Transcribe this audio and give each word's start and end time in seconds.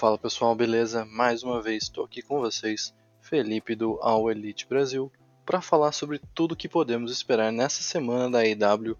Fala 0.00 0.16
pessoal, 0.16 0.54
beleza? 0.54 1.04
Mais 1.04 1.42
uma 1.42 1.60
vez 1.60 1.82
estou 1.82 2.06
aqui 2.06 2.22
com 2.22 2.40
vocês, 2.40 2.94
Felipe 3.20 3.74
do 3.74 3.98
All 4.00 4.30
Elite 4.30 4.66
Brasil, 4.66 5.12
para 5.44 5.60
falar 5.60 5.92
sobre 5.92 6.18
tudo 6.34 6.56
que 6.56 6.70
podemos 6.70 7.12
esperar 7.12 7.52
nessa 7.52 7.82
semana 7.82 8.30
da 8.30 8.38
AEW. 8.38 8.96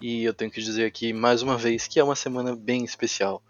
E 0.00 0.24
eu 0.24 0.34
tenho 0.34 0.50
que 0.50 0.60
dizer 0.60 0.86
aqui 0.86 1.12
mais 1.12 1.40
uma 1.40 1.56
vez 1.56 1.86
que 1.86 2.00
é 2.00 2.02
uma 2.02 2.16
semana 2.16 2.56
bem 2.56 2.82
especial. 2.84 3.40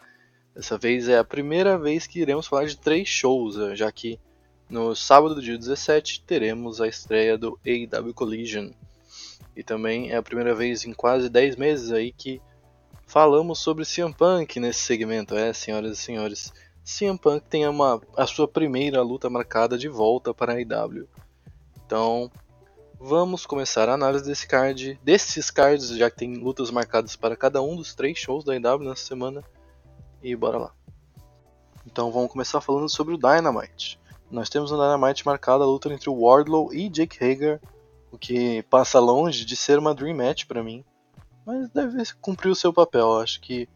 Dessa 0.55 0.77
vez 0.77 1.09
é 1.09 1.17
a 1.17 1.25
primeira 1.25 1.79
vez 1.79 2.07
que 2.07 2.21
iremos 2.21 2.47
falar 2.47 2.67
de 2.67 2.77
três 2.77 3.09
shows, 3.09 3.57
eh, 3.57 3.75
já 3.75 3.91
que 3.91 4.21
no 4.69 4.95
sábado, 4.95 5.41
dia 5.41 5.57
17, 5.57 6.23
teremos 6.27 6.83
a 6.83 6.87
estreia 6.87 7.39
do 7.39 7.59
AEW 7.65 8.13
Collision. 8.13 8.73
E 9.57 9.63
também 9.63 10.11
é 10.11 10.17
a 10.17 10.23
primeira 10.23 10.55
vez 10.55 10.85
em 10.85 10.93
quase 10.93 11.31
10 11.31 11.57
meses 11.57 11.93
aí 11.93 12.13
que 12.13 12.43
falamos 13.07 13.59
sobre 13.59 13.87
CM 13.87 14.13
Punk 14.13 14.61
nesse 14.61 14.81
segmento, 14.81 15.35
é, 15.35 15.51
senhoras 15.55 15.99
e 15.99 16.03
senhores. 16.03 16.53
CM 16.99 17.17
Punk 17.17 17.45
tem 17.49 17.67
uma, 17.69 18.01
a 18.17 18.27
sua 18.27 18.49
primeira 18.49 19.01
luta 19.03 19.31
marcada 19.31 19.79
de 19.79 19.89
volta 19.89 20.35
para 20.35 20.55
a 20.55 20.61
IW. 20.61 21.09
Então, 21.87 22.31
vamos 22.99 23.47
começar 23.47 23.89
a 23.89 23.95
análise 23.95 24.25
desse 24.25 24.47
card, 24.47 24.99
desses 25.03 25.51
cards, 25.51 25.89
já 25.97 26.11
que 26.11 26.17
tem 26.17 26.35
lutas 26.35 26.71
marcadas 26.71 27.15
para 27.15 27.37
cada 27.37 27.63
um 27.63 27.77
dos 27.77 27.95
três 27.95 28.19
shows 28.19 28.45
da 28.45 28.57
IW 28.57 28.89
nessa 28.89 29.07
semana. 29.07 29.45
E 30.23 30.35
bora 30.35 30.59
lá. 30.59 30.73
Então 31.87 32.11
vamos 32.11 32.31
começar 32.31 32.61
falando 32.61 32.89
sobre 32.89 33.15
o 33.15 33.19
Dynamite. 33.19 33.99
Nós 34.31 34.49
temos 34.49 34.71
no 34.71 34.77
Dynamite 34.77 35.25
marcada 35.25 35.65
a 35.65 35.67
luta 35.67 35.93
entre 35.93 36.11
o 36.11 36.21
Wardlow 36.21 36.73
e 36.75 36.89
Jake 36.89 37.25
Hager, 37.25 37.61
o 38.13 38.19
que 38.19 38.63
passa 38.65 38.99
longe 38.99 39.45
de 39.45 39.57
ser 39.57 39.79
uma 39.79 39.95
Dream 39.95 40.17
Match 40.17 40.45
para 40.45 40.63
mim, 40.63 40.85
mas 41.47 41.69
deve 41.71 42.03
cumprir 42.21 42.51
o 42.51 42.55
seu 42.55 42.73
papel. 42.73 43.19
Acho 43.19 43.41
que 43.41 43.69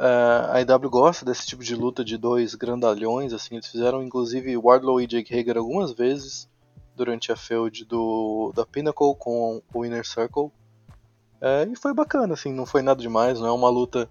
Uh, 0.00 0.48
a 0.52 0.60
IW 0.62 0.88
gosta 0.88 1.26
desse 1.26 1.46
tipo 1.46 1.62
de 1.62 1.74
luta 1.74 2.02
de 2.02 2.16
dois 2.16 2.54
grandalhões, 2.54 3.34
assim, 3.34 3.56
eles 3.56 3.66
fizeram 3.66 4.02
inclusive 4.02 4.56
Wardlow 4.56 4.98
e 4.98 5.06
Jake 5.06 5.38
Hager 5.38 5.58
algumas 5.58 5.92
vezes 5.92 6.48
durante 6.96 7.30
a 7.30 7.36
feud 7.36 7.84
do, 7.84 8.50
da 8.56 8.64
Pinnacle 8.64 9.14
com 9.18 9.60
o 9.74 9.84
Inner 9.84 10.06
Circle. 10.06 10.44
Uh, 10.44 11.70
e 11.70 11.76
foi 11.76 11.92
bacana, 11.92 12.32
assim, 12.32 12.50
não 12.50 12.64
foi 12.64 12.80
nada 12.80 13.02
demais, 13.02 13.38
não 13.38 13.48
é 13.48 13.52
uma 13.52 13.68
luta 13.68 14.08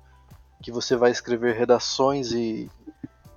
que 0.61 0.71
você 0.71 0.95
vai 0.95 1.09
escrever 1.09 1.55
redações 1.55 2.33
e 2.33 2.69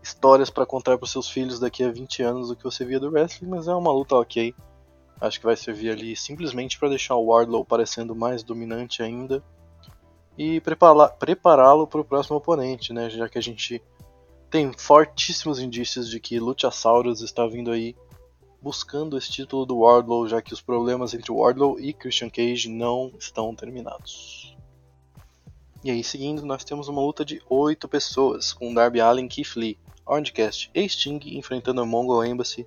histórias 0.02 0.50
para 0.50 0.66
contar 0.66 0.98
para 0.98 1.08
seus 1.08 1.30
filhos 1.30 1.58
daqui 1.58 1.82
a 1.82 1.90
20 1.90 2.22
anos 2.22 2.48
do 2.48 2.56
que 2.56 2.64
você 2.64 2.84
via 2.84 3.00
do 3.00 3.08
wrestling, 3.08 3.48
mas 3.48 3.66
é 3.66 3.74
uma 3.74 3.92
luta 3.92 4.14
ok. 4.16 4.54
Acho 5.18 5.40
que 5.40 5.46
vai 5.46 5.56
servir 5.56 5.90
ali 5.90 6.14
simplesmente 6.14 6.78
para 6.78 6.90
deixar 6.90 7.14
o 7.14 7.28
Wardlow 7.28 7.64
parecendo 7.64 8.14
mais 8.14 8.42
dominante 8.42 9.02
ainda 9.02 9.42
e 10.36 10.60
prepará-lo 10.60 11.86
para 11.86 12.00
o 12.00 12.04
próximo 12.04 12.36
oponente, 12.36 12.92
né? 12.92 13.10
Já 13.10 13.28
que 13.28 13.38
a 13.38 13.42
gente 13.42 13.82
tem 14.50 14.72
fortíssimos 14.72 15.58
indícios 15.58 16.08
de 16.08 16.20
que 16.20 16.38
Luchasaurus 16.38 17.20
está 17.20 17.46
vindo 17.46 17.70
aí 17.70 17.96
buscando 18.60 19.18
esse 19.18 19.30
título 19.30 19.66
do 19.66 19.78
Wardlow, 19.78 20.28
já 20.28 20.40
que 20.40 20.52
os 20.52 20.60
problemas 20.60 21.12
entre 21.14 21.32
Wardlow 21.32 21.80
e 21.80 21.92
Christian 21.92 22.30
Cage 22.30 22.68
não 22.68 23.12
estão 23.18 23.54
terminados. 23.54 24.56
E 25.82 25.90
aí, 25.90 26.04
seguindo, 26.04 26.46
nós 26.46 26.62
temos 26.62 26.86
uma 26.86 27.02
luta 27.02 27.24
de 27.24 27.42
8 27.48 27.88
pessoas, 27.88 28.52
com 28.52 28.72
Darby 28.72 29.00
Allin, 29.00 29.26
Keith 29.26 29.56
Lee, 29.56 29.78
Orange 30.06 30.32
e 30.74 30.88
Sting 30.88 31.20
enfrentando 31.36 31.80
a 31.80 31.86
Mongol 31.86 32.24
Embassy, 32.24 32.66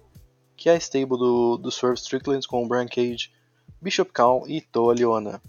que 0.58 0.70
é 0.70 0.74
a 0.74 0.78
stable 0.78 1.18
do, 1.18 1.58
do 1.58 1.72
Swerve 1.72 2.00
Strickland 2.00 2.46
com 2.48 2.64
o 2.64 2.68
Brian 2.68 2.88
Cage, 2.88 3.32
Bishop 3.82 4.12
Kaun 4.12 4.46
e 4.48 4.60
Toa 4.62 4.94
Liona. 4.94 5.42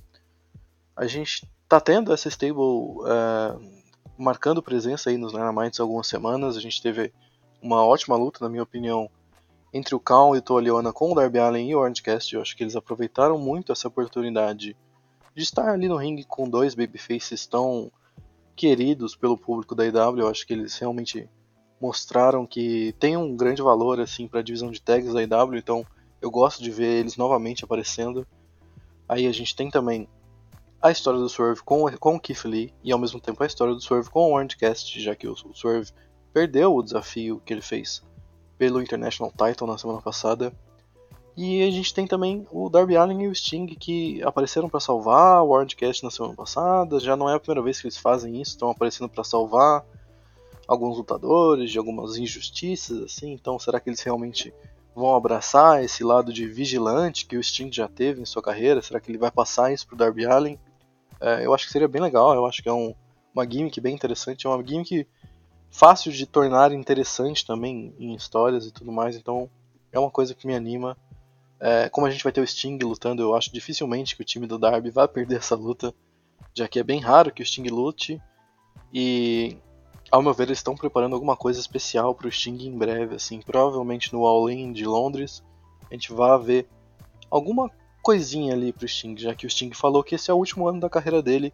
A 0.95 1.07
gente 1.07 1.49
tá 1.69 1.81
tendo 1.81 2.13
essa 2.13 2.29
stable 2.29 2.61
uh, 2.61 3.61
marcando 4.17 4.63
presença 4.63 5.11
aí 5.11 5.17
nos 5.17 5.33
Dynamites 5.33 5.81
algumas 5.81 6.07
semanas. 6.07 6.57
A 6.57 6.61
gente 6.61 6.81
teve 6.81 7.13
uma 7.61 7.85
ótima 7.85 8.17
luta, 8.17 8.39
na 8.43 8.49
minha 8.49 8.63
opinião, 8.63 9.11
entre 9.73 9.95
o 9.95 10.01
Kaun 10.01 10.35
e 10.35 10.39
o 10.39 10.43
Toliona 10.43 10.93
com 10.93 11.13
o 11.13 11.15
Darby 11.15 11.39
Allin 11.39 11.69
e 11.69 11.75
o 11.75 11.79
Orange 11.79 12.03
Cast. 12.03 12.35
Eu 12.35 12.41
acho 12.41 12.57
que 12.57 12.63
eles 12.63 12.77
aproveitaram 12.77 13.39
muito 13.39 13.73
essa 13.73 13.89
oportunidade 13.89 14.77
de 15.35 15.43
estar 15.43 15.69
ali 15.69 15.89
no 15.89 15.97
ringue 15.97 16.25
com 16.25 16.49
dois 16.49 16.75
babyfaces 16.75 17.47
tão 17.47 17.91
queridos 18.55 19.15
pelo 19.15 19.37
público 19.37 19.75
da 19.75 19.85
IW. 19.85 20.21
Eu 20.21 20.29
acho 20.29 20.47
que 20.47 20.55
eles 20.55 20.79
realmente 20.79 21.29
mostraram 21.81 22.47
que 22.47 22.95
tem 22.99 23.17
um 23.17 23.37
grande 23.37 23.61
valor 23.61 24.01
assim 24.01 24.27
para 24.27 24.41
a 24.41 24.43
divisão 24.43 24.71
de 24.71 24.81
tags 24.81 25.13
da 25.13 25.23
IW, 25.23 25.59
então 25.59 25.85
eu 26.23 26.31
gosto 26.31 26.63
de 26.63 26.71
ver 26.71 27.01
eles 27.01 27.19
novamente 27.19 27.65
aparecendo. 27.65 28.27
Aí 29.07 29.27
a 29.27 29.33
gente 29.33 29.55
tem 29.55 29.71
também 29.71 30.09
a 30.81 30.91
história 30.91 31.19
do 31.19 31.29
Swerve 31.29 31.63
com, 31.63 31.91
com 31.99 32.17
o 32.17 32.21
Keith 32.21 32.45
Lee 32.45 32.73
e 32.83 32.93
ao 32.93 32.99
mesmo 32.99 33.21
tempo 33.21 33.43
a 33.43 33.47
história 33.47 33.75
do 33.75 33.81
Swerve 33.81 34.11
com 34.11 34.31
o 34.31 34.35
Orange 34.35 34.57
Cast, 34.57 35.01
já 35.01 35.15
que 35.15 35.27
o, 35.27 35.33
o 35.33 35.55
Swerve 35.55 35.91
perdeu 36.33 36.75
o 36.75 36.83
desafio 36.83 37.41
que 37.45 37.53
ele 37.53 37.63
fez 37.63 38.03
pelo 38.59 38.83
International 38.83 39.33
Title 39.33 39.67
na 39.67 39.79
semana 39.79 40.01
passada. 40.01 40.53
E 41.37 41.63
a 41.63 41.71
gente 41.71 41.93
tem 41.93 42.07
também 42.07 42.47
o 42.51 42.71
Darby 42.71 42.97
Allin 42.97 43.23
e 43.23 43.29
o 43.29 43.35
Sting 43.35 43.67
que 43.67 44.23
apareceram 44.23 44.71
para 44.71 44.81
salvar 44.81 45.43
o 45.43 45.51
Orange 45.51 45.77
Cast 45.77 46.03
na 46.03 46.11
semana 46.11 46.35
passada. 46.35 46.99
Já 46.99 47.15
não 47.15 47.29
é 47.29 47.35
a 47.35 47.41
primeira 47.41 47.63
vez 47.63 47.81
que 47.81 47.87
eles 47.87 47.99
fazem 47.99 48.41
isso, 48.41 48.53
estão 48.53 48.71
aparecendo 48.71 49.09
para 49.09 49.23
salvar 49.23 49.85
alguns 50.67 50.97
lutadores 50.97 51.71
de 51.71 51.79
algumas 51.79 52.17
injustiças 52.17 53.03
assim. 53.03 53.33
Então, 53.33 53.59
será 53.59 53.79
que 53.79 53.91
eles 53.91 54.01
realmente 54.01 54.53
vão 54.95 55.15
abraçar 55.15 55.85
esse 55.85 56.03
lado 56.03 56.33
de 56.33 56.47
vigilante 56.47 57.27
que 57.27 57.37
o 57.37 57.43
Sting 57.43 57.71
já 57.71 57.87
teve 57.87 58.23
em 58.23 58.25
sua 58.25 58.43
carreira? 58.43 58.81
Será 58.81 58.99
que 58.99 59.11
ele 59.11 59.19
vai 59.19 59.31
passar 59.31 59.71
isso 59.71 59.87
pro 59.87 59.97
Darby 59.97 60.25
Allin? 60.25 60.59
É, 61.21 61.45
eu 61.45 61.55
acho 61.55 61.67
que 61.67 61.73
seria 61.73 61.89
bem 61.89 62.03
legal, 62.03 62.35
eu 62.35 62.47
acho 62.47 62.63
que 62.63 62.69
é 62.69 62.73
um, 62.73 62.95
uma 63.35 63.49
gimmick 63.49 63.81
bem 63.81 63.95
interessante, 63.95 64.47
é 64.47 64.51
uma 64.51 64.65
gimmick 64.65 65.07
fácil 65.71 66.13
de 66.13 66.27
tornar 66.27 66.73
interessante 66.73 67.45
também 67.45 67.95
em 67.99 68.15
histórias 68.15 68.67
e 68.67 68.73
tudo 68.73 68.93
mais, 68.93 69.17
então 69.17 69.51
é 69.93 69.99
uma 69.99 70.11
coisa 70.11 70.35
que 70.35 70.47
me 70.47 70.55
anima. 70.55 70.97
É, 71.59 71.89
como 71.89 72.07
a 72.07 72.11
gente 72.11 72.23
vai 72.23 72.33
ter 72.33 72.41
o 72.41 72.47
Sting 72.47 72.79
lutando, 72.79 73.23
eu 73.23 73.35
acho 73.35 73.53
dificilmente 73.53 74.15
que 74.15 74.23
o 74.23 74.25
time 74.25 74.47
do 74.47 74.59
Darby 74.59 74.91
vá 74.91 75.09
perder 75.09 75.39
essa 75.39 75.55
luta, 75.55 75.95
já 76.55 76.69
que 76.69 76.79
é 76.79 76.83
bem 76.83 77.01
raro 77.01 77.33
que 77.33 77.43
o 77.43 77.47
Sting 77.47 77.69
lute. 77.69 78.21
E 78.93 79.57
ao 80.11 80.23
meu 80.23 80.33
ver, 80.33 80.45
eles 80.45 80.59
estão 80.59 80.77
preparando 80.77 81.15
alguma 81.15 81.37
coisa 81.37 81.59
especial 81.59 82.15
para 82.15 82.29
o 82.29 82.33
Sting 82.33 82.67
em 82.67 82.77
breve, 82.77 83.17
assim, 83.17 83.41
provavelmente 83.41 84.13
no 84.13 84.25
All 84.25 84.49
In 84.51 84.73
de 84.73 84.85
Londres, 84.85 85.43
a 85.91 85.95
gente 85.95 86.13
vai 86.13 86.39
ver 86.39 86.69
alguma 87.31 87.71
coisinha 88.07 88.55
ali 88.55 88.73
para 88.73 88.85
o 88.85 88.89
Sting, 88.89 89.17
já 89.19 89.35
que 89.35 89.45
o 89.45 89.51
Sting 89.51 89.73
falou 89.75 90.05
que 90.05 90.15
esse 90.15 90.31
é 90.31 90.35
o 90.35 90.37
último 90.37 90.69
ano 90.69 90.79
da 90.79 90.89
carreira 90.89 91.21
dele 91.21 91.53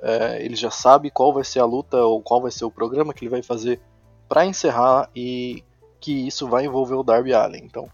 é, 0.00 0.44
ele 0.44 0.54
já 0.54 0.70
sabe 0.70 1.10
qual 1.10 1.32
vai 1.32 1.42
ser 1.42 1.58
a 1.58 1.64
luta 1.64 1.96
ou 2.04 2.22
qual 2.22 2.40
vai 2.40 2.52
ser 2.52 2.64
o 2.64 2.70
programa 2.70 3.12
que 3.12 3.24
ele 3.24 3.32
vai 3.32 3.42
fazer 3.42 3.80
para 4.28 4.46
encerrar 4.46 5.10
e 5.12 5.64
que 5.98 6.12
isso 6.24 6.46
vai 6.46 6.66
envolver 6.66 6.94
o 6.94 7.02
Darby 7.02 7.34
Allen. 7.34 7.64
Então, 7.64 7.90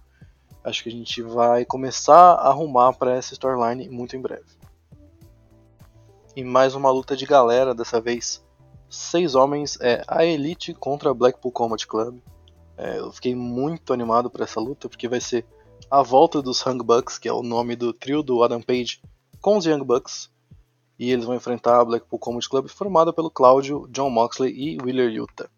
acho 0.62 0.82
que 0.82 0.90
a 0.90 0.92
gente 0.92 1.22
vai 1.22 1.64
começar 1.64 2.34
a 2.34 2.48
arrumar 2.48 2.92
para 2.92 3.14
essa 3.14 3.32
storyline 3.32 3.88
muito 3.88 4.14
em 4.14 4.20
breve. 4.20 4.44
E 6.36 6.44
mais 6.44 6.74
uma 6.74 6.90
luta 6.90 7.16
de 7.16 7.24
galera, 7.24 7.74
dessa 7.74 8.02
vez 8.02 8.44
seis 8.90 9.34
homens, 9.34 9.78
é 9.80 10.04
a 10.06 10.26
Elite 10.26 10.74
contra 10.74 11.10
a 11.10 11.14
Blackpool 11.14 11.52
Combat 11.52 11.86
Club. 11.86 12.18
É, 12.76 12.98
eu 12.98 13.10
fiquei 13.12 13.34
muito 13.34 13.94
animado 13.94 14.28
para 14.28 14.44
essa 14.44 14.60
luta 14.60 14.90
porque 14.90 15.08
vai 15.08 15.22
ser 15.22 15.46
a 15.90 16.02
volta 16.02 16.42
dos 16.42 16.60
Young 16.60 16.78
Bucks, 16.78 17.19
que 17.19 17.28
é 17.28 17.32
o 17.32 17.42
nome 17.42 17.76
do 17.76 17.92
trio 17.92 18.22
do 18.22 18.42
Adam 18.42 18.62
Page, 18.62 19.00
com 19.40 19.56
os 19.56 19.66
Young 19.66 19.84
Bucks 19.84 20.31
e 20.98 21.10
eles 21.10 21.25
vão 21.25 21.34
enfrentar 21.34 21.81
a 21.81 21.84
Blackpool 21.84 22.19
Combat 22.19 22.48
Club 22.48 22.69
formada 22.69 23.12
pelo 23.12 23.31
Claudio, 23.31 23.88
John 23.90 24.10
Moxley 24.10 24.52
e 24.52 24.78
Wheeler 24.81 25.10
Yuta. 25.10 25.50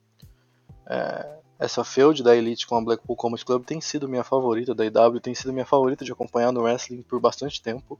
É, 0.87 1.37
essa 1.59 1.85
feud 1.85 2.23
da 2.23 2.35
Elite 2.35 2.67
com 2.67 2.77
a 2.77 2.81
Blackpool 2.81 3.17
Combat 3.17 3.45
Club 3.45 3.65
tem 3.65 3.81
sido 3.81 4.09
minha 4.09 4.25
favorita 4.25 4.75
da 4.75 4.85
IW, 4.85 5.21
tem 5.21 5.35
sido 5.35 5.53
minha 5.53 5.67
favorita 5.67 6.05
de 6.05 6.13
acompanhar 6.13 6.53
no 6.53 6.63
wrestling 6.63 7.03
por 7.03 7.21
bastante 7.21 7.63
tempo. 7.63 7.99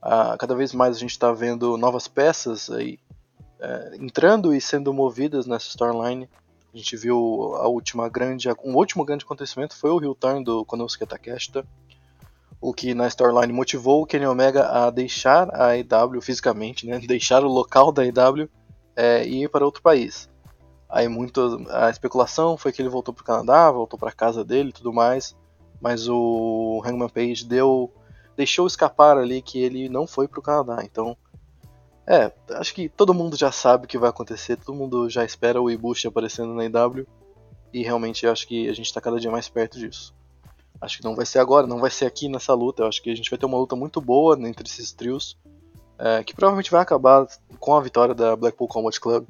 Ah, 0.00 0.36
cada 0.38 0.54
vez 0.54 0.72
mais 0.72 0.96
a 0.96 1.00
gente 1.00 1.10
está 1.10 1.32
vendo 1.32 1.76
novas 1.76 2.08
peças 2.08 2.70
aí 2.70 2.98
é, 3.58 3.96
entrando 4.00 4.54
e 4.54 4.60
sendo 4.60 4.92
movidas 4.92 5.46
nessa 5.46 5.68
storyline. 5.68 6.28
A 6.72 6.76
gente 6.76 6.96
viu 6.96 7.54
a 7.56 7.66
última 7.66 8.08
grande, 8.08 8.48
um 8.64 8.76
último 8.76 9.04
grande 9.04 9.24
acontecimento 9.24 9.76
foi 9.76 9.90
o 9.90 10.00
heel 10.00 10.14
turn 10.14 10.44
do 10.44 10.64
Konosuke 10.64 11.06
Takeshita 11.06 11.66
o 12.60 12.74
que 12.74 12.92
na 12.92 13.08
storyline 13.08 13.52
motivou 13.52 14.02
o 14.02 14.06
Kenny 14.06 14.26
Omega 14.26 14.68
a 14.68 14.90
deixar 14.90 15.48
a 15.54 15.76
EW 15.78 16.20
fisicamente, 16.20 16.86
né, 16.86 16.98
deixar 17.08 17.42
o 17.42 17.48
local 17.48 17.90
da 17.90 18.04
EW 18.04 18.48
é, 18.94 19.26
e 19.26 19.44
ir 19.44 19.48
para 19.48 19.64
outro 19.64 19.80
país. 19.80 20.28
Aí 20.88 21.08
muito 21.08 21.64
a 21.70 21.88
especulação 21.88 22.56
foi 22.56 22.72
que 22.72 22.82
ele 22.82 22.88
voltou 22.88 23.14
para 23.14 23.22
o 23.22 23.24
Canadá, 23.24 23.70
voltou 23.70 23.98
para 23.98 24.12
casa 24.12 24.44
dele 24.44 24.72
tudo 24.72 24.92
mais, 24.92 25.36
mas 25.80 26.08
o 26.08 26.82
Hangman 26.84 27.08
Page 27.08 27.46
deu 27.46 27.90
deixou 28.36 28.66
escapar 28.66 29.18
ali 29.18 29.42
que 29.42 29.62
ele 29.62 29.88
não 29.88 30.06
foi 30.06 30.26
para 30.26 30.40
o 30.40 30.42
Canadá. 30.42 30.82
Então, 30.82 31.16
é, 32.10 32.32
acho 32.56 32.74
que 32.74 32.88
todo 32.88 33.14
mundo 33.14 33.36
já 33.36 33.52
sabe 33.52 33.84
o 33.84 33.88
que 33.88 33.96
vai 33.96 34.10
acontecer, 34.10 34.56
todo 34.56 34.74
mundo 34.74 35.08
já 35.08 35.24
espera 35.24 35.62
o 35.62 35.70
Ibushi 35.70 36.08
aparecendo 36.08 36.52
na 36.52 36.64
EW 36.64 37.06
e 37.72 37.84
realmente 37.84 38.26
acho 38.26 38.48
que 38.48 38.68
a 38.68 38.72
gente 38.72 38.86
está 38.86 39.00
cada 39.00 39.20
dia 39.20 39.30
mais 39.30 39.48
perto 39.48 39.78
disso. 39.78 40.12
Acho 40.80 40.98
que 40.98 41.04
não 41.04 41.14
vai 41.14 41.24
ser 41.24 41.38
agora, 41.38 41.68
não 41.68 41.78
vai 41.78 41.88
ser 41.88 42.06
aqui 42.06 42.28
nessa 42.28 42.52
luta. 42.52 42.82
Eu 42.82 42.88
acho 42.88 43.00
que 43.00 43.10
a 43.10 43.14
gente 43.14 43.30
vai 43.30 43.38
ter 43.38 43.46
uma 43.46 43.58
luta 43.58 43.76
muito 43.76 44.00
boa 44.00 44.36
entre 44.48 44.66
esses 44.66 44.90
trios, 44.90 45.38
é, 45.96 46.24
que 46.24 46.34
provavelmente 46.34 46.72
vai 46.72 46.80
acabar 46.80 47.28
com 47.60 47.76
a 47.76 47.80
vitória 47.80 48.12
da 48.12 48.34
Blackpool 48.34 48.66
Combat 48.66 48.98
Club, 48.98 49.28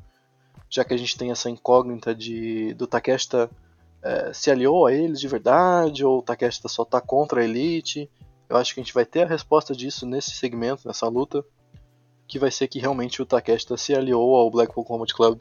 já 0.71 0.83
que 0.83 0.95
a 0.95 0.97
gente 0.97 1.19
tem 1.19 1.31
essa 1.31 1.51
incógnita 1.51 2.15
de 2.15 2.73
do 2.75 2.87
Takeshita 2.87 3.51
é, 4.03 4.33
se 4.33 4.51
aliou 4.51 4.87
a 4.87 4.93
eles 4.95 5.21
de 5.21 5.29
verdade, 5.29 6.03
ou 6.03 6.21
o 6.21 6.23
Takeshita 6.23 6.69
só 6.69 6.83
tá 6.83 6.99
contra 6.99 7.43
a 7.43 7.45
Elite. 7.45 8.09
Eu 8.49 8.57
acho 8.57 8.73
que 8.73 8.81
a 8.81 8.83
gente 8.83 8.95
vai 8.95 9.05
ter 9.05 9.25
a 9.25 9.29
resposta 9.29 9.77
disso 9.77 10.07
nesse 10.07 10.31
segmento, 10.31 10.89
nessa 10.89 11.07
luta, 11.09 11.45
que 12.31 12.39
vai 12.39 12.51
ser 12.53 12.69
que 12.69 12.79
realmente 12.79 13.21
o 13.21 13.27
Takeshita 13.27 13.77
se 13.77 13.93
aliou 13.93 14.37
ao 14.37 14.49
Blackpool 14.49 14.85
Combat 14.85 15.13
Club, 15.13 15.41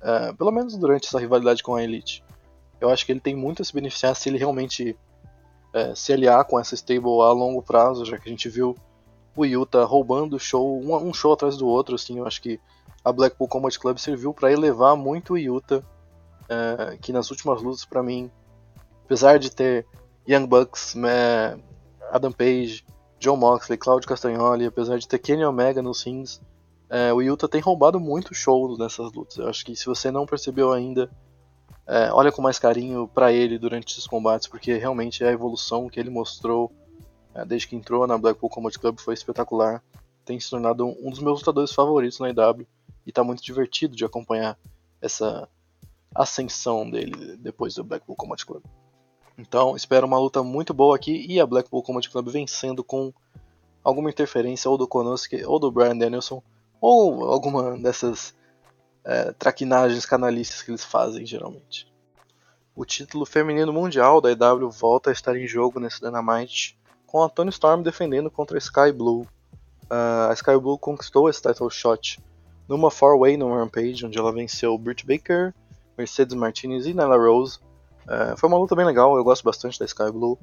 é, 0.00 0.32
pelo 0.32 0.52
menos 0.52 0.76
durante 0.76 1.08
essa 1.08 1.18
rivalidade 1.18 1.64
com 1.64 1.74
a 1.74 1.82
Elite. 1.82 2.22
Eu 2.80 2.90
acho 2.90 3.04
que 3.04 3.10
ele 3.10 3.18
tem 3.18 3.34
muito 3.34 3.60
a 3.60 3.64
se 3.64 3.74
beneficiar 3.74 4.14
se 4.14 4.28
ele 4.28 4.38
realmente 4.38 4.96
é, 5.74 5.96
se 5.96 6.12
aliar 6.12 6.44
com 6.44 6.60
essa 6.60 6.76
stable 6.76 7.22
a 7.22 7.32
longo 7.32 7.60
prazo, 7.60 8.04
já 8.04 8.16
que 8.16 8.28
a 8.28 8.30
gente 8.30 8.48
viu 8.48 8.76
o 9.34 9.44
Yuta 9.44 9.84
roubando 9.84 10.38
show, 10.38 10.80
um, 10.80 10.94
um 11.08 11.12
show 11.12 11.32
atrás 11.32 11.56
do 11.56 11.66
outro, 11.66 11.96
assim, 11.96 12.18
eu 12.18 12.26
acho 12.26 12.40
que 12.40 12.60
a 13.04 13.10
Blackpool 13.10 13.48
Combat 13.48 13.76
Club 13.76 13.98
serviu 13.98 14.32
para 14.32 14.52
elevar 14.52 14.96
muito 14.96 15.32
o 15.32 15.38
Yuta, 15.38 15.84
é, 16.48 16.96
que 16.98 17.12
nas 17.12 17.32
últimas 17.32 17.60
lutas 17.60 17.84
para 17.84 18.00
mim, 18.00 18.30
apesar 19.04 19.40
de 19.40 19.50
ter 19.50 19.84
Young 20.28 20.46
Bucks, 20.46 20.94
Adam 22.12 22.30
Page, 22.30 22.84
John 23.18 23.36
Moxley, 23.36 23.76
Claudio 23.76 24.08
Castagnoli, 24.08 24.66
apesar 24.66 24.98
de 24.98 25.08
ter 25.08 25.18
Kenny 25.18 25.44
Omega 25.44 25.82
nos 25.82 26.02
rings, 26.02 26.40
é, 26.88 27.12
o 27.12 27.20
Yuta 27.20 27.48
tem 27.48 27.60
roubado 27.60 27.98
muito 28.00 28.34
show 28.34 28.76
nessas 28.78 29.12
lutas. 29.12 29.36
Eu 29.36 29.48
acho 29.48 29.64
que 29.64 29.76
se 29.76 29.86
você 29.86 30.10
não 30.10 30.24
percebeu 30.24 30.72
ainda, 30.72 31.10
é, 31.86 32.10
olha 32.12 32.32
com 32.32 32.40
mais 32.40 32.58
carinho 32.58 33.08
para 33.08 33.32
ele 33.32 33.58
durante 33.58 33.92
esses 33.92 34.06
combates, 34.06 34.46
porque 34.46 34.74
realmente 34.74 35.24
a 35.24 35.32
evolução 35.32 35.88
que 35.88 35.98
ele 35.98 36.10
mostrou 36.10 36.72
é, 37.34 37.44
desde 37.44 37.68
que 37.68 37.76
entrou 37.76 38.06
na 38.06 38.16
Blackpool 38.16 38.50
Combat 38.50 38.78
Club 38.78 38.98
foi 38.98 39.14
espetacular. 39.14 39.82
Tem 40.24 40.38
se 40.38 40.50
tornado 40.50 40.86
um 40.86 41.10
dos 41.10 41.20
meus 41.20 41.40
lutadores 41.40 41.72
favoritos 41.72 42.18
na 42.18 42.30
IW 42.30 42.66
e 43.06 43.10
está 43.10 43.24
muito 43.24 43.42
divertido 43.42 43.96
de 43.96 44.04
acompanhar 44.04 44.58
essa 45.00 45.48
ascensão 46.14 46.88
dele 46.88 47.36
depois 47.36 47.74
do 47.74 47.84
Blackpool 47.84 48.16
Combat 48.16 48.44
Club. 48.44 48.62
Então, 49.38 49.76
espero 49.76 50.06
uma 50.06 50.18
luta 50.18 50.42
muito 50.42 50.74
boa 50.74 50.96
aqui 50.96 51.24
e 51.28 51.40
a 51.40 51.46
Blackpool 51.46 51.82
Combat 51.82 52.10
Club 52.10 52.28
vencendo 52.28 52.82
com 52.82 53.12
alguma 53.84 54.10
interferência 54.10 54.68
ou 54.68 54.76
do 54.76 54.88
Konosuke 54.88 55.44
ou 55.44 55.60
do 55.60 55.70
Brian 55.70 55.96
Danielson 55.96 56.42
ou 56.80 57.24
alguma 57.24 57.78
dessas 57.78 58.34
é, 59.04 59.32
traquinagens 59.32 60.04
canalistas 60.04 60.60
que 60.60 60.72
eles 60.72 60.84
fazem 60.84 61.24
geralmente. 61.24 61.86
O 62.74 62.84
título 62.84 63.24
feminino 63.24 63.72
mundial 63.72 64.20
da 64.20 64.30
EW 64.30 64.70
volta 64.70 65.10
a 65.10 65.12
estar 65.12 65.36
em 65.36 65.46
jogo 65.46 65.80
nesse 65.80 66.00
Dynamite, 66.00 66.78
com 67.06 67.22
a 67.22 67.28
Tony 67.28 67.50
Storm 67.50 67.82
defendendo 67.82 68.30
contra 68.30 68.56
a 68.56 68.58
Sky 68.58 68.92
Blue. 68.92 69.22
Uh, 69.90 70.30
a 70.30 70.32
Sky 70.34 70.58
Blue 70.60 70.78
conquistou 70.78 71.28
esse 71.28 71.42
title 71.42 71.70
shot 71.70 72.20
numa 72.68 72.90
four-way 72.90 73.36
no 73.36 73.54
Rampage, 73.54 74.04
onde 74.04 74.18
ela 74.18 74.32
venceu 74.32 74.76
Britt 74.76 75.06
Baker, 75.06 75.54
Mercedes 75.96 76.34
Martinez 76.34 76.86
e 76.86 76.92
Nyla 76.92 77.16
Rose. 77.16 77.58
Uh, 78.08 78.36
foi 78.38 78.48
uma 78.48 78.58
luta 78.58 78.74
bem 78.74 78.86
legal, 78.86 79.16
eu 79.16 79.22
gosto 79.22 79.44
bastante 79.44 79.78
da 79.78 79.84
Sky 79.84 80.10
Blue. 80.10 80.38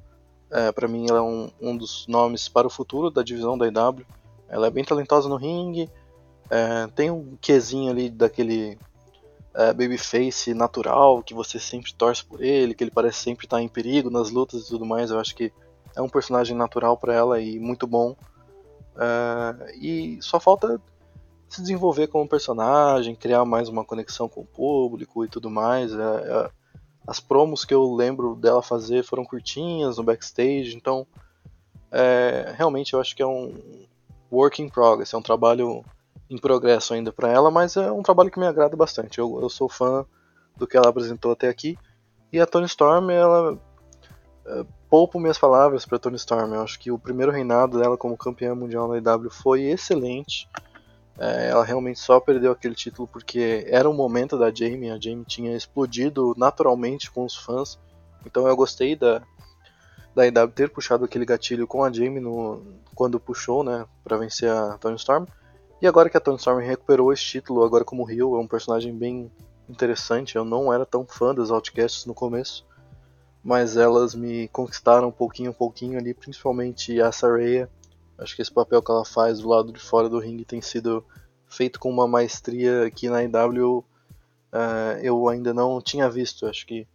Uh, 0.52 0.72
para 0.74 0.88
mim, 0.88 1.08
ela 1.10 1.18
é 1.18 1.22
um, 1.22 1.50
um, 1.60 1.76
dos 1.76 2.06
nomes 2.08 2.48
para 2.48 2.68
o 2.68 2.70
futuro 2.70 3.10
da 3.10 3.24
divisão 3.24 3.58
da 3.58 3.66
EW. 3.68 4.06
Ela 4.48 4.68
é 4.68 4.70
bem 4.70 4.84
talentosa 4.84 5.28
no 5.28 5.36
ringue, 5.36 5.90
é, 6.50 6.88
tem 6.96 7.10
um 7.10 7.36
quesinho 7.42 7.92
ali 7.92 8.10
daquele 8.10 8.78
é, 9.54 9.74
babyface 9.74 10.54
natural, 10.54 11.24
que 11.24 11.34
você 11.34 11.60
sempre 11.60 11.94
torce 11.94 12.24
por 12.24 12.42
ele, 12.44 12.76
que 12.76 12.84
ele 12.84 12.92
parece 12.92 13.20
sempre 13.20 13.46
estar 13.46 13.62
em 13.62 13.68
perigo 13.68 14.10
nas 14.10 14.30
lutas 14.30 14.64
e 14.64 14.68
tudo 14.68 14.86
mais. 14.86 15.10
Eu 15.10 15.20
acho 15.20 15.36
que 15.36 15.52
é 15.96 16.02
um 16.02 16.10
personagem 16.10 16.56
natural 16.56 16.98
para 16.98 17.14
ela 17.14 17.42
e 17.42 17.60
muito 17.60 17.88
bom. 17.88 18.16
É, 18.98 19.76
e 19.76 20.20
só 20.22 20.40
falta 20.40 20.80
se 21.50 21.62
desenvolver 21.62 22.08
como 22.08 22.28
personagem, 22.28 23.16
criar 23.16 23.46
mais 23.46 23.70
uma 23.70 23.86
conexão 23.86 24.28
com 24.28 24.42
o 24.42 24.46
público 24.46 25.26
e 25.26 25.28
tudo 25.28 25.50
mais. 25.50 25.92
É, 25.94 25.96
é, 25.98 26.50
as 27.08 27.20
promos 27.20 27.64
que 27.64 27.74
eu 27.74 27.94
lembro 27.94 28.36
dela 28.36 28.62
fazer 28.62 29.04
foram 29.04 29.26
curtinhas 29.26 29.98
no 29.98 30.04
backstage, 30.04 30.76
então 30.76 31.06
é, 31.92 32.54
realmente 32.58 32.94
eu 32.94 33.00
acho 33.00 33.16
que 33.16 33.22
é 33.22 33.28
um 33.28 33.54
work 34.32 34.62
in 34.62 34.70
progress, 34.70 35.14
é 35.14 35.18
um 35.18 35.22
trabalho 35.22 35.84
em 36.30 36.38
progresso 36.38 36.94
ainda 36.94 37.12
para 37.12 37.30
ela, 37.30 37.52
mas 37.52 37.78
é 37.78 37.92
um 37.92 38.02
trabalho 38.02 38.32
que 38.32 38.40
me 38.40 38.48
agrada 38.48 38.76
bastante. 38.76 39.20
Eu, 39.20 39.40
eu 39.42 39.50
sou 39.50 39.70
fã 39.70 40.06
do 40.58 40.66
que 40.66 40.76
ela 40.76 40.90
apresentou 40.90 41.32
até 41.32 41.48
aqui. 41.48 41.78
E 42.32 42.40
a 42.40 42.46
Tony 42.46 42.66
Storm, 42.66 43.10
ela. 43.12 43.58
É, 44.46 44.66
poupo 44.90 45.20
minhas 45.20 45.38
palavras 45.38 45.86
para 45.86 46.00
Tony 46.00 46.16
Storm. 46.16 46.54
Eu 46.54 46.62
acho 46.62 46.80
que 46.80 46.92
o 46.92 47.00
primeiro 47.00 47.32
reinado 47.32 47.80
dela 47.80 47.98
como 47.98 48.18
campeã 48.18 48.56
mundial 48.56 48.88
na 48.88 48.98
IW 48.98 49.30
foi 49.30 49.64
excelente. 49.64 50.50
É, 51.18 51.50
ela 51.50 51.64
realmente 51.64 52.00
só 52.00 52.20
perdeu 52.20 52.52
aquele 52.52 52.76
título 52.76 53.08
porque 53.08 53.66
era 53.70 53.90
o 53.90 53.94
momento 53.94 54.38
da 54.38 54.54
Jamie. 54.54 54.92
A 54.92 55.00
Jamie 55.00 55.26
tinha 55.26 55.56
explodido 55.56 56.34
naturalmente 56.38 57.10
com 57.10 57.24
os 57.26 57.36
fãs. 57.36 57.80
Então 58.26 58.48
eu 58.48 58.56
gostei 58.56 58.96
da, 58.96 59.22
da 60.14 60.26
IW 60.26 60.48
ter 60.50 60.70
puxado 60.70 61.06
aquele 61.06 61.26
gatilho 61.26 61.68
com 61.68 61.84
a 61.84 61.92
Jamie 61.92 62.20
no, 62.20 62.64
quando 62.96 63.20
puxou, 63.20 63.64
né, 63.64 63.86
para 64.04 64.18
vencer 64.18 64.50
a 64.50 64.78
Tony 64.78 64.96
Storm. 64.96 65.26
E 65.82 65.88
agora 65.88 66.10
que 66.10 66.18
a 66.18 66.22
Tony 66.22 66.38
Storm 66.38 66.60
recuperou 66.60 67.12
esse 67.12 67.24
título, 67.24 67.64
agora 67.64 67.84
como 67.84 68.04
Rio, 68.04 68.36
é 68.36 68.40
um 68.40 68.48
personagem 68.48 68.98
bem 68.98 69.32
interessante. 69.70 70.36
Eu 70.36 70.46
não 70.46 70.74
era 70.74 70.86
tão 70.86 71.06
fã 71.06 71.36
das 71.36 71.52
Outcasts 71.52 72.06
no 72.06 72.14
começo, 72.14 72.66
mas 73.44 73.78
elas 73.78 74.16
me 74.16 74.48
conquistaram 74.48 75.10
um 75.10 75.12
pouquinho, 75.12 75.52
um 75.52 75.54
pouquinho 75.54 76.00
ali, 76.00 76.14
principalmente 76.14 77.00
a 77.02 77.12
Saraya. 77.12 77.70
Acho 78.18 78.36
que 78.36 78.42
esse 78.42 78.52
papel 78.52 78.82
que 78.82 78.92
ela 78.92 79.06
faz 79.06 79.40
do 79.40 79.50
lado 79.50 79.72
de 79.72 79.80
fora 79.80 80.10
do 80.10 80.20
ringue 80.20 80.46
tem 80.46 80.62
sido 80.62 81.06
feito 81.48 81.80
com 81.80 81.90
uma 81.90 82.08
maestria 82.08 82.90
que 82.92 83.10
na 83.10 83.24
IW 83.24 83.84
Uh, 84.56 84.98
eu 85.02 85.28
ainda 85.28 85.54
não 85.54 85.82
tinha 85.82 86.10
visto, 86.10 86.48
acho 86.48 86.66
que 86.66 86.88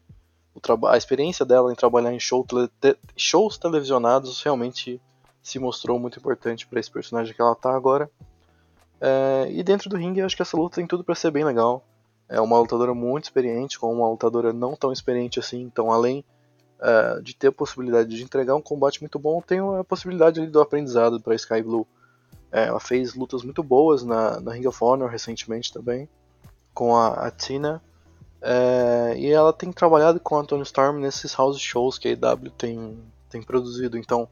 a 0.88 0.96
experiência 0.96 1.44
dela 1.44 1.70
em 1.70 1.76
trabalhar 1.76 2.10
em 2.10 2.18
show 2.18 2.42
te 2.42 2.96
shows 3.14 3.58
televisionados 3.58 4.42
realmente 4.42 4.98
se 5.42 5.58
mostrou 5.58 5.98
muito 5.98 6.18
importante 6.18 6.66
para 6.66 6.80
esse 6.80 6.90
personagem 6.90 7.34
que 7.34 7.40
ela 7.40 7.54
tá 7.54 7.74
agora. 7.76 8.10
É, 8.98 9.46
e 9.50 9.62
dentro 9.62 9.90
do 9.90 9.96
ringue, 9.96 10.22
acho 10.22 10.34
que 10.34 10.42
essa 10.42 10.56
luta 10.56 10.76
tem 10.76 10.86
tudo 10.86 11.04
para 11.04 11.14
ser 11.14 11.30
bem 11.30 11.44
legal. 11.44 11.84
É 12.28 12.40
uma 12.40 12.58
lutadora 12.58 12.94
muito 12.94 13.24
experiente 13.24 13.78
com 13.78 13.92
uma 13.92 14.08
lutadora 14.08 14.52
não 14.52 14.74
tão 14.74 14.90
experiente 14.92 15.38
assim. 15.38 15.60
Então, 15.60 15.92
além 15.92 16.24
é, 16.80 17.20
de 17.20 17.34
ter 17.34 17.48
a 17.48 17.52
possibilidade 17.52 18.08
de 18.08 18.22
entregar 18.22 18.54
um 18.54 18.62
combate 18.62 19.00
muito 19.00 19.18
bom, 19.18 19.40
tem 19.40 19.60
a 19.60 19.84
possibilidade 19.84 20.46
do 20.46 20.60
aprendizado 20.60 21.20
para 21.20 21.34
Sky 21.34 21.62
Blue. 21.62 21.86
É, 22.50 22.66
ela 22.66 22.80
fez 22.80 23.14
lutas 23.14 23.42
muito 23.42 23.62
boas 23.62 24.02
na, 24.02 24.40
na 24.40 24.52
Ring 24.52 24.66
of 24.66 24.82
Honor 24.82 25.08
recentemente 25.08 25.72
também, 25.72 26.08
com 26.74 26.96
a, 26.96 27.26
a 27.26 27.30
Tina. 27.30 27.82
É, 28.42 29.14
e 29.16 29.30
ela 29.30 29.52
tem 29.52 29.70
trabalhado 29.70 30.18
com 30.18 30.38
a 30.38 30.44
Tony 30.44 30.62
Storm 30.62 30.98
nesses 30.98 31.34
house 31.34 31.60
shows 31.60 31.98
que 31.98 32.08
a 32.08 32.12
EW 32.12 32.50
tem, 32.56 32.98
tem 33.28 33.42
produzido. 33.42 33.98
Então, 33.98 34.26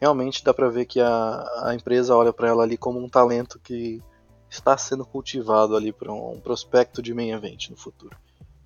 realmente 0.00 0.42
dá 0.42 0.54
pra 0.54 0.68
ver 0.68 0.86
que 0.86 1.00
a, 1.00 1.48
a 1.64 1.74
empresa 1.74 2.16
olha 2.16 2.32
para 2.32 2.48
ela 2.48 2.62
ali 2.62 2.76
como 2.76 2.98
um 2.98 3.08
talento 3.08 3.60
que 3.62 4.02
está 4.48 4.76
sendo 4.76 5.04
cultivado 5.04 5.76
ali 5.76 5.92
para 5.92 6.12
um 6.12 6.40
prospecto 6.40 7.02
de 7.02 7.14
main 7.14 7.30
event 7.30 7.68
no 7.68 7.76
futuro. 7.76 8.16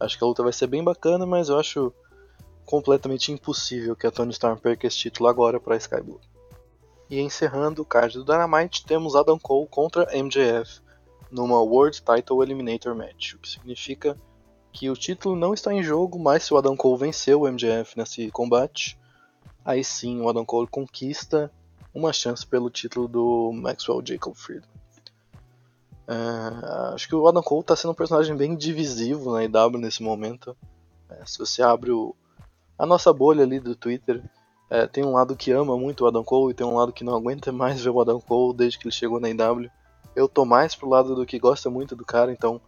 Acho 0.00 0.16
que 0.16 0.24
a 0.24 0.26
luta 0.26 0.42
vai 0.42 0.52
ser 0.52 0.66
bem 0.66 0.82
bacana, 0.82 1.26
mas 1.26 1.48
eu 1.48 1.58
acho 1.58 1.92
completamente 2.64 3.30
impossível 3.30 3.94
que 3.94 4.06
a 4.06 4.10
Tony 4.10 4.32
Storm 4.32 4.56
perca 4.58 4.86
esse 4.86 4.96
título 4.96 5.28
agora 5.28 5.60
para 5.60 5.76
Sky 5.76 6.00
Blue. 6.00 6.20
E 7.08 7.20
encerrando 7.20 7.82
o 7.82 7.84
card 7.84 8.18
do 8.18 8.24
Dynamite, 8.24 8.84
temos 8.84 9.14
Adam 9.14 9.38
Cole 9.38 9.68
contra 9.68 10.08
MJF 10.16 10.80
numa 11.30 11.60
World 11.60 12.02
Title 12.02 12.42
Eliminator 12.42 12.94
Match, 12.94 13.34
o 13.34 13.38
que 13.38 13.48
significa 13.48 14.16
que 14.72 14.90
o 14.90 14.96
título 14.96 15.36
não 15.36 15.54
está 15.54 15.72
em 15.72 15.82
jogo, 15.82 16.18
mas 16.18 16.44
se 16.44 16.54
o 16.54 16.56
Adam 16.56 16.76
Cole 16.76 16.98
venceu 16.98 17.42
o 17.42 17.50
MJF 17.50 17.96
nesse 17.96 18.30
combate, 18.30 18.98
aí 19.64 19.84
sim 19.84 20.20
o 20.20 20.28
Adam 20.28 20.44
Cole 20.44 20.66
conquista 20.66 21.50
uma 21.94 22.12
chance 22.12 22.44
pelo 22.44 22.70
título 22.70 23.06
do 23.06 23.52
Maxwell 23.52 24.02
Jacob 24.04 24.34
Friedman. 24.34 24.74
É, 26.06 26.94
acho 26.94 27.08
que 27.08 27.14
o 27.14 27.26
Adam 27.26 27.42
Cole 27.42 27.60
está 27.62 27.76
sendo 27.76 27.92
um 27.92 27.94
personagem 27.94 28.36
bem 28.36 28.56
divisivo 28.56 29.32
na 29.32 29.44
IW 29.44 29.78
nesse 29.78 30.02
momento. 30.02 30.56
É, 31.08 31.24
se 31.24 31.38
você 31.38 31.62
abre 31.62 31.92
o, 31.92 32.14
a 32.84 32.86
nossa 32.86 33.12
bolha 33.12 33.42
ali 33.42 33.58
do 33.58 33.74
Twitter, 33.74 34.22
é, 34.70 34.86
tem 34.86 35.04
um 35.04 35.12
lado 35.12 35.34
que 35.34 35.50
ama 35.50 35.76
muito 35.76 36.04
o 36.04 36.06
Adam 36.06 36.22
Cole 36.22 36.52
e 36.52 36.54
tem 36.54 36.66
um 36.66 36.76
lado 36.76 36.92
que 36.92 37.02
não 37.02 37.14
aguenta 37.14 37.50
mais 37.50 37.82
ver 37.82 37.90
o 37.90 38.00
Adam 38.00 38.20
Cole 38.20 38.56
desde 38.56 38.78
que 38.78 38.86
ele 38.86 38.94
chegou 38.94 39.18
na 39.18 39.28
IW. 39.28 39.70
Eu 40.14 40.28
tô 40.28 40.44
mais 40.44 40.74
pro 40.74 40.88
lado 40.88 41.14
do 41.14 41.26
que 41.26 41.38
gosta 41.38 41.68
muito 41.68 41.96
do 41.96 42.04
cara, 42.04 42.30
então 42.30 42.60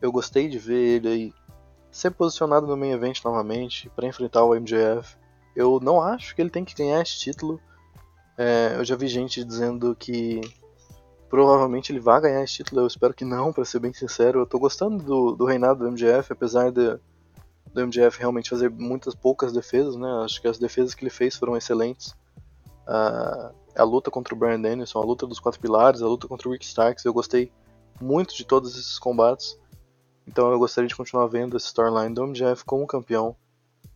eu 0.00 0.10
gostei 0.10 0.48
de 0.48 0.58
ver 0.58 0.96
ele 0.96 1.08
aí 1.08 1.34
ser 1.90 2.10
posicionado 2.10 2.66
no 2.66 2.76
main 2.76 2.92
event 2.92 3.22
novamente 3.24 3.90
para 3.94 4.06
enfrentar 4.06 4.44
o 4.44 4.54
MJF. 4.54 5.16
Eu 5.56 5.80
não 5.82 6.00
acho 6.00 6.34
que 6.34 6.40
ele 6.40 6.50
tem 6.50 6.64
que 6.64 6.74
ganhar 6.74 7.02
esse 7.02 7.18
título. 7.18 7.60
É, 8.36 8.74
eu 8.76 8.84
já 8.84 8.94
vi 8.94 9.08
gente 9.08 9.42
dizendo 9.42 9.96
que 9.96 10.40
provavelmente 11.28 11.90
ele 11.90 11.98
vai 11.98 12.20
ganhar 12.20 12.44
esse 12.44 12.54
título. 12.54 12.82
Eu 12.82 12.86
espero 12.86 13.12
que 13.12 13.24
não, 13.24 13.52
para 13.52 13.64
ser 13.64 13.80
bem 13.80 13.92
sincero. 13.92 14.40
Eu 14.40 14.46
tô 14.46 14.58
gostando 14.58 15.02
do, 15.02 15.32
do 15.32 15.44
reinado 15.44 15.80
do 15.80 15.90
MJF, 15.90 16.32
apesar 16.32 16.70
de, 16.70 16.98
do 17.72 17.86
MJF 17.86 18.18
realmente 18.18 18.50
fazer 18.50 18.70
muitas 18.70 19.14
poucas 19.14 19.52
defesas. 19.52 19.96
Né? 19.96 20.08
Acho 20.24 20.40
que 20.40 20.48
as 20.48 20.58
defesas 20.58 20.94
que 20.94 21.02
ele 21.02 21.10
fez 21.10 21.36
foram 21.36 21.56
excelentes. 21.56 22.14
Uh, 22.86 23.54
a 23.76 23.84
luta 23.84 24.10
contra 24.10 24.34
o 24.34 24.36
Brian 24.36 24.60
Danielson, 24.60 24.98
a 24.98 25.04
luta 25.04 25.26
dos 25.26 25.38
quatro 25.38 25.60
pilares, 25.60 26.02
a 26.02 26.06
luta 26.06 26.26
contra 26.26 26.48
o 26.48 26.52
Rick 26.52 26.64
Starks. 26.64 27.04
Eu 27.04 27.12
gostei 27.12 27.52
muito 28.00 28.34
de 28.34 28.44
todos 28.44 28.76
esses 28.76 28.98
combates. 28.98 29.58
Então 30.26 30.50
eu 30.50 30.58
gostaria 30.58 30.88
de 30.88 30.96
continuar 30.96 31.26
vendo 31.26 31.56
essa 31.56 31.66
storyline 31.66 32.14
do 32.14 32.26
MJF 32.26 32.64
como 32.64 32.86
campeão. 32.86 33.36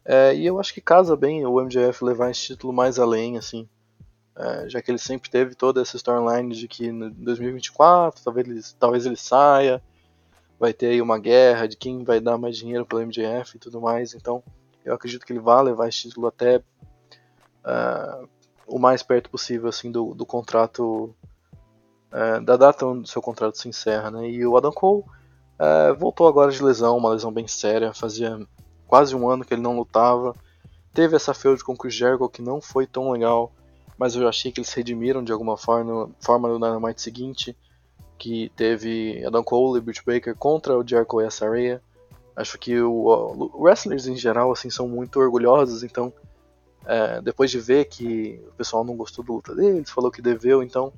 É, 0.05 0.35
e 0.35 0.47
eu 0.47 0.59
acho 0.59 0.75
que 0.75 0.81
casa 0.81 1.17
bem 1.17 1.45
o 1.47 1.61
MJF 1.61 2.05
levar 2.05 2.31
esse 2.31 2.47
título 2.47 2.73
mais 2.73 2.99
além, 2.99 3.37
assim. 3.37 3.69
É, 4.35 4.69
já 4.69 4.81
que 4.81 4.91
ele 4.91 4.99
sempre 4.99 5.31
teve 5.31 5.55
toda 5.55 5.83
essa 5.83 5.97
storyline 5.97 6.55
de 6.55 6.67
que 6.67 6.87
em 6.87 7.11
2024 7.11 8.25
talvez 8.25 8.49
ele, 8.49 8.61
talvez 8.79 9.05
ele 9.05 9.17
saia, 9.17 9.83
vai 10.63 10.73
ter 10.73 10.91
aí 10.91 11.03
uma 11.03 11.19
guerra 11.19 11.67
de 11.67 11.77
quem 11.77 12.05
vai 12.05 12.21
dar 12.21 12.39
mais 12.39 12.57
dinheiro 12.57 12.87
pelo 12.87 13.03
MJF 13.05 13.57
e 13.57 13.59
tudo 13.59 13.81
mais. 13.81 14.15
Então 14.15 14.45
eu 14.85 14.95
acredito 14.95 15.27
que 15.27 15.33
ele 15.33 15.41
vai 15.41 15.61
levar 15.61 15.89
esse 15.89 16.03
título 16.03 16.29
até 16.29 16.59
uh, 16.59 18.29
o 18.65 18.79
mais 18.79 19.03
perto 19.03 19.29
possível 19.29 19.69
assim 19.69 19.91
do, 19.91 20.15
do 20.15 20.25
contrato, 20.25 21.13
uh, 22.13 22.41
da 22.45 22.57
data 22.57 22.87
onde 22.87 23.03
o 23.03 23.07
seu 23.09 23.21
contrato 23.21 23.59
se 23.59 23.69
encerra. 23.69 24.09
Né? 24.13 24.31
E 24.31 24.47
o 24.47 24.57
Adam 24.57 24.71
Cole 24.71 25.03
uh, 25.03 25.97
voltou 25.99 26.29
agora 26.29 26.53
de 26.53 26.63
lesão, 26.63 26.97
uma 26.97 27.11
lesão 27.11 27.33
bem 27.33 27.49
séria, 27.49 27.93
fazia 27.93 28.39
quase 28.87 29.17
um 29.17 29.29
ano 29.29 29.45
que 29.45 29.55
ele 29.55 29.63
não 29.63 29.77
lutava. 29.77 30.33
Teve 30.95 31.17
essa 31.17 31.35
feud 31.35 31.65
com 31.65 31.73
o 31.73 31.77
Chris 31.77 31.97
Jericho 31.97 32.29
que 32.29 32.41
não 32.41 32.61
foi 32.61 32.87
tão 32.87 33.11
legal, 33.11 33.51
mas 33.99 34.15
eu 34.15 34.29
achei 34.29 34.53
que 34.53 34.61
eles 34.61 34.69
se 34.69 34.77
redimiram 34.77 35.25
de 35.25 35.33
alguma 35.33 35.57
forma, 35.57 36.09
forma 36.21 36.49
no 36.49 36.55
Dynamite 36.55 37.03
seguinte, 37.03 37.57
que 38.23 38.53
teve 38.55 39.21
Adam 39.27 39.43
Cole 39.43 39.79
e 39.79 39.83
Britt 39.83 40.01
Baker 40.07 40.37
contra 40.37 40.79
o 40.79 40.87
Jericho 40.87 41.21
e 41.21 41.25
a 41.25 41.31
Saraya. 41.31 41.83
Acho 42.37 42.57
que 42.57 42.81
o, 42.81 42.93
o 42.95 43.61
wrestlers 43.61 44.07
em 44.07 44.15
geral 44.15 44.53
assim 44.53 44.71
são 44.71 44.87
muito 44.87 45.19
orgulhosos, 45.19 45.83
então 45.83 46.13
é, 46.87 47.21
depois 47.21 47.51
de 47.51 47.59
ver 47.59 47.87
que 47.87 48.41
o 48.47 48.53
pessoal 48.53 48.85
não 48.85 48.97
gostou 48.97 49.25
da 49.25 49.33
luta 49.33 49.57
deles, 49.57 49.91
falou 49.91 50.09
que 50.09 50.23
deveu, 50.23 50.63
então 50.63 50.93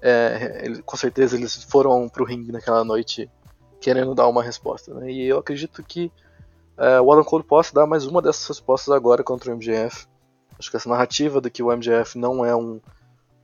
é, 0.00 0.62
ele, 0.64 0.80
com 0.82 0.96
certeza 0.96 1.36
eles 1.36 1.64
foram 1.64 2.08
pro 2.08 2.24
ringue 2.24 2.52
naquela 2.52 2.84
noite 2.84 3.28
querendo 3.80 4.14
dar 4.14 4.28
uma 4.28 4.40
resposta. 4.40 4.94
Né? 4.94 5.10
E 5.10 5.26
eu 5.26 5.38
acredito 5.38 5.82
que 5.82 6.12
é, 6.78 7.00
o 7.00 7.10
Adam 7.10 7.24
Cole 7.24 7.42
possa 7.42 7.74
dar 7.74 7.88
mais 7.88 8.06
uma 8.06 8.22
dessas 8.22 8.46
respostas 8.46 8.94
agora 8.94 9.24
contra 9.24 9.52
o 9.52 9.56
MJF. 9.56 10.06
Acho 10.56 10.70
que 10.70 10.76
essa 10.76 10.88
narrativa 10.88 11.40
de 11.40 11.50
que 11.50 11.60
o 11.60 11.76
MJF 11.76 12.16
não 12.16 12.44
é 12.44 12.54
um, 12.54 12.80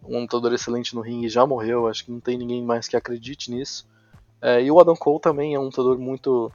um 0.09 0.21
lutador 0.21 0.53
excelente 0.53 0.95
no 0.95 1.01
ringue 1.01 1.29
já 1.29 1.47
morreu. 1.47 1.87
Acho 1.87 2.05
que 2.05 2.11
não 2.11 2.21
tem 2.21 2.39
ninguém 2.39 2.63
mais 2.63 2.89
que 2.89 2.97
acredite 2.97 3.51
nisso. 3.51 3.87
É, 4.41 4.63
e 4.63 4.71
o 4.71 4.81
Adam 4.81 4.97
Cole 4.97 5.21
também 5.21 5.55
é 5.55 5.59
um 5.59 5.65
lutador 5.65 5.99
muito. 5.99 6.51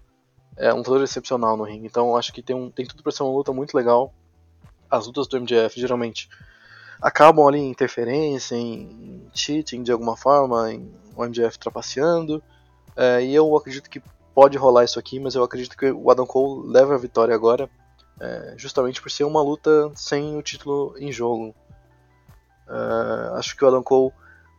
É 0.56 0.74
um 0.74 0.78
lutador 0.78 1.04
excepcional 1.04 1.58
no 1.58 1.64
ringue. 1.64 1.88
Então 1.88 2.16
acho 2.16 2.32
que 2.34 2.42
tem, 2.42 2.56
um, 2.56 2.70
tem 2.70 2.86
tudo 2.86 3.04
para 3.04 3.12
ser 3.12 3.24
uma 3.24 3.34
luta 3.34 3.52
muito 3.52 3.76
legal. 3.76 4.14
As 4.90 5.08
lutas 5.08 5.28
do 5.28 5.40
MJF 5.40 5.80
geralmente 5.80 6.30
acabam 7.02 7.48
ali 7.48 7.60
em 7.60 7.70
interferência, 7.70 8.56
em 8.56 9.28
cheating 9.34 9.84
de 9.84 9.92
alguma 9.92 10.16
forma, 10.16 10.72
em 10.72 10.94
o 11.16 11.24
MJF 11.24 11.58
trapaceando. 11.60 12.42
É, 12.96 13.24
e 13.24 13.34
eu 13.34 13.56
acredito 13.56 13.90
que 13.90 14.02
pode 14.34 14.58
rolar 14.58 14.84
isso 14.84 15.00
aqui, 15.00 15.20
mas 15.20 15.36
eu 15.36 15.44
acredito 15.44 15.78
que 15.78 15.92
o 15.92 16.10
Adam 16.10 16.26
Cole 16.26 16.68
leva 16.68 16.96
a 16.96 16.98
vitória 16.98 17.34
agora, 17.34 17.70
é, 18.20 18.56
justamente 18.58 19.02
por 19.02 19.12
ser 19.12 19.24
uma 19.24 19.42
luta 19.42 19.92
sem 19.96 20.36
o 20.36 20.42
título 20.42 20.96
em 20.98 21.12
jogo. 21.12 21.56
É, 22.68 23.38
acho 23.38 23.56
que 23.56 23.64
o 23.64 23.68
Adam 23.68 23.84
Cole 23.84 24.12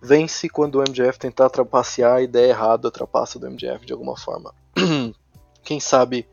vence 0.02 0.48
quando 0.48 0.76
o 0.76 0.80
MJF 0.82 1.18
tentar 1.18 1.48
trapacear 1.48 2.22
e 2.22 2.26
der 2.26 2.48
errado 2.48 2.88
a 2.88 2.90
trapaça 2.90 3.38
do 3.38 3.50
MJF 3.50 3.86
de 3.86 3.92
alguma 3.92 4.16
forma. 4.16 4.54
Quem 5.62 5.80
sabe 5.80 6.28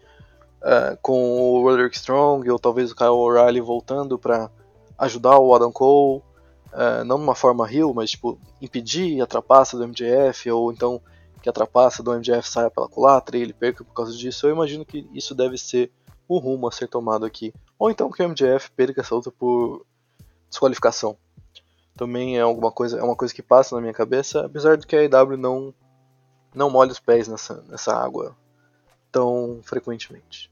é, 0.62 0.98
com 1.02 1.40
o 1.40 1.64
Roderick 1.64 1.96
Strong 1.96 2.50
ou 2.50 2.60
talvez 2.60 2.92
o 2.92 2.96
Kyle 2.96 3.10
O'Reilly 3.10 3.62
voltando 3.62 4.20
para 4.20 4.52
ajudar 4.98 5.40
o 5.40 5.56
Adam 5.56 5.72
Cole, 5.72 6.22
é, 6.74 7.04
não 7.04 7.18
de 7.18 7.24
uma 7.24 7.36
forma 7.36 7.72
heel, 7.72 7.94
mas 7.94 8.12
tipo 8.12 8.38
impedir 8.62 9.22
a 9.22 9.26
trapaça 9.26 9.78
do 9.78 9.88
MJF 9.88 10.52
ou 10.52 10.72
então 10.72 11.02
que 11.42 11.50
a 11.50 11.54
trapaça 11.54 12.04
do 12.04 12.14
MJF 12.14 12.48
saia 12.48 12.70
pela 12.70 12.88
culatra 12.88 13.38
e 13.38 13.42
ele 13.42 13.54
perca 13.54 13.84
por 13.84 13.94
causa 13.94 14.16
disso, 14.16 14.46
eu 14.46 14.52
imagino 14.52 14.86
que 14.86 15.10
isso 15.12 15.34
deve 15.34 15.58
ser 15.58 15.92
o 16.28 16.38
rumo 16.38 16.68
a 16.68 16.72
ser 16.72 16.88
tomado 16.88 17.26
aqui. 17.26 17.54
Ou 17.80 17.90
então 17.90 18.12
que 18.12 18.22
o 18.22 18.30
MJF 18.30 18.72
perca 18.72 19.02
essa 19.02 19.16
luta 19.16 19.32
por 19.32 19.86
desqualificação. 20.50 21.18
Também 21.96 22.38
é 22.38 22.42
alguma 22.42 22.72
coisa, 22.72 23.00
é 23.00 23.04
uma 23.04 23.16
coisa 23.16 23.34
que 23.34 23.42
passa 23.42 23.76
na 23.76 23.82
minha 23.82 23.94
cabeça, 23.94 24.46
apesar 24.46 24.78
de 24.78 24.88
que 24.88 24.96
a 24.96 25.00
AEW 25.00 25.38
não 25.38 25.74
não 26.54 26.70
molha 26.70 26.92
os 26.92 27.00
pés 27.00 27.28
nessa, 27.28 27.64
nessa 27.70 27.94
água 27.94 28.36
tão 29.12 29.60
frequentemente. 29.64 30.52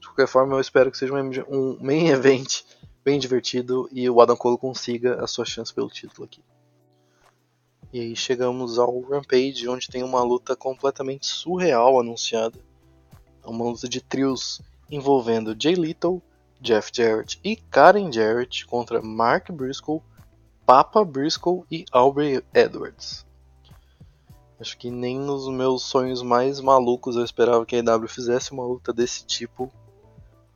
De 0.00 0.06
qualquer 0.06 0.26
forma, 0.26 0.54
eu 0.54 0.60
espero 0.60 0.90
que 0.90 0.98
seja 0.98 1.14
um, 1.14 1.30
um 1.48 1.78
main 1.80 2.08
event 2.12 2.62
bem 3.04 3.18
divertido 3.18 3.88
e 3.92 4.08
o 4.08 4.20
Adam 4.20 4.36
Cole 4.36 4.58
consiga 4.58 5.22
a 5.22 5.26
sua 5.26 5.44
chance 5.44 5.72
pelo 5.72 5.90
título 5.90 6.24
aqui. 6.24 6.42
E 7.92 8.00
aí 8.00 8.16
chegamos 8.16 8.78
ao 8.78 9.00
Rampage, 9.02 9.68
onde 9.68 9.88
tem 9.88 10.02
uma 10.02 10.22
luta 10.22 10.56
completamente 10.56 11.26
surreal 11.26 12.00
anunciada. 12.00 12.58
É 13.44 13.48
uma 13.48 13.64
luta 13.64 13.88
de 13.88 14.00
trios 14.00 14.60
envolvendo 14.90 15.54
Jay 15.56 15.74
Little, 15.74 16.20
Jeff 16.60 16.90
Jarrett 16.92 17.38
e 17.44 17.54
Karen 17.54 18.10
Jarrett 18.10 18.66
contra 18.66 19.00
Mark 19.00 19.50
Briscoe, 19.52 20.02
Papa 20.66 21.04
Briscoe 21.04 21.64
e 21.70 21.84
Aubrey 21.92 22.42
Edwards. 22.54 23.24
Acho 24.58 24.78
que 24.78 24.90
nem 24.90 25.18
nos 25.18 25.48
meus 25.48 25.82
sonhos 25.82 26.22
mais 26.22 26.60
malucos 26.60 27.16
eu 27.16 27.24
esperava 27.24 27.66
que 27.66 27.76
a 27.76 27.78
EW 27.78 28.08
fizesse 28.08 28.52
uma 28.52 28.64
luta 28.64 28.92
desse 28.92 29.26
tipo. 29.26 29.64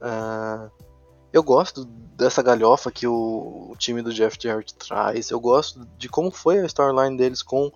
Uh, 0.00 0.70
eu 1.32 1.42
gosto 1.42 1.84
dessa 1.84 2.42
galhofa 2.42 2.90
que 2.90 3.06
o, 3.06 3.68
o, 3.70 3.76
time 3.76 4.00
do 4.00 4.12
Jeff 4.12 4.38
Jarrett 4.40 4.74
traz. 4.74 5.30
Eu 5.30 5.38
gosto 5.38 5.86
de 5.98 6.08
como 6.08 6.30
foi 6.30 6.60
a 6.60 6.64
storyline 6.64 7.16
deles 7.16 7.42
com 7.42 7.70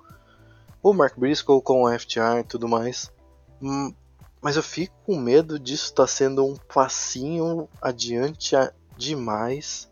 o 0.83 0.93
Mark 0.95 1.19
Briscoe, 1.19 1.61
com 1.61 1.83
o 1.83 1.99
FTR 1.99 2.41
e 2.41 2.45
tudo 2.45 2.67
mais. 2.67 3.13
Hum, 3.61 3.93
mas 4.41 4.57
eu 4.57 4.63
fico 4.63 4.95
com 5.05 5.17
medo 5.17 5.59
disso 5.59 5.85
estar 5.85 6.05
tá 6.05 6.07
sendo 6.07 6.47
um 6.47 6.57
passinho 6.57 7.69
adiante 7.81 8.57
demais. 8.97 9.92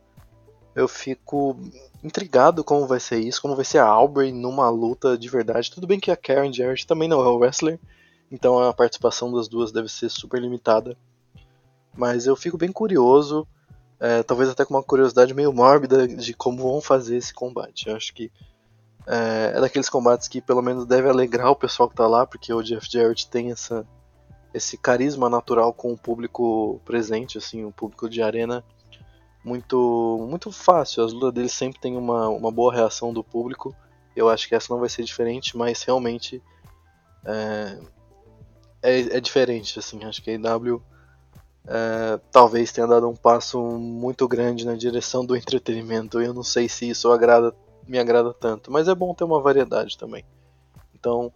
Eu 0.81 0.89
fico 0.89 1.55
intrigado 2.03 2.65
como 2.65 2.87
vai 2.87 2.99
ser 2.99 3.19
isso, 3.19 3.43
como 3.43 3.55
vai 3.55 3.67
ser 3.67 3.79
a 3.79 3.85
Aubrey 3.85 4.33
numa 4.33 4.71
luta 4.71 5.19
de 5.19 5.29
verdade. 5.29 5.71
Tudo 5.71 5.87
bem 5.87 6.01
que 6.01 6.11
a 6.11 6.17
Karen 6.17 6.51
Jarrett 6.51 6.87
também 6.87 7.07
não 7.07 7.21
é 7.21 7.29
o 7.29 7.37
wrestler, 7.37 7.79
então 8.33 8.59
a 8.59 8.73
participação 8.73 9.31
das 9.31 9.47
duas 9.47 9.73
deve 9.73 9.89
ser 9.89 10.09
super 10.09 10.41
limitada. 10.41 10.97
Mas 11.95 12.27
eu 12.27 12.35
fico 12.35 12.57
bem 12.57 12.73
curioso, 12.73 13.47
é, 13.99 14.23
talvez 14.23 14.49
até 14.49 14.65
com 14.65 14.73
uma 14.73 14.83
curiosidade 14.83 15.35
meio 15.35 15.53
mórbida 15.53 16.09
de 16.09 16.33
como 16.33 16.63
vão 16.63 16.81
fazer 16.81 17.19
esse 17.19 17.35
combate. 17.35 17.89
Eu 17.89 17.97
acho 17.97 18.15
que 18.15 18.33
é, 19.07 19.53
é 19.57 19.61
daqueles 19.61 19.91
combates 19.91 20.29
que 20.29 20.41
pelo 20.41 20.63
menos 20.63 20.87
deve 20.87 21.11
alegrar 21.11 21.51
o 21.51 21.57
pessoal 21.57 21.91
que 21.91 21.97
tá 21.97 22.07
lá, 22.07 22.27
porque 22.27 22.55
o 22.55 22.63
Jeff 22.63 22.91
Jarrett 22.91 23.29
tem 23.29 23.51
essa, 23.51 23.87
esse 24.55 24.79
carisma 24.79 25.29
natural 25.29 25.75
com 25.75 25.93
o 25.93 25.99
público 25.99 26.81
presente, 26.87 27.37
assim, 27.37 27.67
o 27.67 27.71
público 27.71 28.09
de 28.09 28.23
arena 28.23 28.65
muito 29.45 30.27
muito 30.29 30.53
fácil. 30.53 31.05
As 31.05 31.13
lutas 31.13 31.33
dele 31.33 31.49
sempre 31.49 31.81
tem 31.81 31.97
uma, 31.97 32.29
uma 32.29 32.51
boa 32.51 32.73
reação 32.73 33.13
do 33.13 33.25
público. 33.25 33.75
Eu 34.15 34.29
acho 34.29 34.49
que 34.49 34.55
essa 34.55 34.73
não 34.73 34.81
vai 34.81 34.89
ser 34.89 35.05
diferente, 35.05 35.57
mas 35.57 35.83
realmente 35.83 36.43
é, 37.25 37.79
é, 38.83 39.01
é 39.17 39.21
diferente. 39.21 39.79
Assim, 39.79 40.05
acho 40.05 40.23
que 40.23 40.31
a 40.31 40.35
IW 40.35 40.83
é, 41.67 42.21
talvez 42.31 42.73
tenha 42.73 42.87
dado 42.87 43.09
um 43.09 43.17
passo 43.17 43.61
muito 43.63 44.27
grande 44.27 44.67
na 44.67 44.75
direção 44.75 45.25
do 45.25 45.37
entretenimento. 45.37 46.21
Eu 46.21 46.35
não 46.35 46.43
sei 46.43 46.69
se 46.69 46.89
isso 46.89 47.11
agrada, 47.11 47.55
me 47.87 47.99
agrada 47.99 48.33
tanto, 48.35 48.71
mas 48.71 48.89
é 48.89 48.95
bom 48.95 49.15
ter 49.15 49.25
uma 49.25 49.41
variedade 49.41 49.97
também. 49.97 50.25
Então, 50.95 51.33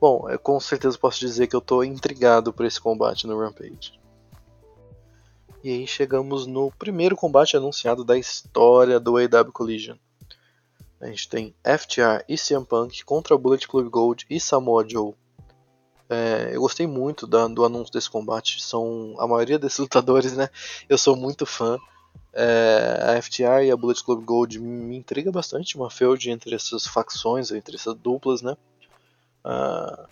bom, 0.00 0.28
eu 0.28 0.38
com 0.38 0.58
certeza 0.60 0.98
posso 0.98 1.20
dizer 1.20 1.46
que 1.46 1.56
eu 1.56 1.60
estou 1.60 1.84
intrigado 1.84 2.52
por 2.52 2.66
esse 2.66 2.80
combate 2.80 3.26
no 3.26 3.38
Rampage. 3.38 3.98
E 5.62 5.70
aí 5.70 5.86
chegamos 5.86 6.46
no 6.46 6.70
primeiro 6.72 7.16
combate 7.16 7.56
anunciado 7.56 8.04
da 8.04 8.16
história 8.16 9.00
do 9.00 9.16
AW 9.16 9.52
Collision. 9.52 9.96
A 11.00 11.06
gente 11.06 11.28
tem 11.28 11.54
FTR 11.64 12.24
e 12.28 12.36
CM 12.36 12.64
Punk 12.64 13.04
contra 13.04 13.36
Bullet 13.36 13.66
Club 13.66 13.88
Gold 13.88 14.26
e 14.30 14.38
Samoa 14.38 14.88
Joe. 14.88 15.14
É, 16.08 16.50
eu 16.52 16.60
gostei 16.60 16.86
muito 16.86 17.26
da, 17.26 17.46
do 17.46 17.64
anúncio 17.64 17.92
desse 17.92 18.08
combate. 18.08 18.62
São 18.62 19.14
a 19.18 19.26
maioria 19.26 19.58
desses 19.58 19.78
lutadores, 19.80 20.36
né? 20.36 20.48
Eu 20.88 20.96
sou 20.96 21.16
muito 21.16 21.44
fã. 21.44 21.78
É, 22.32 23.16
a 23.16 23.22
FTR 23.22 23.64
e 23.64 23.70
a 23.70 23.76
Bullet 23.76 24.02
Club 24.02 24.24
Gold 24.24 24.58
me, 24.60 24.96
intriga 24.96 25.30
bastante 25.30 25.76
uma 25.76 25.90
feud 25.90 26.30
entre 26.30 26.54
essas 26.54 26.86
facções, 26.86 27.50
entre 27.50 27.76
essas 27.76 27.94
duplas, 27.94 28.42
né? 28.42 28.56
Uh, 29.44 30.08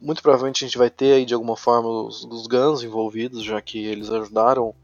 muito 0.00 0.22
provavelmente 0.22 0.64
a 0.64 0.68
gente 0.68 0.78
vai 0.78 0.90
ter 0.90 1.12
aí 1.14 1.24
de 1.24 1.34
alguma 1.34 1.56
forma 1.56 1.88
os, 1.88 2.24
os 2.24 2.46
Guns 2.46 2.82
envolvidos, 2.82 3.42
já 3.42 3.60
que 3.60 3.84
eles 3.84 4.10
ajudaram 4.10 4.74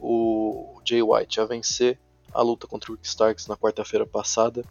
o 0.00 0.80
Jay 0.84 1.02
White 1.02 1.40
a 1.40 1.44
vencer 1.44 1.98
a 2.32 2.42
luta 2.42 2.66
contra 2.66 2.90
o 2.90 2.94
Rick 2.94 3.06
Starks 3.06 3.46
na 3.46 3.56
quarta-feira 3.56 4.04
passada. 4.04 4.64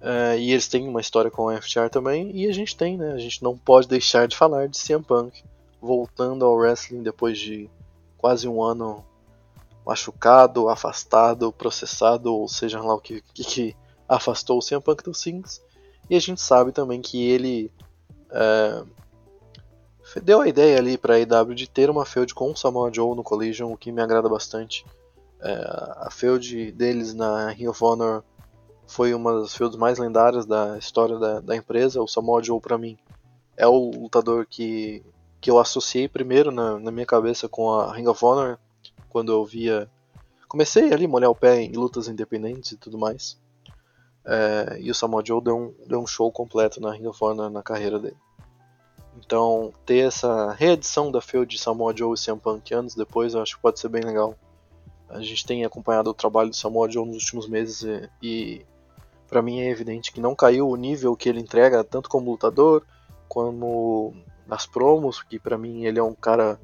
Uh, 0.00 0.38
e 0.38 0.52
eles 0.52 0.68
têm 0.68 0.86
uma 0.86 1.00
história 1.00 1.30
com 1.30 1.46
o 1.46 1.62
FTR 1.62 1.88
também, 1.90 2.30
e 2.36 2.46
a 2.46 2.52
gente 2.52 2.76
tem, 2.76 2.96
né? 2.96 3.12
A 3.12 3.18
gente 3.18 3.42
não 3.42 3.58
pode 3.58 3.88
deixar 3.88 4.28
de 4.28 4.36
falar 4.36 4.68
de 4.68 4.78
CM 4.78 5.02
Punk 5.02 5.42
voltando 5.80 6.44
ao 6.44 6.54
wrestling 6.54 7.02
depois 7.02 7.38
de 7.38 7.68
quase 8.16 8.46
um 8.46 8.62
ano 8.62 9.04
machucado, 9.84 10.68
afastado, 10.68 11.50
processado, 11.52 12.32
ou 12.32 12.46
seja 12.46 12.80
lá 12.80 12.94
o 12.94 13.00
que, 13.00 13.22
que, 13.32 13.44
que 13.44 13.76
afastou 14.08 14.58
o 14.58 14.62
CM 14.62 14.80
Punk 14.82 15.02
dos 15.02 15.20
Things. 15.20 15.60
E 16.08 16.14
a 16.14 16.20
gente 16.20 16.40
sabe 16.40 16.70
também 16.70 17.00
que 17.00 17.28
ele 17.28 17.72
é, 18.30 18.84
deu 20.22 20.40
a 20.40 20.48
ideia 20.48 20.78
ali 20.78 20.96
para 20.96 21.14
a 21.14 21.20
EW 21.20 21.54
de 21.54 21.68
ter 21.68 21.90
uma 21.90 22.04
feud 22.04 22.34
com 22.34 22.50
o 22.50 22.56
Samoa 22.56 22.92
Joe 22.92 23.14
no 23.14 23.22
Collision, 23.22 23.72
o 23.72 23.76
que 23.76 23.92
me 23.92 24.00
agrada 24.00 24.28
bastante. 24.28 24.84
É, 25.40 25.52
a 25.98 26.08
feud 26.10 26.72
deles 26.72 27.14
na 27.14 27.50
Ring 27.50 27.68
of 27.68 27.82
Honor 27.84 28.22
foi 28.86 29.12
uma 29.12 29.40
das 29.40 29.54
feuds 29.54 29.76
mais 29.76 29.98
lendárias 29.98 30.46
da 30.46 30.78
história 30.78 31.18
da, 31.18 31.40
da 31.40 31.56
empresa. 31.56 32.02
O 32.02 32.08
Samoa 32.08 32.42
Joe, 32.42 32.60
para 32.60 32.78
mim, 32.78 32.96
é 33.56 33.66
o 33.66 33.90
lutador 33.90 34.46
que, 34.46 35.02
que 35.40 35.50
eu 35.50 35.58
associei 35.58 36.08
primeiro 36.08 36.50
na, 36.50 36.78
na 36.78 36.90
minha 36.90 37.06
cabeça 37.06 37.48
com 37.48 37.70
a 37.70 37.92
Ring 37.92 38.06
of 38.06 38.24
Honor, 38.24 38.58
quando 39.08 39.30
eu 39.30 39.44
via. 39.44 39.88
Comecei 40.48 40.92
ali 40.92 41.04
a 41.04 41.08
molhar 41.08 41.30
o 41.30 41.34
pé 41.34 41.60
em 41.60 41.72
lutas 41.72 42.08
independentes 42.08 42.72
e 42.72 42.76
tudo 42.78 42.96
mais. 42.96 43.36
É, 44.30 44.78
e 44.78 44.90
o 44.90 44.94
Samoa 44.94 45.22
Joe 45.24 45.42
deu 45.42 45.56
um, 45.56 45.74
deu 45.86 46.00
um 46.00 46.06
show 46.06 46.30
completo 46.30 46.82
na 46.82 46.92
Ring 46.92 47.06
of 47.06 47.18
Honor 47.24 47.48
na 47.48 47.62
carreira 47.62 47.98
dele. 47.98 48.16
Então, 49.16 49.72
ter 49.86 50.06
essa 50.06 50.52
reedição 50.52 51.10
da 51.10 51.20
feud 51.20 51.56
de 51.56 51.60
Samoa 51.60 51.96
Joe 51.96 52.14
e 52.14 52.22
CM 52.22 52.38
Punk 52.38 52.72
anos 52.74 52.94
depois, 52.94 53.32
eu 53.32 53.40
acho 53.40 53.56
que 53.56 53.62
pode 53.62 53.80
ser 53.80 53.88
bem 53.88 54.02
legal. 54.02 54.34
A 55.08 55.20
gente 55.22 55.46
tem 55.46 55.64
acompanhado 55.64 56.10
o 56.10 56.14
trabalho 56.14 56.50
do 56.50 56.56
Samoa 56.56 56.90
Joe 56.90 57.06
nos 57.06 57.16
últimos 57.16 57.48
meses 57.48 57.82
e, 57.82 58.10
e 58.22 58.66
para 59.26 59.40
mim 59.40 59.60
é 59.60 59.70
evidente 59.70 60.12
que 60.12 60.20
não 60.20 60.34
caiu 60.34 60.68
o 60.68 60.76
nível 60.76 61.16
que 61.16 61.28
ele 61.28 61.40
entrega 61.40 61.82
tanto 61.82 62.10
como 62.10 62.30
lutador 62.30 62.84
como 63.28 64.14
nas 64.46 64.66
promos, 64.66 65.22
que 65.22 65.38
para 65.38 65.58
mim 65.58 65.84
ele 65.84 65.98
é 65.98 66.02
um 66.02 66.14
cara 66.14 66.60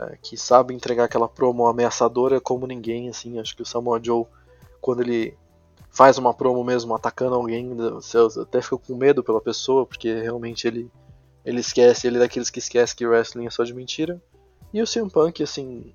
é, 0.00 0.18
que 0.20 0.36
sabe 0.36 0.74
entregar 0.74 1.04
aquela 1.04 1.28
promo 1.28 1.66
ameaçadora 1.66 2.40
como 2.40 2.66
ninguém, 2.66 3.08
assim, 3.08 3.38
acho 3.38 3.56
que 3.56 3.62
o 3.62 3.66
Samoa 3.66 4.00
Joe 4.02 4.26
quando 4.80 5.02
ele 5.02 5.36
faz 5.98 6.16
uma 6.16 6.32
promo 6.32 6.62
mesmo 6.62 6.94
atacando 6.94 7.34
alguém, 7.34 7.74
você 7.74 8.18
até 8.40 8.62
fica 8.62 8.78
com 8.78 8.94
medo 8.94 9.20
pela 9.20 9.40
pessoa, 9.40 9.84
porque 9.84 10.14
realmente 10.14 10.64
ele 10.64 10.88
ele 11.44 11.58
esquece, 11.58 12.06
ele 12.06 12.18
é 12.18 12.20
daqueles 12.20 12.50
que 12.50 12.60
esquece 12.60 12.94
que 12.94 13.04
wrestling 13.04 13.46
é 13.46 13.50
só 13.50 13.64
de 13.64 13.74
mentira. 13.74 14.22
E 14.72 14.80
o 14.80 14.86
CM 14.86 15.10
Punk, 15.10 15.42
assim, 15.42 15.92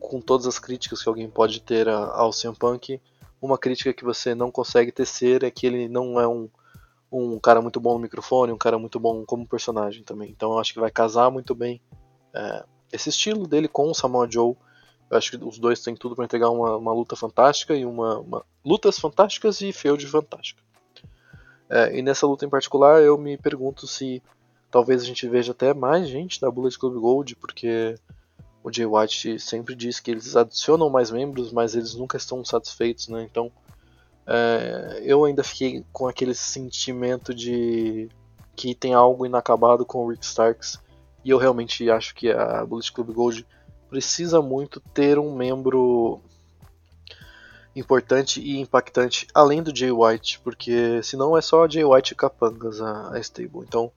com 0.00 0.18
todas 0.18 0.46
as 0.46 0.58
críticas 0.58 1.02
que 1.02 1.08
alguém 1.10 1.28
pode 1.28 1.60
ter 1.60 1.90
ao 1.90 2.30
CM 2.30 2.56
Punk, 2.56 2.98
uma 3.42 3.58
crítica 3.58 3.92
que 3.92 4.02
você 4.02 4.34
não 4.34 4.50
consegue 4.50 4.90
tecer 4.90 5.44
é 5.44 5.50
que 5.50 5.66
ele 5.66 5.88
não 5.88 6.18
é 6.18 6.26
um, 6.26 6.48
um 7.12 7.38
cara 7.38 7.60
muito 7.60 7.78
bom 7.78 7.94
no 7.94 7.98
microfone, 7.98 8.50
um 8.50 8.56
cara 8.56 8.78
muito 8.78 8.98
bom 8.98 9.26
como 9.26 9.46
personagem 9.46 10.02
também. 10.04 10.30
Então 10.30 10.52
eu 10.52 10.58
acho 10.58 10.72
que 10.72 10.80
vai 10.80 10.90
casar 10.90 11.30
muito 11.30 11.54
bem 11.54 11.82
é, 12.34 12.64
esse 12.90 13.10
estilo 13.10 13.46
dele 13.46 13.68
com 13.68 13.90
o 13.90 13.94
Samoa 13.94 14.26
Joe. 14.30 14.56
Eu 15.10 15.16
acho 15.16 15.30
que 15.30 15.44
os 15.44 15.58
dois 15.58 15.80
têm 15.80 15.94
tudo 15.94 16.14
para 16.14 16.24
entregar 16.24 16.50
uma, 16.50 16.76
uma, 16.76 16.92
luta 16.92 17.16
fantástica 17.16 17.74
e 17.74 17.84
uma, 17.86 18.18
uma, 18.18 18.44
lutas 18.64 18.98
fantásticas 18.98 19.60
e 19.60 19.72
feud 19.72 20.06
fantástica. 20.06 20.62
É, 21.70 21.98
e 21.98 22.02
nessa 22.02 22.26
luta 22.26 22.44
em 22.44 22.48
particular 22.48 23.02
eu 23.02 23.16
me 23.18 23.36
pergunto 23.36 23.86
se 23.86 24.22
Talvez 24.70 25.02
a 25.02 25.04
gente 25.04 25.26
veja 25.26 25.52
até 25.52 25.72
mais 25.72 26.08
gente 26.08 26.40
da 26.40 26.50
Bullet 26.50 26.78
Club 26.78 27.00
Gold, 27.00 27.36
porque 27.36 27.98
o 28.62 28.70
Jay 28.70 28.84
White 28.84 29.38
sempre 29.38 29.74
diz 29.74 29.98
que 29.98 30.10
eles 30.10 30.36
adicionam 30.36 30.90
mais 30.90 31.10
membros, 31.10 31.52
mas 31.52 31.74
eles 31.74 31.94
nunca 31.94 32.18
estão 32.18 32.44
satisfeitos, 32.44 33.08
né? 33.08 33.22
Então 33.22 33.50
é, 34.26 35.00
eu 35.02 35.24
ainda 35.24 35.42
fiquei 35.42 35.84
com 35.90 36.06
aquele 36.06 36.34
sentimento 36.34 37.34
de 37.34 38.10
que 38.54 38.74
tem 38.74 38.92
algo 38.92 39.24
inacabado 39.24 39.86
com 39.86 40.04
o 40.04 40.10
Rick 40.10 40.24
Starks. 40.24 40.78
E 41.24 41.30
eu 41.30 41.38
realmente 41.38 41.90
acho 41.90 42.14
que 42.14 42.30
a 42.30 42.64
Bullet 42.66 42.92
Club 42.92 43.10
Gold 43.12 43.46
precisa 43.88 44.40
muito 44.42 44.80
ter 44.92 45.18
um 45.18 45.34
membro 45.34 46.20
importante 47.74 48.40
e 48.40 48.58
impactante 48.58 49.26
além 49.32 49.62
do 49.62 49.74
Jay 49.74 49.92
White, 49.92 50.40
porque 50.40 51.02
senão 51.02 51.36
é 51.36 51.40
só 51.40 51.68
Jay 51.68 51.84
White 51.84 52.12
e 52.12 52.16
capangas 52.16 52.80
a, 52.80 53.14
a 53.14 53.20
stable. 53.20 53.64
Então 53.66 53.90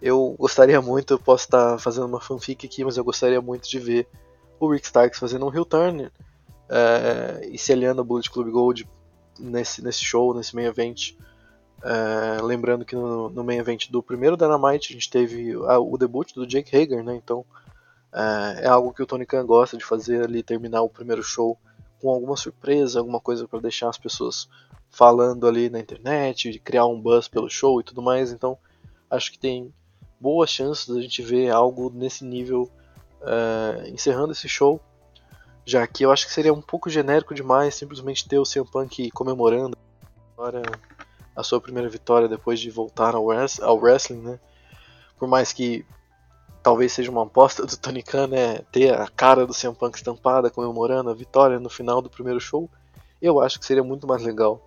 eu 0.00 0.34
gostaria 0.38 0.80
muito, 0.80 1.14
eu 1.14 1.18
posso 1.18 1.44
estar 1.44 1.78
fazendo 1.78 2.06
uma 2.06 2.20
fanfic 2.20 2.66
aqui, 2.66 2.84
mas 2.84 2.96
eu 2.96 3.04
gostaria 3.04 3.40
muito 3.40 3.68
de 3.68 3.78
ver 3.78 4.06
o 4.60 4.70
Rick 4.70 4.86
Starks 4.86 5.18
fazendo 5.18 5.46
um 5.46 5.54
heel 5.54 5.64
turn 5.64 6.10
é, 6.68 7.48
e 7.50 7.58
se 7.58 7.72
aliando 7.72 8.00
ao 8.00 8.04
Bullet 8.04 8.30
Club 8.30 8.50
Gold 8.50 8.88
nesse, 9.38 9.82
nesse 9.82 10.04
show, 10.04 10.34
nesse 10.34 10.54
main 10.54 10.66
event. 10.66 11.14
É, 11.82 12.40
lembrando 12.42 12.84
que 12.84 12.94
no, 12.94 13.28
no 13.28 13.44
main 13.44 13.58
event 13.58 13.90
do 13.90 14.02
primeiro 14.02 14.36
Dynamite 14.36 14.92
a 14.92 14.94
gente 14.94 15.10
teve 15.10 15.52
a, 15.66 15.78
o 15.78 15.96
debut 15.98 16.32
do 16.34 16.46
Jake 16.46 16.74
Hager, 16.74 17.02
né? 17.02 17.14
Então 17.14 17.44
é, 18.14 18.64
é, 18.64 18.68
algo 18.68 18.92
que 18.92 19.02
o 19.02 19.06
Tony 19.06 19.26
Khan 19.26 19.44
gosta 19.44 19.76
de 19.76 19.84
fazer 19.84 20.24
ali, 20.24 20.42
terminar 20.42 20.82
o 20.82 20.88
primeiro 20.88 21.22
show 21.22 21.58
com 22.00 22.10
alguma 22.10 22.36
surpresa, 22.36 22.98
alguma 22.98 23.20
coisa 23.20 23.48
para 23.48 23.60
deixar 23.60 23.88
as 23.88 23.98
pessoas 23.98 24.48
falando 24.90 25.48
ali 25.48 25.68
na 25.68 25.80
internet, 25.80 26.58
criar 26.60 26.86
um 26.86 27.00
buzz 27.00 27.26
pelo 27.26 27.50
show 27.50 27.80
e 27.80 27.84
tudo 27.84 28.00
mais. 28.00 28.30
Então 28.30 28.56
acho 29.10 29.32
que 29.32 29.38
tem 29.38 29.74
boas 30.20 30.50
chances 30.50 30.88
da 30.88 31.00
gente 31.00 31.22
ver 31.22 31.50
algo 31.50 31.90
nesse 31.92 32.24
nível 32.24 32.70
uh, 33.20 33.88
encerrando 33.88 34.32
esse 34.32 34.48
show, 34.48 34.80
já 35.64 35.86
que 35.86 36.04
eu 36.04 36.12
acho 36.12 36.26
que 36.26 36.32
seria 36.32 36.52
um 36.52 36.62
pouco 36.62 36.88
genérico 36.88 37.34
demais 37.34 37.74
simplesmente 37.74 38.28
ter 38.28 38.38
o 38.38 38.44
CM 38.44 38.66
Punk 38.70 39.10
comemorando 39.10 39.76
agora 40.36 40.62
a 41.34 41.42
sua 41.42 41.60
primeira 41.60 41.88
vitória 41.88 42.28
depois 42.28 42.60
de 42.60 42.70
voltar 42.70 43.14
ao, 43.14 43.26
wrestling, 43.26 44.20
né? 44.20 44.38
Por 45.18 45.26
mais 45.26 45.52
que 45.52 45.84
talvez 46.64 46.92
seja 46.94 47.10
uma 47.10 47.24
aposta 47.24 47.66
do 47.66 47.76
Tony 47.76 48.02
Khan, 48.02 48.26
né? 48.26 48.60
Ter 48.72 48.98
a 48.98 49.06
cara 49.06 49.46
do 49.46 49.52
CM 49.52 49.74
Punk 49.74 49.96
estampada 49.96 50.48
comemorando 50.48 51.10
a 51.10 51.14
vitória 51.14 51.60
no 51.60 51.68
final 51.68 52.00
do 52.00 52.08
primeiro 52.08 52.40
show, 52.40 52.70
eu 53.20 53.38
acho 53.38 53.60
que 53.60 53.66
seria 53.66 53.84
muito 53.84 54.06
mais 54.06 54.22
legal 54.22 54.66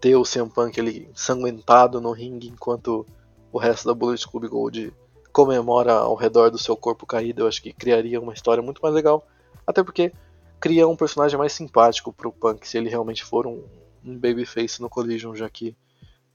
ter 0.00 0.16
o 0.16 0.24
CM 0.24 0.50
Punk 0.50 0.78
ali 0.80 1.08
sanguentado 1.14 2.00
no 2.00 2.10
ringue 2.10 2.48
enquanto 2.48 3.06
o 3.52 3.58
resto 3.58 3.86
da 3.86 3.94
Bullet 3.94 4.26
Club 4.26 4.48
Gold 4.48 4.92
comemora 5.32 5.92
ao 5.92 6.16
redor 6.16 6.50
do 6.50 6.58
seu 6.58 6.76
corpo 6.76 7.06
caído, 7.06 7.42
eu 7.42 7.46
acho 7.46 7.62
que 7.62 7.72
criaria 7.72 8.20
uma 8.20 8.34
história 8.34 8.62
muito 8.62 8.80
mais 8.82 8.92
legal. 8.92 9.24
Até 9.64 9.84
porque 9.84 10.12
cria 10.58 10.88
um 10.88 10.96
personagem 10.96 11.38
mais 11.38 11.52
simpático 11.52 12.12
pro 12.12 12.32
Punk 12.32 12.66
se 12.66 12.76
ele 12.76 12.88
realmente 12.88 13.22
for 13.22 13.46
um, 13.46 13.62
um 14.04 14.18
babyface 14.18 14.82
no 14.82 14.90
Collision, 14.90 15.32
já 15.36 15.48
que 15.48 15.76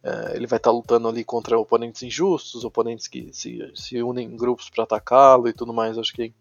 é, 0.03 0.35
ele 0.35 0.47
vai 0.47 0.57
estar 0.57 0.71
tá 0.71 0.75
lutando 0.75 1.07
ali 1.07 1.23
contra 1.23 1.57
oponentes 1.57 2.01
injustos, 2.01 2.65
oponentes 2.65 3.07
que 3.07 3.31
se, 3.31 3.71
se 3.75 4.01
unem 4.01 4.27
em 4.27 4.37
grupos 4.37 4.69
para 4.69 4.83
atacá-lo 4.83 5.47
e 5.47 5.53
tudo 5.53 5.73
mais. 5.73 5.97
Acho 5.97 6.13
que 6.13 6.33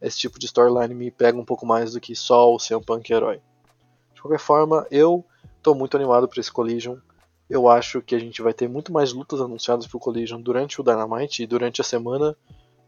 esse 0.00 0.18
tipo 0.18 0.38
de 0.38 0.46
storyline 0.46 0.94
me 0.94 1.10
pega 1.10 1.38
um 1.38 1.44
pouco 1.44 1.66
mais 1.66 1.92
do 1.92 2.00
que 2.00 2.14
só 2.14 2.52
o 2.52 2.58
CM 2.58 2.84
Punk 2.84 3.10
herói. 3.10 3.40
De 4.14 4.22
qualquer 4.22 4.40
forma, 4.40 4.86
eu 4.90 5.24
estou 5.56 5.74
muito 5.74 5.96
animado 5.96 6.26
para 6.26 6.40
esse 6.40 6.50
Collision. 6.52 6.96
Eu 7.48 7.68
acho 7.68 8.00
que 8.00 8.14
a 8.14 8.18
gente 8.18 8.42
vai 8.42 8.52
ter 8.52 8.68
muito 8.68 8.92
mais 8.92 9.12
lutas 9.12 9.40
anunciadas 9.40 9.86
pro 9.86 9.98
Collision 9.98 10.40
durante 10.40 10.80
o 10.80 10.84
Dynamite 10.84 11.42
e 11.42 11.46
durante 11.46 11.80
a 11.80 11.84
semana, 11.84 12.36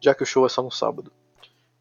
já 0.00 0.14
que 0.14 0.22
o 0.22 0.26
show 0.26 0.44
é 0.46 0.48
só 0.48 0.62
no 0.62 0.70
sábado. 0.70 1.12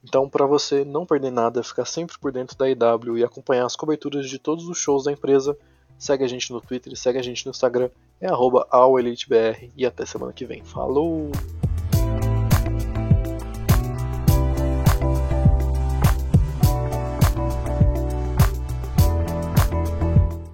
Então, 0.04 0.30
para 0.30 0.46
você 0.46 0.86
não 0.86 1.06
perder 1.06 1.32
nada, 1.32 1.63
ficar 1.63 1.86
sempre 1.86 2.18
por 2.20 2.32
dentro 2.32 2.58
da 2.58 2.70
IW 2.70 3.18
e 3.18 3.24
acompanhar 3.24 3.66
as 3.66 3.76
coberturas 3.76 4.30
de 4.30 4.38
todos 4.38 4.68
os 4.68 4.78
shows 4.78 5.06
da 5.06 5.12
empresa, 5.12 5.58
segue 5.98 6.24
a 6.24 6.28
gente 6.28 6.52
no 6.52 6.62
Twitter, 6.62 6.96
segue 6.96 7.18
a 7.18 7.22
gente 7.22 7.46
no 7.46 7.50
Instagram, 7.50 7.90
é 8.22 8.28
@alelitebr 8.70 9.70
e 9.76 9.86
até 9.86 10.06
semana 10.06 10.32
que 10.32 10.46
vem. 10.46 10.64
Falou! 10.64 11.32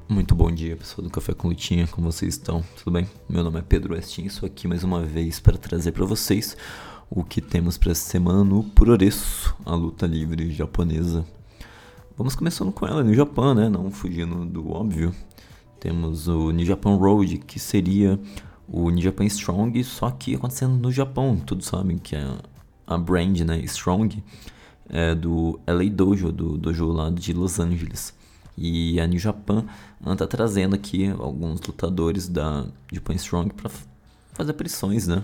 Muito 0.10 0.36
bom 0.36 0.49
dia, 0.51 0.77
pessoal 0.77 1.03
do 1.03 1.10
Café 1.10 1.34
com 1.34 1.49
Lutinha, 1.49 1.88
como 1.88 2.12
vocês 2.12 2.36
estão? 2.36 2.63
Tudo 2.77 2.91
bem? 2.91 3.10
Meu 3.27 3.43
nome 3.43 3.60
é 3.60 3.62
Pedro 3.62 3.93
Westin, 3.93 4.25
estou 4.25 4.47
aqui 4.47 4.67
mais 4.67 4.84
uma 4.84 5.01
vez 5.01 5.39
para 5.39 5.58
trazer 5.58 5.91
para 5.91 6.06
vocês 6.06 6.56
o 7.10 7.23
que 7.23 7.41
temos 7.41 7.77
para 7.77 7.91
essa 7.91 8.10
semana 8.10 8.43
no 8.43 8.63
Puroresu, 8.63 9.56
a 9.65 9.75
luta 9.75 10.06
livre 10.06 10.51
japonesa. 10.51 11.25
Vamos 12.15 12.36
começando 12.36 12.71
com 12.71 12.86
ela 12.86 13.03
no 13.03 13.13
Japão, 13.13 13.56
né? 13.56 13.67
Não 13.67 13.89
fugindo 13.89 14.45
do 14.45 14.71
óbvio. 14.71 15.13
Temos 15.83 16.29
o 16.29 16.51
New 16.51 16.65
Japan 16.65 16.95
Road, 16.95 17.39
que 17.39 17.59
seria 17.59 18.17
o 18.69 18.89
New 18.89 19.03
Japan 19.03 19.25
Strong, 19.25 19.83
só 19.83 20.09
que 20.11 20.33
acontecendo 20.33 20.77
no 20.77 20.89
Japão. 20.89 21.35
Todos 21.35 21.65
sabem 21.65 21.97
que 21.97 22.15
é 22.15 22.25
a 22.87 22.97
brand, 22.97 23.37
né, 23.41 23.59
Strong, 23.65 24.23
é 24.87 25.13
do 25.13 25.59
LA 25.67 25.89
Dojo, 25.91 26.31
do 26.31 26.57
dojo 26.57 26.85
lá 26.85 27.09
de 27.09 27.33
Los 27.33 27.59
Angeles. 27.59 28.13
E 28.57 28.97
a 28.97 29.05
New 29.05 29.19
Japan 29.19 29.65
está 30.09 30.25
trazendo 30.25 30.73
aqui 30.73 31.09
alguns 31.19 31.59
lutadores 31.59 32.29
da 32.29 32.65
Japan 32.89 33.15
Strong 33.15 33.53
para 33.53 33.69
fazer 34.31 34.51
aparições, 34.51 35.05
né? 35.05 35.21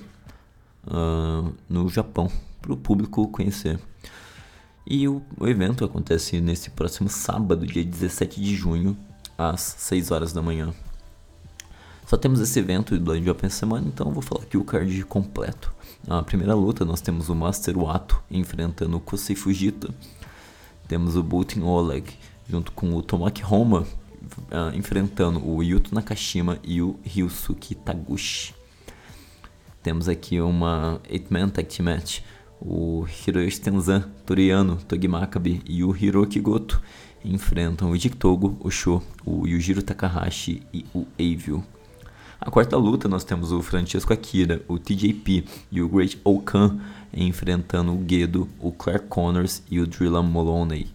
Uh, 0.86 1.54
no 1.70 1.88
Japão, 1.88 2.30
para 2.62 2.74
o 2.74 2.76
público 2.76 3.26
conhecer. 3.30 3.80
E 4.86 5.08
o, 5.08 5.22
o, 5.40 5.48
evento 5.48 5.86
acontece 5.86 6.42
nesse 6.42 6.70
próximo 6.70 7.08
sábado, 7.08 7.66
dia 7.66 7.86
17 7.86 8.42
de 8.42 8.54
junho, 8.58 8.98
às 9.40 9.62
6 9.62 10.12
horas 10.12 10.34
da 10.34 10.42
manhã. 10.42 10.74
Só 12.06 12.18
temos 12.18 12.42
esse 12.42 12.60
evento 12.60 12.98
do 13.00 13.14
New 13.14 13.24
Japan 13.24 13.50
semana, 13.50 13.88
então 13.88 14.12
vou 14.12 14.22
falar 14.22 14.44
aqui 14.44 14.58
o 14.58 14.66
card 14.66 15.04
completo. 15.06 15.72
Na 16.06 16.22
primeira 16.22 16.54
luta 16.54 16.84
nós 16.84 17.00
temos 17.00 17.30
o 17.30 17.36
Master 17.36 17.78
Wato 17.78 18.22
enfrentando 18.30 18.98
o 18.98 19.00
Kosei 19.00 19.36
Fujita. 19.36 19.94
Temos 20.88 21.16
o 21.16 21.24
Butin 21.24 21.62
Oleg 21.62 22.06
junto 22.50 22.72
com 22.72 22.96
o 22.96 23.02
Tomoki 23.02 23.44
Homa, 23.46 23.82
uh, 23.82 24.76
enfrentando 24.76 25.48
o 25.48 25.62
Yuto 25.62 25.94
Nakashima 25.94 26.60
e 26.64 26.82
o 26.82 27.00
Ryusuke 27.04 27.76
Taguchi. 27.76 28.56
Temos 29.84 30.10
aqui 30.10 30.42
uma 30.42 31.00
8-man 31.10 31.50
tag 31.50 31.70
team 31.70 31.86
match. 31.86 32.22
O 32.62 33.06
Hiroyoshi 33.08 33.62
Tenzan, 33.62 34.02
Toriano, 34.26 34.76
Togi 34.88 35.08
Makabe 35.08 35.62
e 35.66 35.82
o 35.82 35.96
Hiroki 35.96 36.42
Goto 36.42 36.82
enfrentam 37.24 37.92
o 37.92 37.98
Jiktogo, 37.98 38.58
o 38.60 38.70
Sho, 38.70 39.02
o 39.26 39.48
Yujiro 39.48 39.82
Takahashi 39.82 40.64
e 40.74 40.86
o 40.94 41.06
Evil. 41.18 41.64
A 42.42 42.50
quarta 42.50 42.78
luta 42.78 43.10
nós 43.10 43.24
temos 43.24 43.52
o 43.52 43.62
Francesco 43.62 44.14
Akira, 44.14 44.64
o 44.68 44.80
TJP 44.80 45.44
e 45.72 45.82
o 45.82 45.90
Great 45.90 46.20
Okan 46.24 46.80
enfrentando 47.14 47.94
o 47.94 48.06
Gedo, 48.08 48.48
o 48.60 48.72
Clark 48.72 49.08
Connors 49.08 49.62
e 49.70 49.80
o 49.80 49.88
Drilla 49.88 50.22
Moloney. 50.22 50.88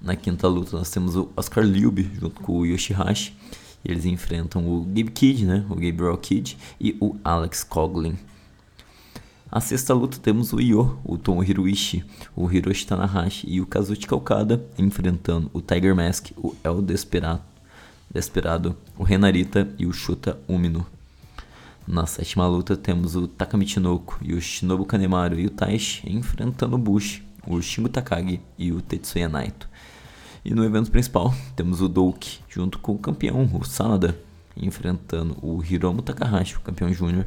Na 0.00 0.16
quinta 0.16 0.48
luta 0.48 0.76
nós 0.76 0.90
temos 0.90 1.16
o 1.16 1.30
Oscar 1.36 1.64
Liube 1.64 2.10
junto 2.20 2.40
com 2.40 2.58
o 2.58 2.66
Yoshihashi. 2.66 3.34
Eles 3.84 4.04
enfrentam 4.04 4.66
o 4.66 4.80
Gabe 4.80 5.10
Kid, 5.10 5.46
né? 5.46 5.64
O 5.68 5.74
Gabriel 5.74 6.16
Kid 6.16 6.56
e 6.80 6.96
o 7.00 7.16
Alex 7.22 7.62
Coughlin. 7.62 8.16
A 9.54 9.60
sexta 9.60 9.94
luta 9.94 10.18
temos 10.18 10.52
o 10.52 10.60
Io, 10.60 10.98
o 11.04 11.16
Tom 11.16 11.40
Hiroishi, 11.40 12.04
o 12.34 12.50
Hiroshi 12.50 12.84
Tanahashi 12.84 13.46
e 13.48 13.60
o 13.60 13.66
Kazuchika 13.66 14.16
Okada 14.16 14.66
enfrentando 14.76 15.48
o 15.54 15.62
Tiger 15.62 15.94
Mask, 15.94 16.32
o 16.36 16.56
El 16.64 16.82
Desperado, 16.82 17.40
Desperado 18.12 18.76
o 18.98 19.04
Renarita 19.04 19.72
e 19.78 19.86
o 19.86 19.92
Shuta 19.92 20.36
Umino. 20.48 20.84
Na 21.86 22.04
sétima 22.04 22.48
luta 22.48 22.76
temos 22.76 23.14
o 23.14 23.28
Takamichi 23.28 23.78
e 24.22 24.34
o 24.34 24.40
Shinobu 24.40 24.84
Kanemaru 24.84 25.38
e 25.38 25.46
o 25.46 25.50
Taishi 25.50 26.02
enfrentando 26.12 26.74
o 26.74 26.78
Bushi, 26.78 27.22
o 27.46 27.62
Shingo 27.62 27.88
Takagi 27.88 28.40
e 28.58 28.72
o 28.72 28.82
Tetsuya 28.82 29.28
Naito. 29.28 29.68
E 30.44 30.52
no 30.52 30.64
evento 30.64 30.90
principal 30.90 31.32
temos 31.54 31.80
o 31.80 31.88
Douki 31.88 32.40
junto 32.48 32.80
com 32.80 32.90
o 32.90 32.98
campeão, 32.98 33.48
o 33.54 33.64
Sanada, 33.64 34.18
enfrentando 34.56 35.36
o 35.40 35.62
Hiromu 35.62 36.02
Takahashi, 36.02 36.56
o 36.56 36.60
campeão 36.60 36.92
júnior, 36.92 37.24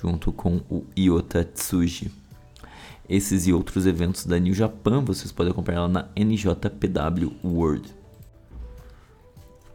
junto 0.00 0.32
com 0.32 0.60
o 0.70 0.84
Iota 0.96 1.44
Tsuji. 1.44 2.10
Esses 3.08 3.46
e 3.46 3.52
outros 3.52 3.86
eventos 3.86 4.24
da 4.24 4.38
New 4.38 4.54
Japan 4.54 5.04
vocês 5.04 5.32
podem 5.32 5.52
acompanhar 5.52 5.82
lá 5.82 5.88
na 5.88 6.08
NJPW 6.16 7.32
World. 7.44 7.92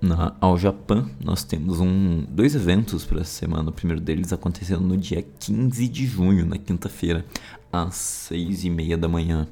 Na 0.01 0.35
All 0.39 0.57
Japan 0.57 1.09
nós 1.23 1.43
temos 1.43 1.79
um, 1.79 2.25
dois 2.29 2.55
eventos 2.55 3.05
para 3.05 3.21
essa 3.21 3.31
semana. 3.31 3.69
O 3.69 3.73
primeiro 3.73 4.01
deles 4.01 4.31
acontecendo 4.31 4.81
no 4.81 4.97
dia 4.97 5.25
15 5.39 5.87
de 5.87 6.05
junho, 6.05 6.45
na 6.45 6.57
quinta-feira, 6.57 7.25
às 7.71 7.95
6 7.95 8.65
e 8.65 8.69
meia 8.69 8.97
da 8.97 9.07
manhã 9.07 9.47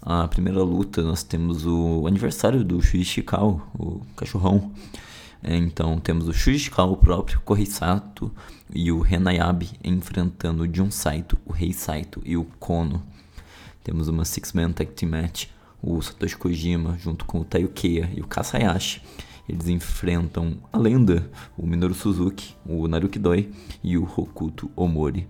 a 0.00 0.28
primeira 0.28 0.62
luta 0.62 1.02
nós 1.02 1.22
temos 1.22 1.66
o 1.66 2.06
aniversário 2.06 2.64
do 2.64 2.80
Shuji 2.80 3.04
Shikao, 3.04 3.60
o 3.78 4.00
cachorrão. 4.16 4.72
É, 5.42 5.56
então 5.56 5.98
temos 5.98 6.28
o 6.28 6.32
Shuji 6.32 6.58
Shikao 6.58 6.96
próprio, 6.96 7.40
Kohei 7.44 7.66
Sato 7.66 8.32
e 8.74 8.90
o 8.92 9.00
Renayabe 9.00 9.70
enfrentando 9.82 10.62
o 10.62 10.74
Jun 10.74 10.90
Saito, 10.90 11.38
o 11.44 11.52
Rei 11.52 11.72
Saito 11.72 12.20
e 12.24 12.36
o 12.36 12.44
Kono. 12.58 13.02
Temos 13.82 14.08
uma 14.08 14.24
Six-Man 14.24 14.72
Tag 14.72 14.92
Team 14.92 15.10
Match, 15.10 15.46
o 15.82 16.00
Satoshi 16.00 16.36
Kojima 16.36 16.96
junto 16.98 17.24
com 17.24 17.40
o 17.40 17.44
Tayukeya 17.44 18.10
e 18.14 18.20
o 18.20 18.26
Kasayashi. 18.26 19.02
Eles 19.48 19.68
enfrentam 19.68 20.58
a 20.72 20.78
lenda, 20.78 21.30
o 21.56 21.66
Minoru 21.66 21.94
Suzuki, 21.94 22.54
o 22.66 22.86
Naruki 22.86 23.18
Doi 23.18 23.50
e 23.82 23.96
o 23.96 24.04
Hokuto 24.04 24.70
Omori 24.76 25.26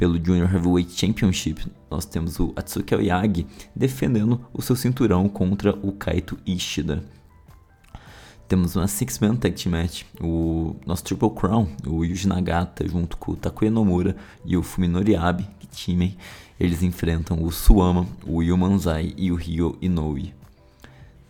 pelo 0.00 0.16
Junior 0.16 0.50
Heavyweight 0.50 0.98
Championship, 0.98 1.70
nós 1.90 2.06
temos 2.06 2.40
o 2.40 2.54
Atsuki 2.56 2.94
Oyagi 2.94 3.46
defendendo 3.76 4.40
o 4.50 4.62
seu 4.62 4.74
cinturão 4.74 5.28
contra 5.28 5.78
o 5.82 5.92
Kaito 5.92 6.38
Ishida. 6.46 7.04
Temos 8.50 8.74
uma 8.74 8.88
Six-Man 8.88 9.36
Tag 9.36 9.54
Team 9.54 9.70
Match, 9.70 10.02
o 10.20 10.74
nosso 10.84 11.04
Triple 11.04 11.30
Crown, 11.30 11.68
o 11.86 12.04
Yuji 12.04 12.26
Nagata 12.26 12.84
junto 12.84 13.16
com 13.16 13.30
o 13.30 13.36
Takuya 13.36 13.70
Nomura 13.70 14.16
e 14.44 14.56
o 14.56 14.62
Fuminori 14.64 15.14
Abe, 15.14 15.46
que 15.60 15.68
time, 15.68 16.18
eles 16.58 16.82
enfrentam 16.82 17.44
o 17.44 17.52
Suama, 17.52 18.08
o 18.26 18.42
Yu 18.42 18.58
Manzai 18.58 19.14
e 19.16 19.30
o 19.30 19.36
Ryo 19.36 19.78
Inoue. 19.80 20.34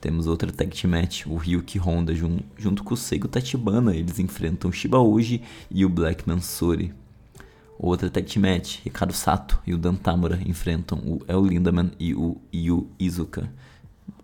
Temos 0.00 0.26
outra 0.26 0.50
tag 0.50 0.74
team 0.74 0.92
match, 0.92 1.26
o 1.26 1.36
Ryuki 1.36 1.78
Honda 1.78 2.14
jun 2.14 2.38
junto 2.56 2.82
com 2.82 2.94
o 2.94 2.96
Seigo 2.96 3.28
Tachibana, 3.28 3.94
eles 3.94 4.18
enfrentam 4.18 4.70
o 4.70 4.72
Shiba 4.72 4.98
Uji 4.98 5.42
e 5.70 5.84
o 5.84 5.90
Black 5.90 6.26
Mansori. 6.26 6.94
Outra 7.78 8.08
tag 8.08 8.26
team 8.26 8.50
match, 8.50 8.78
Ricardo 8.82 9.12
Sato 9.12 9.60
e 9.66 9.74
o 9.74 9.78
Dan 9.78 9.96
Tamura 9.96 10.40
enfrentam 10.46 10.98
o 11.00 11.20
El 11.28 11.44
Lindaman 11.44 11.90
e 12.00 12.14
o 12.14 12.40
Yu 12.50 12.88
Izuka. 12.98 13.52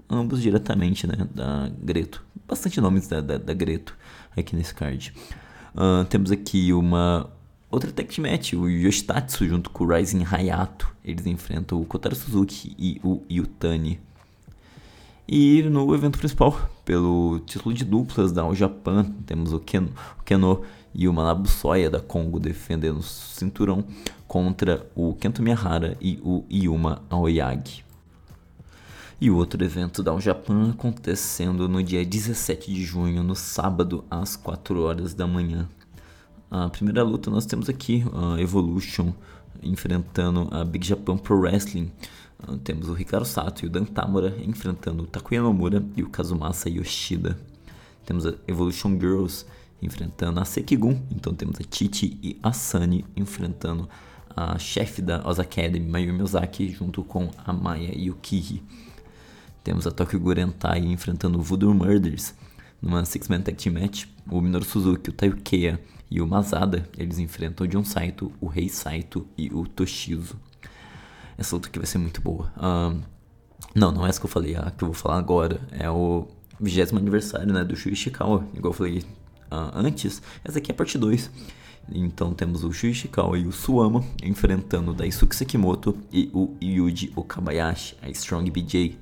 Ambos 0.09 0.41
diretamente 0.41 1.07
né, 1.07 1.29
da 1.35 1.71
Greto. 1.79 2.25
Bastante 2.49 2.81
nomes 2.81 3.09
da, 3.09 3.21
da, 3.21 3.39
da 3.39 3.53
Greto 3.53 3.97
aqui 4.37 4.55
nesse 4.55 4.75
card. 4.75 5.13
Uh, 5.75 6.05
temos 6.05 6.31
aqui 6.31 6.73
uma 6.73 7.29
outra 7.71 7.91
team 7.91 8.31
match, 8.31 8.53
o 8.53 8.69
Yoshitatsu 8.69 9.47
junto 9.47 9.69
com 9.71 9.85
o 9.85 9.89
Rising 9.89 10.25
Hayato. 10.25 10.89
Eles 11.05 11.27
enfrentam 11.27 11.81
o 11.81 11.85
Kotaro 11.85 12.15
Suzuki 12.15 12.75
e 12.79 13.01
o 13.03 13.21
Yutani. 13.31 14.01
E 15.29 15.63
no 15.65 15.93
evento 15.93 16.19
principal, 16.19 16.71
pelo 16.85 17.41
título 17.41 17.75
de 17.75 17.85
duplas 17.85 18.31
da 18.31 18.43
All 18.43 18.55
Japan, 18.55 19.05
temos 19.27 19.53
o, 19.53 19.59
Ken, 19.59 19.89
o 20.17 20.23
Keno 20.23 20.63
e 20.95 21.09
o 21.09 21.13
Manabu 21.13 21.49
Soya 21.49 21.91
da 21.91 22.01
Congo 22.01 22.39
defendendo 22.39 22.99
o 22.99 23.03
cinturão 23.03 23.85
contra 24.29 24.87
o 24.95 25.15
Kento 25.15 25.43
Miyahara 25.43 25.97
e 26.01 26.21
o 26.23 26.45
Yuma 26.49 27.03
Aoyagi. 27.11 27.86
E 29.19 29.31
o 29.31 29.37
outro 29.37 29.65
evento 29.65 30.03
da 30.03 30.19
Japan 30.21 30.73
acontecendo 30.73 31.67
no 31.67 31.83
dia 31.83 32.05
17 32.05 32.71
de 32.71 32.85
junho, 32.85 33.23
no 33.23 33.35
sábado, 33.35 34.05
às 34.11 34.37
4 34.37 34.83
horas 34.83 35.15
da 35.15 35.27
manhã. 35.27 35.67
a 36.51 36.69
primeira 36.69 37.03
luta 37.03 37.31
nós 37.31 37.47
temos 37.47 37.71
aqui 37.71 38.05
a 38.13 38.39
Evolution 38.39 39.15
enfrentando 39.63 40.49
a 40.51 40.63
Big 40.67 40.87
Japan 40.87 41.17
Pro 41.17 41.41
Wrestling. 41.41 41.91
Uh, 42.47 42.59
temos 42.59 42.91
o 42.91 42.93
Ricardo 42.93 43.25
Sato 43.25 43.65
e 43.65 43.69
o 43.69 43.71
Dan 43.71 43.87
Tamura 43.87 44.37
enfrentando 44.45 45.05
o 45.05 45.07
Takuya 45.07 45.41
Nomura 45.41 45.83
e 45.97 46.03
o 46.03 46.11
Kazumasa 46.11 46.69
Yoshida. 46.69 47.39
Temos 48.05 48.27
a 48.27 48.35
Evolution 48.47 49.01
Girls 49.01 49.47
enfrentando 49.81 50.41
a 50.41 50.45
Sekigun. 50.45 51.01
Então 51.11 51.35
temos 51.35 51.57
a 51.59 51.65
Chichi 51.71 52.19
e 52.23 52.39
a 52.43 52.53
Sunny 52.53 53.03
enfrentando 53.17 53.89
a 54.29 54.59
chefe 54.59 55.01
da 55.01 55.27
Oz 55.27 55.41
Academy, 55.41 55.89
Mayumi 55.89 56.23
Ozaki, 56.23 56.69
junto 56.69 57.03
com 57.03 57.31
a 57.47 57.51
Maya 57.51 57.93
Yukihi. 57.97 58.63
Temos 59.67 59.85
a 59.85 59.91
Tokyo 59.91 60.21
Gurentai 60.21 60.79
enfrentando 60.79 61.41
o 61.41 61.43
Voodoo 61.43 61.75
Murders 61.75 62.33
numa 62.81 63.05
Six-Man 63.05 63.41
Tag 63.41 63.57
Team 63.57 63.75
Match. 63.75 64.05
O 64.31 64.41
Minoru 64.41 64.65
Suzuki, 64.65 65.11
o 65.11 65.13
Taiyukeya 65.13 65.81
e 66.09 66.21
o 66.21 66.27
Mazada, 66.29 66.89
eles 66.97 67.19
enfrentam 67.19 67.67
o 67.67 67.69
John 67.69 67.83
Saito, 67.83 68.31
o 68.41 68.47
Rei 68.47 68.69
Saito 68.69 69.27
e 69.37 69.53
o 69.53 69.67
Toshizo. 69.67 70.37
Essa 71.37 71.57
luta 71.57 71.67
aqui 71.67 71.81
vai 71.81 71.87
ser 71.87 71.99
muito 71.99 72.21
boa. 72.21 72.53
Não, 73.75 73.91
não 73.91 74.07
é 74.07 74.09
essa 74.09 74.21
que 74.21 74.27
eu 74.27 74.31
falei, 74.31 74.55
a 74.55 74.71
que 74.71 74.85
eu 74.85 74.87
vou 74.87 74.95
falar 74.95 75.19
agora 75.19 75.61
é 75.73 75.91
o 75.91 76.29
20 76.61 76.95
aniversário 76.95 77.53
né, 77.53 77.65
do 77.65 77.75
Shu 77.75 77.89
Ishikawa, 77.89 78.47
igual 78.55 78.73
eu 78.73 78.73
falei 78.73 78.99
uh, 79.51 79.73
antes. 79.75 80.23
Essa 80.45 80.59
aqui 80.59 80.71
é 80.71 80.75
a 80.75 80.77
parte 80.77 80.97
2. 80.97 81.29
Então 81.93 82.33
temos 82.33 82.63
o 82.63 82.73
Shu 82.73 82.87
Ishikawa 82.87 83.37
e 83.37 83.45
o 83.49 83.51
Suama 83.51 84.05
enfrentando 84.23 84.93
o 84.93 84.95
Daisuke 84.95 85.35
Sekimoto 85.35 85.99
e 86.13 86.31
o 86.33 86.55
Yuji 86.63 87.13
Okabayashi, 87.17 87.97
a 88.01 88.09
Strong 88.11 88.49
BJ. 88.49 88.97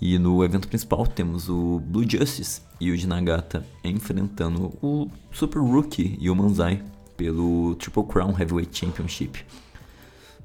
E 0.00 0.18
no 0.18 0.42
evento 0.42 0.66
principal 0.66 1.06
temos 1.06 1.48
o 1.48 1.78
Blue 1.80 2.08
Justice 2.08 2.62
e 2.80 2.90
o 2.90 3.06
Nagata 3.06 3.66
enfrentando 3.84 4.72
o 4.80 5.10
Super 5.30 5.58
Rookie 5.58 6.16
e 6.18 6.30
o 6.30 6.34
Manzai 6.34 6.82
pelo 7.18 7.74
Triple 7.74 8.04
Crown 8.04 8.30
Heavyweight 8.38 8.78
Championship. 8.78 9.44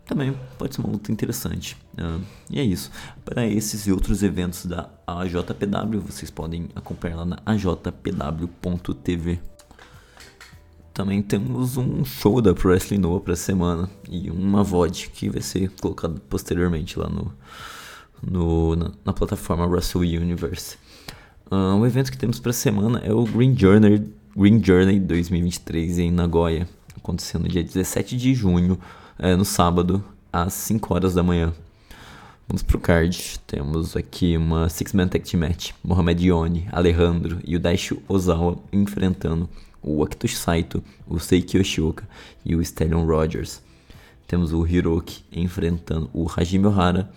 Também 0.06 0.38
pode 0.58 0.76
ser 0.76 0.82
uma 0.82 0.92
luta 0.92 1.10
interessante. 1.12 1.78
Uh, 1.98 2.22
e 2.50 2.60
é 2.60 2.64
isso. 2.64 2.92
Para 3.24 3.48
esses 3.48 3.88
e 3.88 3.92
outros 3.92 4.22
eventos 4.22 4.66
da 4.66 4.90
AJPW, 5.08 6.02
vocês 6.02 6.30
podem 6.30 6.68
acompanhar 6.76 7.16
lá 7.16 7.26
na 7.26 7.40
ajpw.tv. 7.46 9.40
Também 10.94 11.24
temos 11.24 11.78
um 11.78 12.06
show 12.06 12.42
da 12.42 12.54
Pro 12.54 12.70
Wrestling 12.70 13.00
Noah 13.00 13.22
para 13.22 13.36
semana 13.36 13.90
e 14.10 14.30
uma 14.30 14.64
VOD 14.64 15.10
que 15.10 15.30
vai 15.30 15.42
ser 15.42 15.72
colocado 15.82 16.22
posteriormente 16.30 17.00
lá 17.00 17.10
no, 17.10 17.34
no 18.22 18.76
na, 18.76 18.92
na, 19.04 19.14
plataforma 19.14 19.66
Wrestle 19.66 20.02
Universe. 20.02 20.78
Uh, 21.52 21.80
o 21.80 21.86
evento 21.86 22.12
que 22.12 22.18
temos 22.18 22.40
para 22.40 22.54
semana 22.54 23.00
é 23.04 23.14
o 23.14 23.24
Green 23.24 23.58
Journey, 23.58 24.04
Green 24.36 24.64
Journey 24.64 25.00
2023 25.00 26.00
em 26.00 26.12
Nagoya, 26.12 26.68
acontecendo 26.98 27.48
dia 27.48 27.64
17 27.64 28.18
de 28.18 28.34
junho, 28.34 28.80
é, 29.18 29.36
no 29.36 29.46
sábado, 29.46 30.04
às 30.32 30.54
5 30.54 30.94
horas 30.94 31.14
da 31.14 31.24
manhã. 31.24 31.54
Vamos 32.48 32.62
pro 32.62 32.80
card. 32.80 33.40
Temos 33.48 33.96
aqui 33.96 34.38
uma 34.38 34.70
Six-Man 34.70 35.08
Tag 35.08 35.28
Team 35.28 35.42
Match. 35.42 35.72
Mohamed 35.84 36.28
Yoni, 36.28 36.68
Alejandro 36.72 37.40
e 37.44 37.56
o 37.56 37.60
Daishu 37.60 38.02
Ozawa 38.08 38.60
enfrentando 38.72 39.50
o 39.82 40.04
Akitoshi 40.04 40.36
Saito, 40.36 40.84
o 41.08 41.20
Seiki 41.20 41.58
Yoshioka 41.58 42.08
e 42.46 42.56
o 42.56 42.62
Stallion 42.62 43.06
Rogers. 43.06 43.62
Temos 44.28 44.54
o 44.54 44.66
Hiroki 44.66 45.24
enfrentando 45.32 46.10
o 46.14 46.28
Hajime 46.30 46.68
Ohara. 46.68 47.10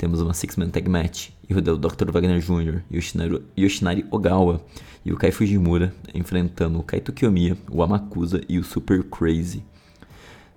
Temos 0.00 0.22
uma 0.22 0.32
Six-Man 0.32 0.70
Tag 0.70 0.88
Match 0.88 1.28
e 1.46 1.52
o 1.52 1.60
Dr. 1.60 2.10
Wagner 2.10 2.40
Jr., 2.40 2.80
Yoshinari, 2.90 3.42
Yoshinari 3.54 4.06
Ogawa 4.10 4.64
e 5.04 5.12
o 5.12 5.16
Kai 5.18 5.30
Fujimura 5.30 5.94
enfrentando 6.14 6.78
o 6.78 6.82
Kaito 6.82 7.12
Kiyomiya, 7.12 7.54
o 7.70 7.82
Amakusa 7.82 8.40
e 8.48 8.58
o 8.58 8.64
Super 8.64 9.02
Crazy. 9.02 9.62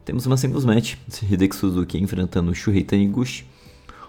Temos 0.06 0.26
uma 0.26 0.38
Singles 0.38 0.64
Match, 0.64 0.96
Hideki 1.30 1.58
Suzuki 1.58 2.02
enfrentando 2.02 2.52
o 2.52 2.56
Shuhei 2.56 2.86
Taniguchi. 2.86 3.44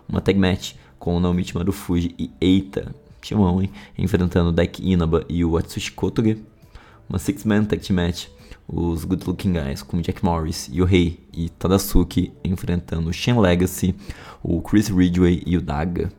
Uma 0.08 0.20
Tag 0.20 0.38
Match 0.38 0.74
com 1.00 1.16
o 1.16 1.18
Naomichi 1.18 1.52
Marufuji 1.52 2.14
e 2.16 2.30
Eita, 2.40 2.94
Timão, 3.20 3.60
hein? 3.60 3.72
Enfrentando 3.98 4.50
o 4.50 4.52
Daiki 4.52 4.88
Inaba 4.88 5.24
e 5.28 5.44
o 5.44 5.56
Atsushi 5.56 5.90
Kotoge 5.90 6.40
uma 7.08 7.18
six-man 7.18 7.64
tag 7.64 7.92
match, 7.92 8.26
os 8.66 9.04
Good 9.04 9.26
Looking 9.26 9.52
Guys 9.52 9.82
com 9.82 10.00
Jack 10.00 10.24
Morris, 10.24 10.68
Yohei 10.72 11.20
e 11.32 11.48
Tadasuke 11.48 12.32
enfrentando 12.42 13.10
o 13.10 13.12
Shen 13.12 13.38
Legacy, 13.38 13.94
o 14.42 14.60
Chris 14.62 14.88
Ridgway 14.88 15.42
e 15.46 15.56
o 15.56 15.62
Daga. 15.62 16.12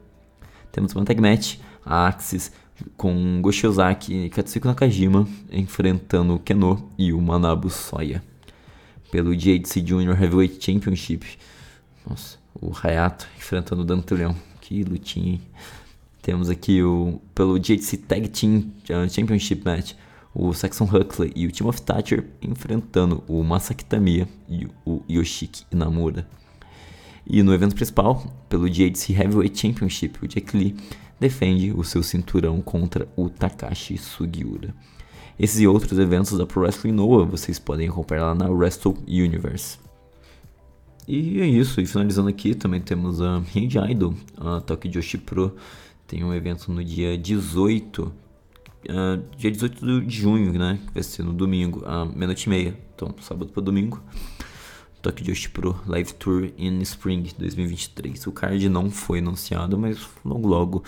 Temos 0.72 0.94
uma 0.94 1.06
tag 1.06 1.22
match, 1.22 1.58
a 1.86 2.08
Axis 2.08 2.52
com 2.98 3.42
Goshi 3.42 3.66
Ozaki 3.66 4.14
e 4.14 4.30
Katsuhiko 4.30 4.68
Nakajima 4.68 5.28
enfrentando 5.52 6.36
o 6.36 6.40
Keno 6.40 6.90
e 6.98 7.14
o 7.14 7.22
Manabu 7.22 7.70
Soya. 7.70 8.24
Pelo 9.12 9.36
JHC 9.36 9.86
Junior 9.86 10.22
Heavyweight 10.22 10.64
Championship, 10.64 11.26
nossa, 12.08 12.38
o 12.54 12.72
Hayato 12.74 13.28
enfrentando 13.38 13.82
o 13.82 13.86
Dante 13.86 14.14
Leão. 14.14 14.36
Que 14.60 14.84
lutinha, 14.84 15.34
hein? 15.34 15.42
Temos 16.22 16.50
aqui 16.50 16.82
o 16.82 17.22
pelo 17.36 17.60
JHC 17.60 17.98
Tag 17.98 18.28
Team 18.30 18.72
uh, 18.90 19.08
Championship 19.08 19.64
Match, 19.64 19.94
o 20.36 20.54
Saxon 20.54 20.84
Huxley 20.84 21.32
e 21.34 21.48
o 21.48 21.52
Timothy 21.52 21.82
Thatcher 21.82 22.26
enfrentando 22.42 23.24
o 23.26 23.42
Masaki 23.42 23.86
Tamiya 23.86 24.28
e 24.50 24.68
o 24.86 25.02
Yoshiki 25.10 25.66
Inamura. 25.72 26.28
E 27.26 27.42
no 27.42 27.54
evento 27.54 27.74
principal, 27.74 28.22
pelo 28.50 28.70
JHC 28.70 29.14
Heavyweight 29.14 29.58
Championship, 29.58 30.20
o 30.22 30.28
Jack 30.28 30.56
Lee 30.56 30.76
defende 31.20 31.72
o 31.72 31.84
seu 31.84 32.04
cinturão 32.04 32.62
contra 32.62 33.08
o 33.16 33.30
Takashi 33.30 33.98
Sugiura. 33.98 34.76
Esses 35.40 35.62
e 35.62 35.68
outros 35.68 35.98
eventos 35.98 36.38
da 36.38 36.46
Pro 36.46 36.62
Wrestling 36.62 36.92
Noah 36.92 37.26
vocês 37.26 37.58
podem 37.58 37.88
acompanhar 37.88 38.26
lá 38.26 38.36
na 38.36 38.50
Wrestle 38.50 38.98
Universe. 39.08 39.80
E 41.08 41.40
é 41.40 41.46
isso, 41.46 41.80
e 41.80 41.86
finalizando 41.86 42.30
aqui 42.30 42.54
também 42.54 42.82
temos 42.82 43.22
a 43.22 43.38
Hand 43.38 43.90
Idol, 43.90 44.14
a 44.38 44.60
Tokyo 44.60 44.92
Joshi 44.92 45.18
Pro, 45.18 45.56
tem 46.08 46.24
um 46.24 46.34
evento 46.34 46.72
no 46.72 46.84
dia 46.84 47.18
18 47.18 48.25
uh, 48.90 49.24
dia 49.38 49.52
18 49.52 50.02
de 50.02 50.16
junho, 50.16 50.54
né? 50.54 50.80
Que 50.88 50.94
vai 50.94 51.04
ser 51.04 51.24
no 51.24 51.34
domingo, 51.34 51.84
a 51.86 52.06
meia-noite 52.06 52.46
e 52.46 52.50
meia. 52.50 52.78
Então, 52.96 53.14
sábado 53.22 53.52
para 53.52 53.62
domingo. 53.62 54.02
Tokyo 55.02 55.28
Joshi 55.28 55.50
Pro 55.50 55.80
Live 55.86 56.14
Tour 56.16 56.50
in 56.58 56.82
Spring 56.82 57.32
2023. 57.38 58.26
O 58.26 58.32
card 58.32 58.68
não 58.70 58.90
foi 58.90 59.20
anunciado, 59.20 59.78
mas 59.78 60.00
logo 60.24 60.48
logo 60.48 60.84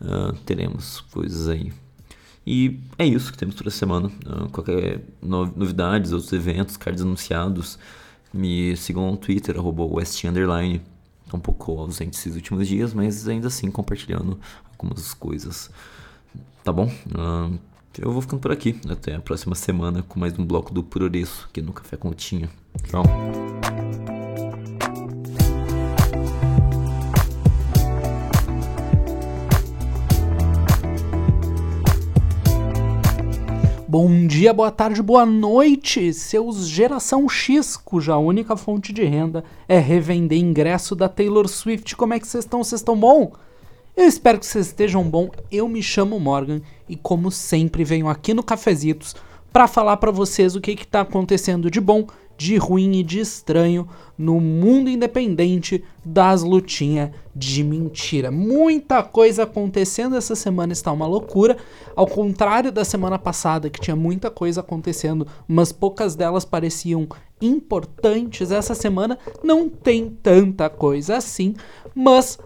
uh, 0.00 0.32
teremos 0.44 1.00
coisas 1.10 1.48
aí. 1.48 1.72
E 2.46 2.78
é 2.96 3.04
isso 3.04 3.32
que 3.32 3.38
temos 3.38 3.56
toda 3.56 3.70
semana. 3.70 4.08
Uh, 4.24 4.48
qualquer 4.50 5.00
no 5.20 5.46
novidades, 5.46 6.12
outros 6.12 6.32
eventos, 6.32 6.76
cards 6.76 7.02
anunciados, 7.02 7.76
me 8.32 8.76
sigam 8.76 9.10
no 9.10 9.16
Twitter, 9.16 9.56
West 9.60 10.22
Underline. 10.24 10.80
Um 11.34 11.40
pouco 11.40 11.80
ausente 11.80 12.16
esses 12.16 12.36
últimos 12.36 12.68
dias, 12.68 12.94
mas 12.94 13.26
ainda 13.26 13.48
assim 13.48 13.68
compartilhando 13.68 14.38
algumas 14.70 15.12
coisas. 15.12 15.72
Tá 16.66 16.72
bom? 16.72 16.86
Uh, 16.86 17.56
eu 17.96 18.10
vou 18.10 18.20
ficando 18.20 18.40
por 18.40 18.50
aqui. 18.50 18.74
Até 18.90 19.14
a 19.14 19.20
próxima 19.20 19.54
semana 19.54 20.02
com 20.02 20.18
mais 20.18 20.36
um 20.36 20.44
bloco 20.44 20.74
do 20.74 20.82
Puroreço 20.82 21.46
aqui 21.48 21.62
no 21.62 21.72
Café 21.72 21.96
com 21.96 22.10
Tchau. 22.12 22.48
Bom 33.86 34.26
dia, 34.26 34.52
boa 34.52 34.72
tarde, 34.72 35.00
boa 35.00 35.24
noite, 35.24 36.12
seus 36.12 36.66
Geração 36.66 37.28
X, 37.28 37.76
cuja 37.76 38.16
única 38.16 38.56
fonte 38.56 38.92
de 38.92 39.04
renda 39.04 39.44
é 39.68 39.78
revender 39.78 40.36
ingresso 40.36 40.96
da 40.96 41.08
Taylor 41.08 41.46
Swift. 41.46 41.94
Como 41.94 42.12
é 42.12 42.18
que 42.18 42.26
vocês 42.26 42.42
estão? 42.42 42.64
Vocês 42.64 42.80
estão 42.80 42.98
bom? 42.98 43.45
Eu 43.96 44.04
espero 44.04 44.38
que 44.38 44.44
vocês 44.44 44.66
estejam 44.66 45.02
bom. 45.02 45.30
Eu 45.50 45.66
me 45.66 45.82
chamo 45.82 46.20
Morgan 46.20 46.60
e 46.86 46.96
como 46.96 47.30
sempre 47.30 47.82
venho 47.82 48.08
aqui 48.08 48.34
no 48.34 48.42
Cafezitos 48.42 49.16
para 49.50 49.66
falar 49.66 49.96
para 49.96 50.10
vocês 50.10 50.54
o 50.54 50.60
que 50.60 50.72
está 50.72 51.00
acontecendo 51.00 51.70
de 51.70 51.80
bom, 51.80 52.06
de 52.36 52.58
ruim 52.58 52.96
e 52.96 53.02
de 53.02 53.20
estranho 53.20 53.88
no 54.18 54.38
mundo 54.38 54.90
independente 54.90 55.82
das 56.04 56.42
lutinhas 56.42 57.10
de 57.34 57.64
mentira. 57.64 58.30
Muita 58.30 59.02
coisa 59.02 59.44
acontecendo 59.44 60.14
essa 60.14 60.34
semana 60.34 60.74
está 60.74 60.92
uma 60.92 61.06
loucura, 61.06 61.56
ao 61.96 62.06
contrário 62.06 62.70
da 62.70 62.84
semana 62.84 63.18
passada 63.18 63.70
que 63.70 63.80
tinha 63.80 63.96
muita 63.96 64.30
coisa 64.30 64.60
acontecendo, 64.60 65.26
mas 65.48 65.72
poucas 65.72 66.14
delas 66.14 66.44
pareciam 66.44 67.08
importantes. 67.40 68.50
Essa 68.50 68.74
semana 68.74 69.18
não 69.42 69.70
tem 69.70 70.10
tanta 70.22 70.68
coisa 70.68 71.16
assim, 71.16 71.54
mas 71.94 72.38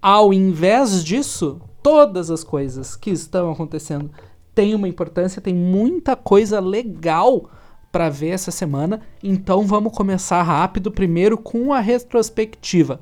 ao 0.00 0.32
invés 0.32 1.04
disso, 1.04 1.60
todas 1.82 2.30
as 2.30 2.42
coisas 2.42 2.96
que 2.96 3.10
estão 3.10 3.50
acontecendo 3.50 4.10
têm 4.54 4.74
uma 4.74 4.88
importância, 4.88 5.42
tem 5.42 5.54
muita 5.54 6.16
coisa 6.16 6.60
legal 6.60 7.50
para 7.92 8.08
ver 8.08 8.30
essa 8.30 8.50
semana. 8.50 9.00
Então 9.22 9.66
vamos 9.66 9.96
começar 9.96 10.42
rápido, 10.42 10.90
primeiro 10.90 11.36
com 11.36 11.72
a 11.72 11.80
retrospectiva. 11.80 13.00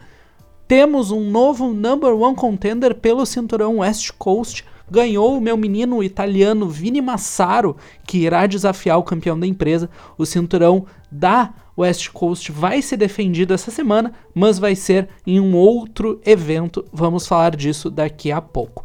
Temos 0.66 1.11
um 1.11 1.30
novo 1.30 1.72
number 1.72 2.14
one 2.14 2.37
contender 2.37 2.94
pelo 2.94 3.24
cinturão 3.24 3.78
West 3.78 4.12
Coast 4.18 4.64
ganhou 4.90 5.37
o 5.37 5.40
meu 5.40 5.57
menino 5.57 6.03
italiano 6.03 6.68
Vini 6.68 7.01
Massaro, 7.01 7.77
que 8.07 8.18
irá 8.18 8.46
desafiar 8.46 8.98
o 8.98 9.03
campeão 9.03 9.38
da 9.38 9.46
empresa. 9.46 9.90
O 10.16 10.24
cinturão 10.24 10.87
da 11.11 11.53
West 11.77 12.11
Coast 12.11 12.51
vai 12.51 12.83
ser 12.83 12.96
defendido 12.96 13.55
essa 13.55 13.70
semana, 13.70 14.12
mas 14.35 14.59
vai 14.59 14.74
ser 14.74 15.09
em 15.27 15.38
um 15.38 15.55
outro 15.55 16.20
evento. 16.27 16.85
Vamos 16.92 17.27
falar 17.27 17.55
disso 17.55 17.90
daqui 17.90 18.33
a 18.33 18.40
pouco. 18.40 18.85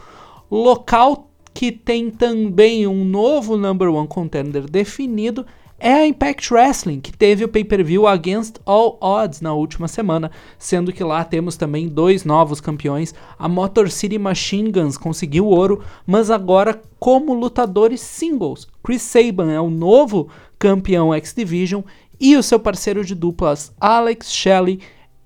Local 0.50 1.30
que 1.54 1.72
tem 1.72 2.10
também 2.10 2.88
um 2.88 3.06
novo 3.06 3.58
number 3.58 3.90
one 3.90 4.08
contender 4.08 4.70
definido 4.70 5.46
é 5.84 5.96
a 5.96 6.08
Impact 6.08 6.54
Wrestling, 6.54 7.02
que 7.02 7.12
teve 7.12 7.44
o 7.44 7.50
pay-per-view 7.50 8.08
Against 8.08 8.56
All 8.66 8.98
Odds 9.02 9.42
na 9.42 9.54
última 9.54 9.90
semana, 9.90 10.32
sendo 10.58 10.94
que 10.94 11.04
lá 11.04 11.26
temos 11.26 11.58
também 11.58 11.90
dois 11.90 12.24
novos 12.24 12.62
campeões. 12.62 13.14
A 13.38 13.50
Motor 13.50 13.92
City 13.92 14.18
Machine 14.18 14.72
Guns 14.72 14.98
conseguiu 14.98 15.46
ouro, 15.46 15.84
mas 16.08 16.32
agora 16.32 16.82
como 16.98 17.34
lutadores 17.34 18.00
singles. 18.00 18.66
Chris 18.82 19.02
Saban 19.02 19.52
é 19.52 19.60
o 19.60 19.70
novo 19.70 20.30
campeão 20.58 21.14
X 21.14 21.34
Division 21.36 21.82
e 22.18 22.38
o 22.38 22.44
seu 22.44 22.62
parceiro 22.62 23.04
de 23.04 23.14
duplas 23.14 23.74
Alex 23.78 24.32
Shelley 24.32 24.80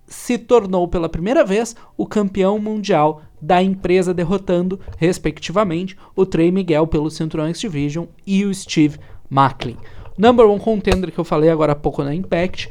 se 0.08 0.40
tornou 0.40 0.88
pela 0.88 1.08
primeira 1.08 1.46
vez 1.46 1.76
o 1.96 2.08
campeão 2.08 2.58
mundial 2.58 3.22
da 3.40 3.62
empresa, 3.62 4.12
derrotando, 4.12 4.80
respectivamente, 4.98 5.96
o 6.16 6.26
Trey 6.26 6.52
Miguel 6.52 6.88
pelo 6.88 7.12
Cinturão 7.12 7.46
X 7.46 7.60
Division 7.60 8.08
e 8.26 8.44
o 8.44 8.52
Steve 8.52 8.98
Macklin. 9.30 9.78
Number 10.18 10.48
one 10.48 10.60
contender 10.60 11.12
que 11.12 11.20
eu 11.20 11.24
falei 11.24 11.50
agora 11.50 11.74
há 11.74 11.76
pouco 11.76 12.04
na 12.04 12.16
Impact. 12.16 12.70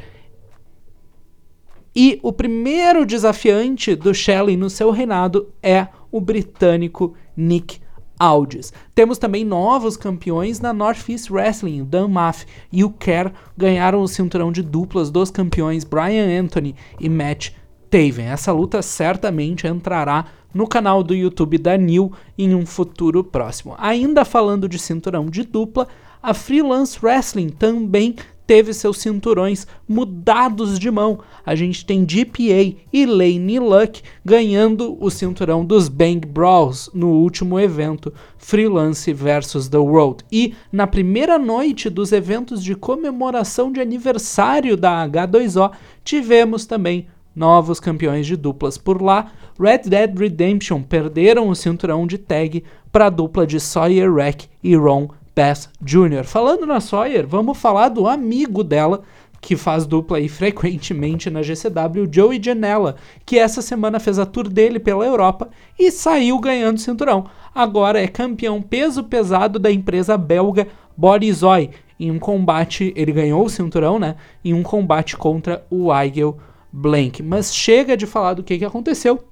E 1.95 2.19
o 2.23 2.33
primeiro 2.33 3.07
desafiante 3.07 3.95
do 3.95 4.13
Shelley 4.13 4.57
no 4.57 4.69
seu 4.69 4.91
reinado 4.91 5.49
é 5.63 5.87
o 6.11 6.21
britânico 6.21 7.15
Nick 7.37 7.81
Aldis. 8.19 8.73
Temos 8.95 9.19
também 9.19 9.45
novos 9.45 9.97
campeões 9.97 10.61
na 10.61 10.73
Northeast 10.73 11.31
Wrestling, 11.31 11.85
Dan 11.85 12.09
Maff 12.09 12.47
e 12.73 12.83
o 12.83 12.91
Kerr 12.91 13.33
ganharam 13.57 14.03
o 14.03 14.09
cinturão 14.09 14.51
de 14.51 14.63
duplas 14.63 15.11
dos 15.11 15.31
campeões 15.31 15.85
Brian 15.85 16.41
Anthony 16.41 16.75
e 16.99 17.09
Matt 17.09 17.51
Taven. 17.91 18.27
Essa 18.27 18.53
luta 18.53 18.83
certamente 18.83 19.67
entrará 19.67 20.27
no 20.53 20.67
canal 20.67 21.03
do 21.03 21.15
YouTube 21.15 21.59
da 21.59 21.77
New 21.77 22.13
em 22.39 22.55
um 22.55 22.65
futuro 22.65 23.23
próximo. 23.23 23.75
Ainda 23.79 24.25
falando 24.25 24.69
de 24.69 24.79
cinturão 24.79 25.27
de 25.27 25.43
dupla, 25.43 25.87
a 26.27 26.35
Freelance 26.35 26.99
Wrestling 27.01 27.51
também 27.51 28.17
teve 28.49 28.75
seus 28.75 28.99
cinturões 28.99 29.65
mudados 29.89 30.77
de 30.77 30.91
mão. 30.91 31.21
A 31.45 31.55
gente 31.55 31.87
tem 31.87 32.05
GPA 32.05 32.77
e 32.93 33.07
Lane 33.07 33.61
Luck 33.61 34.03
ganhando 34.25 34.97
o 35.01 35.09
cinturão 35.09 35.65
dos 35.65 35.89
Bang 35.89 36.27
Brawls 36.27 36.91
no 36.93 37.11
último 37.11 37.61
evento 37.61 38.13
Freelance 38.39 39.13
versus 39.13 39.69
The 39.69 39.79
World. 39.79 40.25
E 40.33 40.53
na 40.73 40.89
primeira 40.89 41.39
noite 41.39 41.89
dos 41.89 42.11
eventos 42.11 42.61
de 42.61 42.75
comemoração 42.75 43.71
de 43.71 43.81
aniversário 43.81 44.77
da 44.77 45.09
H2O, 45.09 45.71
tivemos 46.03 46.67
também 46.67 47.07
novos 47.37 47.79
campeões 47.79 48.27
de 48.27 48.35
duplas 48.35 48.77
por 48.77 49.01
lá. 49.01 49.31
Red 49.61 49.89
Dead 49.89 50.19
Redemption 50.19 50.83
perderam 50.83 51.49
o 51.49 51.55
cinturão 51.55 52.05
de 52.05 52.19
tag 52.19 52.65
para 52.91 53.07
a 53.07 53.11
dupla 53.11 53.47
de 53.47 53.61
Sawyer 53.61 54.13
Rack 54.13 54.49
e 54.61 54.75
Ron 54.75 55.09
Bass 55.37 55.69
Jr. 55.83 56.25
Falando 56.25 56.65
na 56.65 56.81
Sawyer, 56.81 57.27
vamos 57.27 57.59
falar 57.59 57.91
do 57.91 58.09
amigo 58.09 58.65
dela, 58.65 59.03
que 59.39 59.55
faz 59.55 59.85
dupla 59.85 60.17
aí 60.17 60.31
frequentemente 60.31 61.29
na 61.29 61.43
GCW, 61.43 62.09
Joey 62.11 62.43
Janela, 62.43 62.97
que 63.27 63.39
essa 63.39 63.61
semana 63.61 64.01
fez 64.01 64.19
a 64.19 64.25
tour 64.25 64.49
dele 64.49 64.81
pela 64.81 65.05
Europa 65.05 65.51
e 65.79 65.91
saiu 65.91 66.39
ganhando 66.41 66.81
cinturão. 66.81 67.27
Agora 67.55 68.01
é 68.01 68.09
campeão 68.09 68.63
peso 68.63 69.05
pesado 69.05 69.59
da 69.59 69.71
empresa 69.71 70.17
belga 70.17 70.69
Bodyzoy. 70.97 71.69
Em 72.01 72.11
um 72.11 72.19
combate, 72.19 72.95
ele 72.97 73.13
ganhou 73.13 73.45
o 73.45 73.51
cinturão, 73.51 73.99
né? 73.99 74.17
Em 74.43 74.55
um 74.55 74.63
combate 74.63 75.19
contra 75.19 75.67
o 75.71 75.95
Eigel 75.95 76.39
Blank. 76.73 77.23
Mas 77.23 77.55
chega 77.55 77.95
de 77.95 78.07
falar 78.07 78.35
do 78.35 78.43
que, 78.43 78.59
que 78.59 78.65
aconteceu. 78.65 79.23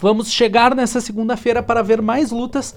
Vamos 0.00 0.32
chegar 0.32 0.74
nessa 0.74 1.00
segunda-feira 1.00 1.62
para 1.62 1.82
ver 1.82 2.02
mais 2.02 2.30
lutas 2.30 2.76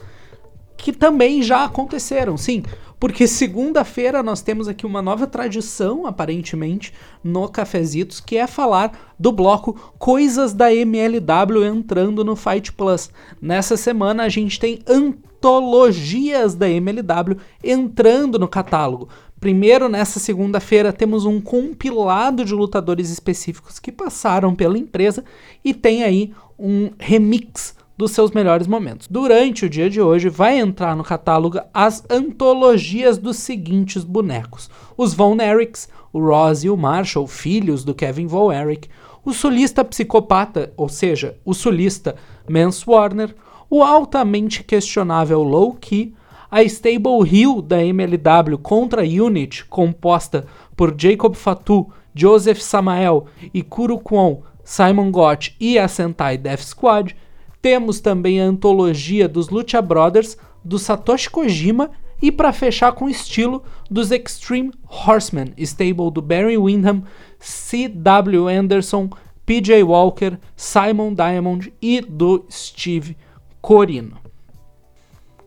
que 0.78 0.92
também 0.92 1.42
já 1.42 1.64
aconteceram, 1.64 2.38
sim. 2.38 2.64
Porque 3.00 3.28
segunda-feira 3.28 4.24
nós 4.24 4.42
temos 4.42 4.68
aqui 4.68 4.86
uma 4.86 5.02
nova 5.02 5.28
tradição, 5.28 6.08
aparentemente, 6.08 6.94
no 7.24 7.48
Cafezitos, 7.50 8.20
que 8.20 8.38
é 8.38 8.48
falar 8.48 9.14
do 9.20 9.32
bloco 9.32 9.74
Coisas 10.00 10.54
da 10.54 10.74
MLW 10.74 11.66
entrando 11.66 12.24
no 12.24 12.36
Fight 12.36 12.72
Plus. 12.72 13.12
Nessa 13.42 13.76
semana 13.76 14.24
a 14.24 14.30
gente 14.30 14.60
tem 14.60 14.80
antologias 14.88 16.56
da 16.56 16.70
MLW 16.70 17.38
entrando 17.64 18.40
no 18.40 18.48
catálogo. 18.48 19.10
Primeiro, 19.40 19.90
nessa 19.90 20.20
segunda-feira, 20.20 20.94
temos 20.94 21.26
um 21.26 21.42
compilado 21.42 22.46
de 22.46 22.54
lutadores 22.54 23.12
específicos 23.12 23.78
que 23.78 23.92
passaram 23.92 24.56
pela 24.56 24.78
empresa 24.78 25.24
e 25.64 25.74
tem 25.74 26.04
aí 26.04 26.34
um 26.58 26.90
remix 26.98 27.75
dos 27.98 28.12
seus 28.12 28.32
melhores 28.32 28.68
momentos. 28.68 29.08
Durante 29.10 29.66
o 29.66 29.70
dia 29.70 29.90
de 29.90 30.02
hoje, 30.02 30.30
vai 30.30 30.60
entrar 30.60 30.96
no 30.96 31.04
catálogo 31.04 31.60
as 31.74 32.04
antologias 32.10 33.18
dos 33.18 33.38
seguintes 33.38 34.04
bonecos: 34.04 34.70
os 34.98 35.14
Von 35.14 35.38
Erichs, 35.42 35.90
o 36.12 36.20
Ross 36.20 36.64
e 36.64 36.70
o 36.70 36.78
Marshall, 36.78 37.28
filhos 37.28 37.84
do 37.84 37.94
Kevin 37.94 38.28
Von 38.28 38.52
Erich, 38.52 38.90
o 39.24 39.34
solista 39.34 39.84
psicopata, 39.84 40.72
ou 40.78 40.88
seja, 40.88 41.38
o 41.44 41.54
solista 41.54 42.16
Mance 42.48 42.84
Warner, 42.88 43.36
o 43.70 43.84
altamente 43.84 44.64
questionável 44.64 45.42
Low 45.42 45.74
Key, 45.74 46.14
a 46.50 46.64
Stable 46.64 47.28
Hill 47.28 47.62
da 47.62 47.84
MLW 47.84 48.58
contra 48.62 49.02
Unit, 49.02 49.66
composta 49.66 50.46
por 50.76 50.94
Jacob 50.98 51.36
Fatu, 51.36 51.90
Joseph 52.14 52.62
Samael 52.62 53.26
e 53.54 53.62
Kuro 53.62 53.98
Kwon, 54.00 54.44
Simon 54.64 55.12
Gott 55.12 55.56
e 55.60 55.78
a 55.78 55.88
Sentai 55.88 56.38
Death 56.38 56.62
Squad, 56.62 57.16
temos 57.66 58.00
também 58.00 58.40
a 58.40 58.46
antologia 58.46 59.28
dos 59.28 59.50
Lucha 59.50 59.82
Brothers, 59.82 60.38
do 60.64 60.78
Satoshi 60.78 61.32
Kojima 61.32 61.90
e 62.22 62.32
para 62.32 62.54
fechar 62.54 62.92
com 62.92 63.10
estilo 63.10 63.64
dos 63.90 64.12
Extreme 64.12 64.72
Horsemen, 64.88 65.52
stable 65.58 66.12
do 66.12 66.22
Barry 66.22 66.60
Windham, 66.60 67.02
C.W. 67.40 68.48
Anderson, 68.48 69.10
P.J. 69.48 69.82
Walker, 69.82 70.38
Simon 70.56 71.16
Diamond 71.16 71.74
e 71.82 72.02
do 72.02 72.46
Steve 72.52 73.18
Corino. 73.60 74.18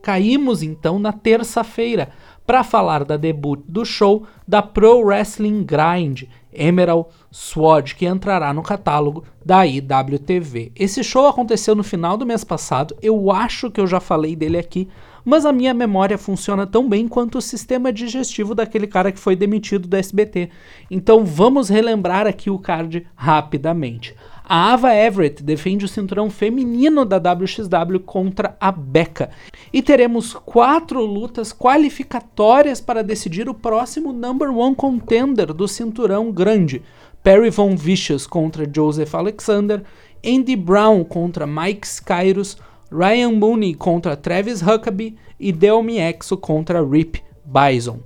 Caímos 0.03 0.61
então 0.61 0.99
na 0.99 1.13
terça-feira 1.13 2.09
para 2.45 2.65
falar 2.65 3.05
da 3.05 3.17
debut 3.17 3.61
do 3.69 3.85
show 3.85 4.27
da 4.45 4.61
Pro 4.61 5.03
Wrestling 5.05 5.63
Grind, 5.63 6.25
Emerald 6.59 7.07
Sword, 7.31 7.95
que 7.95 8.07
entrará 8.07 8.53
no 8.53 8.63
catálogo 8.63 9.25
da 9.45 9.65
IWTV. 9.65 10.73
Esse 10.75 11.05
show 11.05 11.27
aconteceu 11.27 11.75
no 11.75 11.83
final 11.83 12.17
do 12.17 12.27
mês 12.27 12.45
passado, 12.45 12.97
eu 13.01 13.31
acho 13.31 13.71
que 13.71 13.81
eu 13.81 13.87
já 13.87 14.01
falei 14.01 14.35
dele 14.35 14.59
aqui, 14.59 14.89
mas 15.25 15.45
a 15.45 15.53
minha 15.53 15.75
memória 15.75 16.17
funciona 16.17 16.67
tão 16.67 16.89
bem 16.89 17.07
quanto 17.07 17.39
o 17.39 17.43
sistema 17.43 17.93
digestivo 17.93 18.55
daquele 18.55 18.87
cara 18.87 19.13
que 19.13 19.19
foi 19.19 19.37
demitido 19.37 19.87
do 19.87 19.97
SBT. 19.97 20.49
Então 20.91 21.25
vamos 21.25 21.69
relembrar 21.69 22.27
aqui 22.27 22.49
o 22.49 22.59
card 22.59 23.07
rapidamente. 23.15 24.15
A 24.51 24.73
Ava 24.73 24.95
Everett 24.95 25.43
defende 25.43 25.85
o 25.85 25.89
cinturão 25.89 26.31
feminino 26.31 27.05
da 27.05 27.19
WXW 27.19 28.01
contra 28.01 28.57
a 28.59 28.73
Becca. 28.73 29.29
E 29.71 29.83
teremos 29.83 30.33
quatro 30.33 31.05
lutas 31.05 31.53
qualificatórias 31.53 32.81
para 32.81 33.05
decidir 33.05 33.47
o 33.47 33.53
próximo 33.53 34.11
number 34.11 34.51
one 34.51 34.75
contender 34.75 35.53
do 35.53 35.69
cinturão 35.69 36.33
grande. 36.33 36.81
Perry 37.23 37.51
Von 37.51 37.77
Vicious 37.77 38.27
contra 38.27 38.67
Joseph 38.75 39.15
Alexander, 39.15 39.83
Andy 40.25 40.57
Brown 40.57 41.05
contra 41.05 41.47
Mike 41.47 41.87
Skyrus, 41.87 42.57
Ryan 42.91 43.33
Mooney 43.33 43.75
contra 43.75 44.17
Travis 44.17 44.63
Huckabee 44.63 45.17
e 45.39 45.53
Delmi 45.53 45.99
Exo 45.99 46.39
contra 46.39 46.83
Rip 46.83 47.23
Bison. 47.45 48.01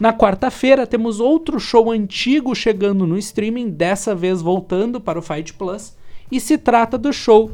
Na 0.00 0.14
quarta-feira 0.14 0.86
temos 0.86 1.20
outro 1.20 1.60
show 1.60 1.90
antigo 1.90 2.54
chegando 2.54 3.06
no 3.06 3.18
streaming, 3.18 3.68
dessa 3.68 4.14
vez 4.14 4.40
voltando 4.40 4.98
para 4.98 5.18
o 5.18 5.22
Fight 5.22 5.52
Plus, 5.52 5.94
e 6.32 6.40
se 6.40 6.56
trata 6.56 6.96
do 6.96 7.12
show 7.12 7.50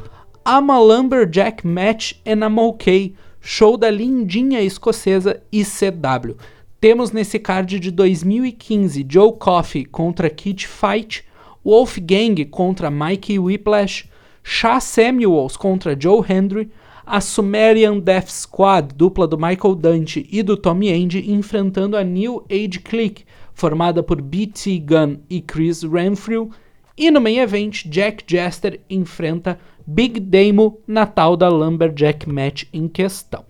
I'm 0.47 0.71
a 0.71 0.79
Lumberjack 0.79 1.67
Match 1.67 2.13
and 2.25 2.45
I'm 2.45 2.57
OK, 2.57 3.13
show 3.41 3.75
da 3.75 3.89
lindinha 3.89 4.61
escocesa 4.61 5.43
ICW. 5.51 6.37
Temos 6.79 7.11
nesse 7.11 7.37
card 7.37 7.81
de 7.81 7.91
2015 7.91 9.05
Joe 9.09 9.33
Coffey 9.33 9.83
contra 9.83 10.29
Kid 10.29 10.65
Fight, 10.65 11.25
Wolfgang 11.65 12.45
contra 12.45 12.89
Mikey 12.89 13.39
Whiplash, 13.39 14.05
Shah 14.41 14.79
Samuels 14.79 15.57
contra 15.57 15.99
Joe 15.99 16.23
Hendry, 16.25 16.71
a 17.07 17.21
Sumerian 17.21 17.99
Death 17.99 18.27
Squad, 18.27 18.93
dupla 18.93 19.25
do 19.25 19.37
Michael 19.37 19.75
Dante 19.75 20.27
e 20.29 20.43
do 20.43 20.57
Tommy 20.57 20.89
End, 20.89 21.31
enfrentando 21.31 21.95
a 21.95 22.03
New 22.03 22.45
Age 22.51 22.81
Clique, 22.81 23.23
formada 23.53 24.03
por 24.03 24.21
BT 24.21 24.79
Gunn 24.79 25.17
e 25.29 25.41
Chris 25.41 25.83
Renfrew, 25.83 26.51
E 26.97 27.09
no 27.09 27.21
main 27.21 27.37
event, 27.37 27.85
Jack 27.85 28.23
Jester 28.27 28.81
enfrenta 28.89 29.57
Big 29.85 30.19
Damo 30.19 30.81
na 30.85 31.05
tal 31.05 31.37
da 31.37 31.47
Lumberjack 31.47 32.27
Match 32.27 32.65
em 32.73 32.87
questão. 32.87 33.45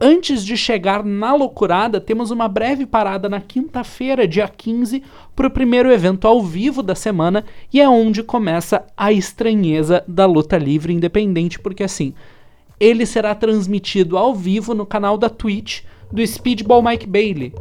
Antes 0.00 0.42
de 0.42 0.56
chegar 0.56 1.04
na 1.04 1.34
loucurada, 1.34 2.00
temos 2.00 2.30
uma 2.30 2.48
breve 2.48 2.86
parada 2.86 3.28
na 3.28 3.38
quinta-feira, 3.38 4.26
dia 4.26 4.48
15, 4.48 5.02
para 5.36 5.46
o 5.46 5.50
primeiro 5.50 5.92
evento 5.92 6.26
ao 6.26 6.42
vivo 6.42 6.82
da 6.82 6.94
semana, 6.94 7.44
e 7.70 7.82
é 7.82 7.88
onde 7.88 8.22
começa 8.22 8.84
a 8.96 9.12
estranheza 9.12 10.02
da 10.08 10.24
luta 10.24 10.56
livre 10.56 10.92
independente, 10.92 11.60
porque 11.60 11.84
assim, 11.84 12.14
ele 12.80 13.04
será 13.04 13.34
transmitido 13.34 14.16
ao 14.16 14.34
vivo 14.34 14.74
no 14.74 14.86
canal 14.86 15.18
da 15.18 15.28
Twitch 15.28 15.82
do 16.10 16.26
Speedball 16.26 16.82
Mike 16.82 17.06
Bailey. 17.06 17.52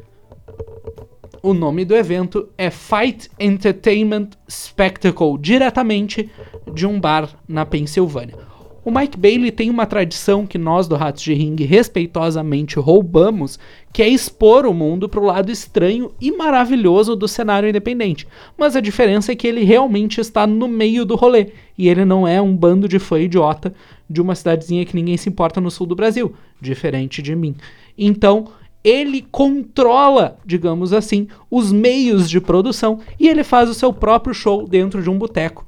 O 1.43 1.53
nome 1.53 1.86
do 1.86 1.95
evento 1.95 2.49
é 2.57 2.70
Fight 2.70 3.30
Entertainment 3.39 4.30
Spectacle, 4.49 5.38
diretamente 5.39 6.30
de 6.74 6.86
um 6.88 6.99
bar 6.99 7.30
na 7.47 7.65
Pensilvânia. 7.65 8.49
O 8.84 8.91
Mike 8.91 9.17
Bailey 9.17 9.51
tem 9.51 9.70
uma 9.70 9.86
tradição 9.86 10.47
que 10.47 10.57
nós 10.57 10.88
do 10.88 10.95
Ratos 10.95 11.22
de 11.22 11.34
Ring 11.34 11.55
respeitosamente 11.63 12.80
roubamos, 12.80 13.59
que 13.93 14.01
é 14.01 14.07
expor 14.07 14.65
o 14.65 14.74
mundo 14.74 15.07
para 15.07 15.20
o 15.20 15.26
lado 15.26 15.51
estranho 15.51 16.11
e 16.20 16.32
maravilhoso 16.32 17.15
do 17.15 17.28
cenário 17.28 17.70
independente. 17.70 18.28
Mas 18.57 18.76
a 18.76 18.82
diferença 18.82 19.32
é 19.32 19.36
que 19.36 19.47
ele 19.47 19.63
realmente 19.63 20.20
está 20.22 20.47
no 20.47 20.67
meio 20.67 21.05
do 21.05 21.15
rolê 21.15 21.51
e 21.78 21.88
ele 21.89 22.05
não 22.05 22.28
é 22.28 22.41
um 22.41 22.55
bando 22.55 22.88
de 22.88 22.99
fã 22.99 23.20
idiota 23.20 23.74
de 24.10 24.22
uma 24.22 24.36
cidadezinha 24.36 24.86
que 24.86 24.95
ninguém 24.95 25.18
se 25.18 25.30
importa 25.30 25.62
no 25.62 25.70
sul 25.70 25.86
do 25.86 25.95
Brasil, 25.95 26.34
diferente 26.60 27.22
de 27.22 27.36
mim. 27.36 27.55
Então, 27.97 28.47
ele 28.84 29.26
controla, 29.30 30.38
digamos 30.45 30.93
assim, 30.93 31.28
os 31.51 31.72
meios 31.72 32.30
de 32.30 32.39
produção 32.39 32.99
e 33.20 33.28
ele 33.28 33.43
faz 33.43 33.70
o 33.70 33.74
seu 33.74 33.91
próprio 33.91 34.34
show 34.34 34.68
dentro 34.68 35.03
de 35.03 35.10
um 35.10 35.18
boteco 35.18 35.66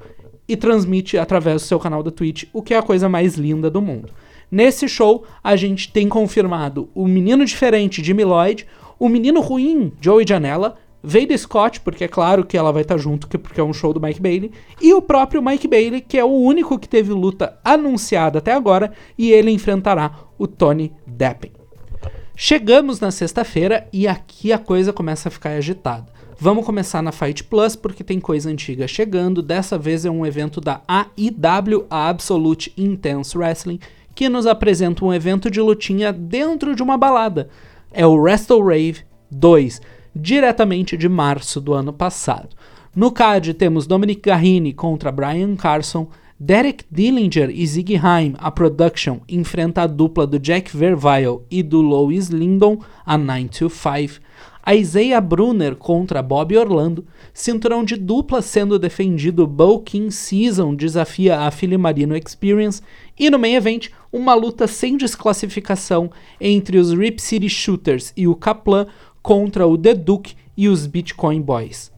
e 0.48 0.56
transmite 0.56 1.18
através 1.18 1.62
do 1.62 1.66
seu 1.66 1.80
canal 1.80 2.02
da 2.02 2.12
Twitch, 2.12 2.46
o 2.54 2.62
que 2.62 2.74
é 2.74 2.78
a 2.78 2.84
coisa 2.84 3.08
mais 3.08 3.36
linda 3.36 3.70
do 3.70 3.82
mundo. 3.82 4.10
Nesse 4.50 4.88
show, 4.88 5.24
a 5.42 5.56
gente 5.56 5.92
tem 5.92 6.10
confirmado 6.10 6.90
o 6.94 7.08
menino 7.08 7.46
diferente, 7.46 8.04
Jimmy 8.04 8.26
Lloyd, 8.26 8.66
o 9.00 9.08
menino 9.08 9.40
ruim, 9.40 9.94
Joey 10.02 10.26
Janela, 10.28 10.78
Veda 11.04 11.38
Scott, 11.38 11.82
porque 11.82 12.04
é 12.04 12.08
claro 12.08 12.46
que 12.46 12.58
ela 12.58 12.72
vai 12.72 12.84
estar 12.84 12.98
junto, 12.98 13.28
porque 13.28 13.60
é 13.60 13.64
um 13.64 13.74
show 13.74 13.94
do 13.94 14.02
Mike 14.02 14.22
Bailey, 14.22 14.52
e 14.82 14.94
o 14.94 15.02
próprio 15.02 15.42
Mike 15.42 15.68
Bailey, 15.68 16.02
que 16.02 16.18
é 16.18 16.24
o 16.24 16.28
único 16.28 16.78
que 16.78 16.88
teve 16.88 17.12
luta 17.12 17.58
anunciada 17.64 18.40
até 18.40 18.54
agora, 18.54 18.92
e 19.18 19.32
ele 19.32 19.52
enfrentará 19.52 20.12
o 20.38 20.48
Tony 20.48 20.94
Deppen. 21.06 21.52
Chegamos 22.36 23.00
na 23.00 23.12
sexta-feira 23.12 23.88
e 23.94 24.08
aqui 24.08 24.52
a 24.52 24.58
coisa 24.58 24.92
começa 24.92 25.28
a 25.28 25.32
ficar 25.32 25.52
agitada. 25.52 26.12
Vamos 26.40 26.66
começar 26.66 27.04
na 27.04 27.12
Fight 27.12 27.44
Plus 27.44 27.76
porque 27.76 28.04
tem 28.04 28.20
coisa 28.20 28.50
antiga 28.50 28.88
chegando. 28.88 29.44
Dessa 29.44 29.78
vez 29.78 30.06
é 30.06 30.10
um 30.10 30.26
evento 30.26 30.60
da 30.60 30.82
AIW, 30.88 31.86
a 31.88 32.10
Absolute 32.10 32.74
Intense 32.76 33.38
Wrestling, 33.38 33.80
que 34.16 34.28
nos 34.28 34.48
apresenta 34.48 35.06
um 35.06 35.14
evento 35.14 35.52
de 35.52 35.62
lutinha 35.62 36.12
dentro 36.12 36.76
de 36.76 36.82
uma 36.82 36.98
balada. 36.98 37.50
É 37.92 38.08
o 38.08 38.16
Wrestle 38.16 38.64
Rave 38.64 39.02
2, 39.30 39.82
diretamente 40.16 40.98
de 40.98 41.08
março 41.10 41.62
do 41.62 41.74
ano 41.74 41.94
passado. 41.94 42.50
No 42.96 43.12
card 43.12 43.54
temos 43.54 43.88
Dominic 43.88 44.22
Garrini 44.22 44.74
contra 44.74 45.12
Brian 45.12 45.56
Carson, 45.56 46.08
Derek 46.40 46.84
Dillinger 46.90 47.50
e 47.50 47.66
Ziggy 47.66 47.96
Haim, 47.98 48.34
a 48.40 48.50
production, 48.50 49.20
enfrenta 49.30 49.84
a 49.84 49.88
dupla 49.88 50.26
do 50.26 50.40
Jack 50.40 50.76
Verville 50.76 51.42
e 51.52 51.62
do 51.62 51.82
Lois 51.82 52.30
Lindon, 52.30 52.80
a 53.06 53.18
925. 53.18 54.20
A 54.64 54.76
Isaiah 54.76 55.20
Brunner 55.20 55.76
contra 55.76 56.22
Bob 56.22 56.56
Orlando, 56.56 57.06
cinturão 57.34 57.84
de 57.84 57.96
dupla 57.96 58.44
sendo 58.44 58.78
defendido, 58.78 59.52
King 59.84 60.12
Season 60.12 60.76
desafia 60.76 61.40
a 61.40 61.52
Philly 61.52 61.78
Marino 61.78 62.16
Experience 62.16 62.82
e 63.18 63.30
no 63.30 63.40
main 63.40 63.56
event, 63.56 63.90
uma 64.12 64.36
luta 64.36 64.68
sem 64.68 64.98
desclassificação 64.98 66.12
entre 66.40 66.78
os 66.78 66.92
Rip 66.92 67.20
City 67.20 67.50
Shooters 67.50 68.14
e 68.16 68.28
o 68.28 68.36
Kaplan 68.36 68.86
contra 69.22 69.68
o 69.68 69.78
The 69.78 69.94
Duke 69.94 70.36
e 70.56 70.68
os 70.68 70.86
Bitcoin 70.88 71.42
Boys. 71.42 71.92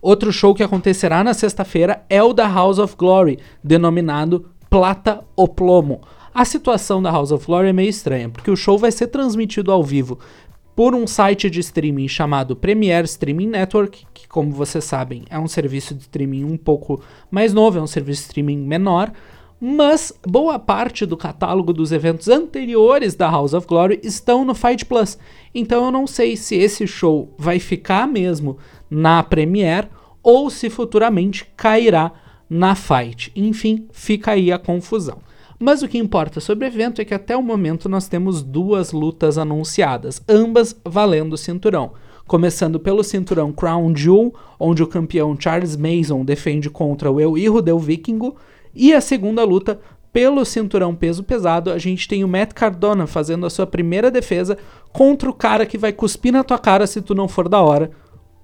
Outro 0.00 0.32
show 0.32 0.54
que 0.54 0.62
acontecerá 0.62 1.22
na 1.22 1.32
sexta-feira 1.32 2.04
é 2.08 2.22
o 2.22 2.32
da 2.32 2.48
House 2.48 2.78
of 2.78 2.96
Glory, 2.96 3.38
denominado 3.62 4.50
Plata 4.68 5.22
ou 5.36 5.46
Plomo. 5.46 6.00
A 6.34 6.44
situação 6.44 7.02
da 7.02 7.10
House 7.10 7.30
of 7.30 7.46
Glory 7.46 7.68
é 7.68 7.72
meio 7.72 7.90
estranha, 7.90 8.28
porque 8.28 8.50
o 8.50 8.56
show 8.56 8.78
vai 8.78 8.90
ser 8.90 9.08
transmitido 9.08 9.70
ao 9.70 9.82
vivo 9.84 10.18
por 10.74 10.94
um 10.94 11.06
site 11.06 11.50
de 11.50 11.60
streaming 11.60 12.08
chamado 12.08 12.56
Premiere 12.56 13.04
Streaming 13.04 13.48
Network, 13.48 14.06
que, 14.14 14.26
como 14.26 14.50
vocês 14.52 14.84
sabem, 14.84 15.24
é 15.28 15.38
um 15.38 15.46
serviço 15.46 15.94
de 15.94 16.02
streaming 16.02 16.44
um 16.44 16.56
pouco 16.56 17.02
mais 17.30 17.52
novo, 17.52 17.78
é 17.78 17.82
um 17.82 17.86
serviço 17.86 18.22
de 18.22 18.26
streaming 18.28 18.58
menor, 18.58 19.12
mas 19.64 20.12
boa 20.26 20.58
parte 20.58 21.06
do 21.06 21.16
catálogo 21.16 21.72
dos 21.72 21.92
eventos 21.92 22.26
anteriores 22.26 23.14
da 23.14 23.30
House 23.30 23.54
of 23.54 23.64
Glory 23.64 24.00
estão 24.02 24.44
no 24.44 24.56
Fight 24.56 24.84
Plus. 24.84 25.16
Então 25.54 25.84
eu 25.84 25.92
não 25.92 26.04
sei 26.04 26.36
se 26.36 26.56
esse 26.56 26.84
show 26.84 27.32
vai 27.38 27.60
ficar 27.60 28.08
mesmo 28.08 28.58
na 28.90 29.22
Premiere 29.22 29.86
ou 30.20 30.50
se 30.50 30.68
futuramente 30.68 31.46
cairá 31.56 32.10
na 32.50 32.74
Fight. 32.74 33.30
Enfim, 33.36 33.86
fica 33.92 34.32
aí 34.32 34.50
a 34.50 34.58
confusão. 34.58 35.18
Mas 35.60 35.80
o 35.80 35.86
que 35.86 35.96
importa 35.96 36.40
sobre 36.40 36.66
o 36.66 36.68
evento 36.68 37.00
é 37.00 37.04
que 37.04 37.14
até 37.14 37.36
o 37.36 37.42
momento 37.42 37.88
nós 37.88 38.08
temos 38.08 38.42
duas 38.42 38.90
lutas 38.90 39.38
anunciadas, 39.38 40.20
ambas 40.28 40.74
valendo 40.84 41.34
o 41.34 41.38
cinturão. 41.38 41.92
Começando 42.26 42.80
pelo 42.80 43.04
cinturão 43.04 43.52
Crown 43.52 43.94
Jewel, 43.94 44.34
onde 44.58 44.82
o 44.82 44.88
campeão 44.88 45.36
Charles 45.38 45.76
Mason 45.76 46.24
defende 46.24 46.68
contra 46.68 47.12
o 47.12 47.20
El 47.20 47.38
Hijo 47.38 47.62
del 47.62 47.78
Vikingo, 47.78 48.36
e 48.74 48.92
a 48.92 49.00
segunda 49.00 49.44
luta 49.44 49.80
pelo 50.12 50.44
cinturão 50.44 50.94
peso 50.94 51.24
pesado, 51.24 51.70
a 51.70 51.78
gente 51.78 52.06
tem 52.06 52.22
o 52.22 52.28
Matt 52.28 52.52
Cardona 52.52 53.06
fazendo 53.06 53.46
a 53.46 53.50
sua 53.50 53.66
primeira 53.66 54.10
defesa 54.10 54.58
contra 54.92 55.30
o 55.30 55.32
cara 55.32 55.64
que 55.64 55.78
vai 55.78 55.92
cuspir 55.92 56.32
na 56.32 56.44
tua 56.44 56.58
cara 56.58 56.86
se 56.86 57.00
tu 57.00 57.14
não 57.14 57.26
for 57.26 57.48
da 57.48 57.62
hora, 57.62 57.90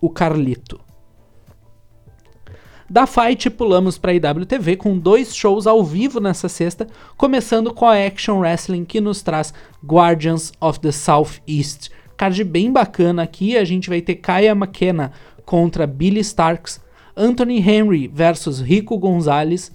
o 0.00 0.08
Carlito. 0.08 0.80
Da 2.90 3.06
Fight, 3.06 3.50
pulamos 3.50 3.98
para 3.98 4.12
a 4.12 4.14
IWTV 4.14 4.76
com 4.76 4.98
dois 4.98 5.36
shows 5.36 5.66
ao 5.66 5.84
vivo 5.84 6.20
nessa 6.20 6.48
sexta, 6.48 6.86
começando 7.18 7.74
com 7.74 7.84
a 7.84 8.06
Action 8.06 8.38
Wrestling 8.38 8.86
que 8.86 8.98
nos 8.98 9.20
traz 9.20 9.52
Guardians 9.84 10.54
of 10.58 10.80
the 10.80 10.90
Southeast. 10.90 11.90
Card 12.16 12.42
bem 12.44 12.72
bacana 12.72 13.22
aqui, 13.22 13.58
a 13.58 13.64
gente 13.64 13.90
vai 13.90 14.00
ter 14.00 14.14
Kaya 14.14 14.52
McKenna 14.52 15.12
contra 15.44 15.86
Billy 15.86 16.20
Starks, 16.20 16.80
Anthony 17.14 17.58
Henry 17.60 18.08
versus 18.08 18.58
Rico 18.58 18.96
Gonzalez, 18.96 19.70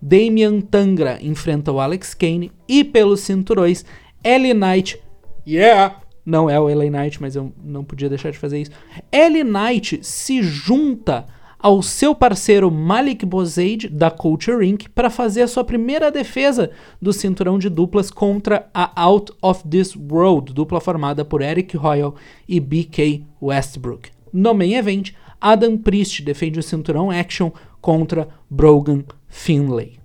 Damian 0.00 0.60
Tangra 0.60 1.18
enfrenta 1.20 1.72
o 1.72 1.80
Alex 1.80 2.14
Kane 2.14 2.52
e 2.68 2.84
pelos 2.84 3.20
cinturões, 3.20 3.84
Ellie 4.22 4.54
Knight, 4.54 5.00
yeah, 5.46 6.00
não 6.28 6.50
é 6.50 6.60
o 6.60 6.68
LA 6.68 6.90
Knight, 6.90 7.20
mas 7.22 7.34
eu 7.34 7.50
não 7.64 7.82
podia 7.82 8.08
deixar 8.08 8.30
de 8.30 8.38
fazer 8.38 8.60
isso. 8.60 8.70
Ellie 9.10 9.42
Knight 9.42 10.00
se 10.02 10.42
junta 10.42 11.26
ao 11.58 11.82
seu 11.82 12.14
parceiro 12.14 12.70
Malik 12.70 13.24
Bozaid, 13.24 13.88
da 13.88 14.10
Culture 14.10 14.64
Inc., 14.64 14.88
para 14.94 15.10
fazer 15.10 15.42
a 15.42 15.48
sua 15.48 15.64
primeira 15.64 16.10
defesa 16.10 16.70
do 17.00 17.12
cinturão 17.12 17.58
de 17.58 17.68
duplas 17.68 18.10
contra 18.10 18.68
a 18.74 19.02
Out 19.02 19.32
of 19.42 19.66
This 19.66 19.96
World, 19.96 20.52
dupla 20.52 20.80
formada 20.80 21.24
por 21.24 21.40
Eric 21.40 21.76
Royal 21.76 22.14
e 22.46 22.60
BK 22.60 23.24
Westbrook. 23.40 24.10
No 24.32 24.52
main 24.54 24.74
event, 24.74 25.12
Adam 25.40 25.76
Priest 25.76 26.22
defende 26.22 26.58
o 26.58 26.62
cinturão 26.62 27.10
Action 27.10 27.50
contra 27.80 28.28
Brogan 28.50 29.04
Finlay. 29.28 29.98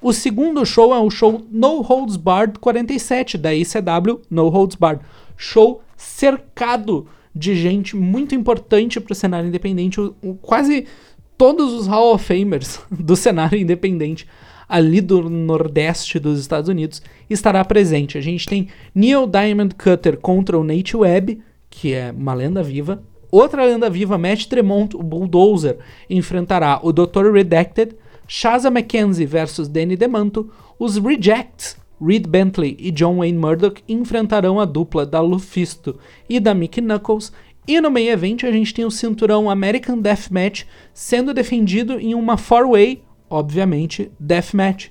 O 0.00 0.12
segundo 0.12 0.66
show 0.66 0.94
é 0.94 0.98
o 0.98 1.08
show 1.08 1.46
No 1.50 1.80
Holds 1.80 2.16
Barred 2.16 2.58
47 2.58 3.38
da 3.38 3.54
ICW 3.54 4.20
No 4.28 4.48
Holds 4.48 4.76
Barred. 4.76 5.02
Show 5.36 5.82
cercado 5.96 7.06
de 7.34 7.56
gente 7.56 7.96
muito 7.96 8.34
importante 8.34 9.00
para 9.00 9.12
o 9.12 9.16
cenário 9.16 9.48
independente, 9.48 10.00
o, 10.00 10.14
o, 10.22 10.34
quase 10.34 10.86
todos 11.36 11.72
os 11.72 11.86
Hall 11.86 12.14
of 12.14 12.24
Famers 12.24 12.80
do 12.92 13.16
cenário 13.16 13.58
independente 13.58 14.28
ali 14.68 15.00
do 15.00 15.28
nordeste 15.28 16.18
dos 16.18 16.38
Estados 16.38 16.68
Unidos 16.68 17.02
estará 17.28 17.64
presente. 17.64 18.18
A 18.18 18.20
gente 18.20 18.46
tem 18.46 18.68
Neil 18.94 19.26
Diamond 19.26 19.74
Cutter 19.74 20.18
contra 20.18 20.58
o 20.58 20.64
Nate 20.64 20.96
Webb, 20.96 21.40
que 21.68 21.92
é 21.92 22.12
uma 22.12 22.34
lenda 22.34 22.62
viva. 22.62 23.02
Outra 23.34 23.64
lenda 23.64 23.90
viva, 23.90 24.16
Matt 24.16 24.46
Tremont, 24.46 24.94
o 24.94 25.02
Bulldozer, 25.02 25.78
enfrentará 26.08 26.78
o 26.80 26.92
Dr. 26.92 27.32
Redacted, 27.32 27.96
Shaza 28.28 28.68
McKenzie 28.68 29.26
versus 29.26 29.66
Danny 29.66 29.96
DeManto, 29.96 30.52
os 30.78 30.98
Rejects 30.98 31.76
Reed 32.00 32.28
Bentley 32.28 32.76
e 32.78 32.92
John 32.92 33.16
Wayne 33.16 33.36
Murdoch 33.36 33.82
enfrentarão 33.88 34.60
a 34.60 34.64
dupla 34.64 35.04
da 35.04 35.20
Lufisto 35.20 35.98
e 36.28 36.38
da 36.38 36.54
Mickey 36.54 36.80
Knuckles. 36.80 37.32
E 37.66 37.80
no 37.80 37.90
main 37.90 38.06
event 38.06 38.44
a 38.44 38.52
gente 38.52 38.72
tem 38.72 38.84
o 38.84 38.90
cinturão 38.90 39.50
American 39.50 39.98
Deathmatch 39.98 40.62
sendo 40.92 41.34
defendido 41.34 41.98
em 41.98 42.14
uma 42.14 42.36
four-way, 42.36 43.02
obviamente, 43.28 44.12
deathmatch. 44.20 44.90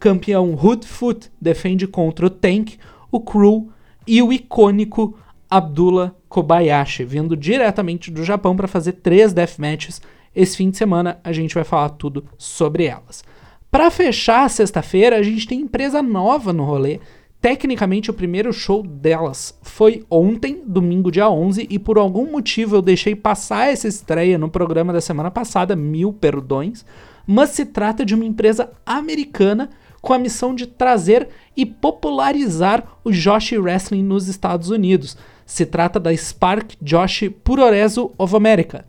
Campeão 0.00 0.58
Hoodfoot 0.60 1.30
defende 1.40 1.86
contra 1.86 2.26
o 2.26 2.30
Tank, 2.30 2.76
o 3.12 3.20
Crew 3.20 3.70
e 4.04 4.20
o 4.20 4.32
icônico 4.32 5.16
Abdullah 5.56 6.12
Kobayashi, 6.28 7.04
vindo 7.04 7.36
diretamente 7.36 8.10
do 8.10 8.24
Japão 8.24 8.56
para 8.56 8.66
fazer 8.66 8.94
três 8.94 9.32
deathmatches. 9.32 10.02
Esse 10.34 10.56
fim 10.56 10.68
de 10.68 10.76
semana 10.76 11.20
a 11.22 11.32
gente 11.32 11.54
vai 11.54 11.62
falar 11.62 11.90
tudo 11.90 12.24
sobre 12.36 12.86
elas. 12.86 13.22
Para 13.70 13.88
fechar 13.88 14.50
sexta-feira, 14.50 15.16
a 15.16 15.22
gente 15.22 15.46
tem 15.46 15.60
empresa 15.60 16.02
nova 16.02 16.52
no 16.52 16.64
rolê. 16.64 16.98
Tecnicamente, 17.40 18.10
o 18.10 18.14
primeiro 18.14 18.52
show 18.52 18.82
delas 18.82 19.56
foi 19.62 20.04
ontem, 20.10 20.60
domingo, 20.66 21.08
dia 21.08 21.30
11, 21.30 21.68
e 21.70 21.78
por 21.78 21.98
algum 21.98 22.32
motivo 22.32 22.74
eu 22.74 22.82
deixei 22.82 23.14
passar 23.14 23.70
essa 23.70 23.86
estreia 23.86 24.36
no 24.36 24.50
programa 24.50 24.92
da 24.92 25.00
semana 25.00 25.30
passada, 25.30 25.76
mil 25.76 26.12
perdões. 26.12 26.84
Mas 27.24 27.50
se 27.50 27.64
trata 27.64 28.04
de 28.04 28.12
uma 28.12 28.24
empresa 28.24 28.72
americana 28.84 29.70
com 30.02 30.12
a 30.12 30.18
missão 30.18 30.52
de 30.52 30.66
trazer 30.66 31.28
e 31.56 31.64
popularizar 31.64 32.98
o 33.04 33.12
Josh 33.12 33.52
Wrestling 33.52 34.02
nos 34.02 34.26
Estados 34.26 34.68
Unidos. 34.68 35.16
Se 35.46 35.66
trata 35.66 36.00
da 36.00 36.14
Spark 36.16 36.74
Josh 36.80 37.30
Puroresu 37.42 38.12
of 38.16 38.34
America. 38.34 38.84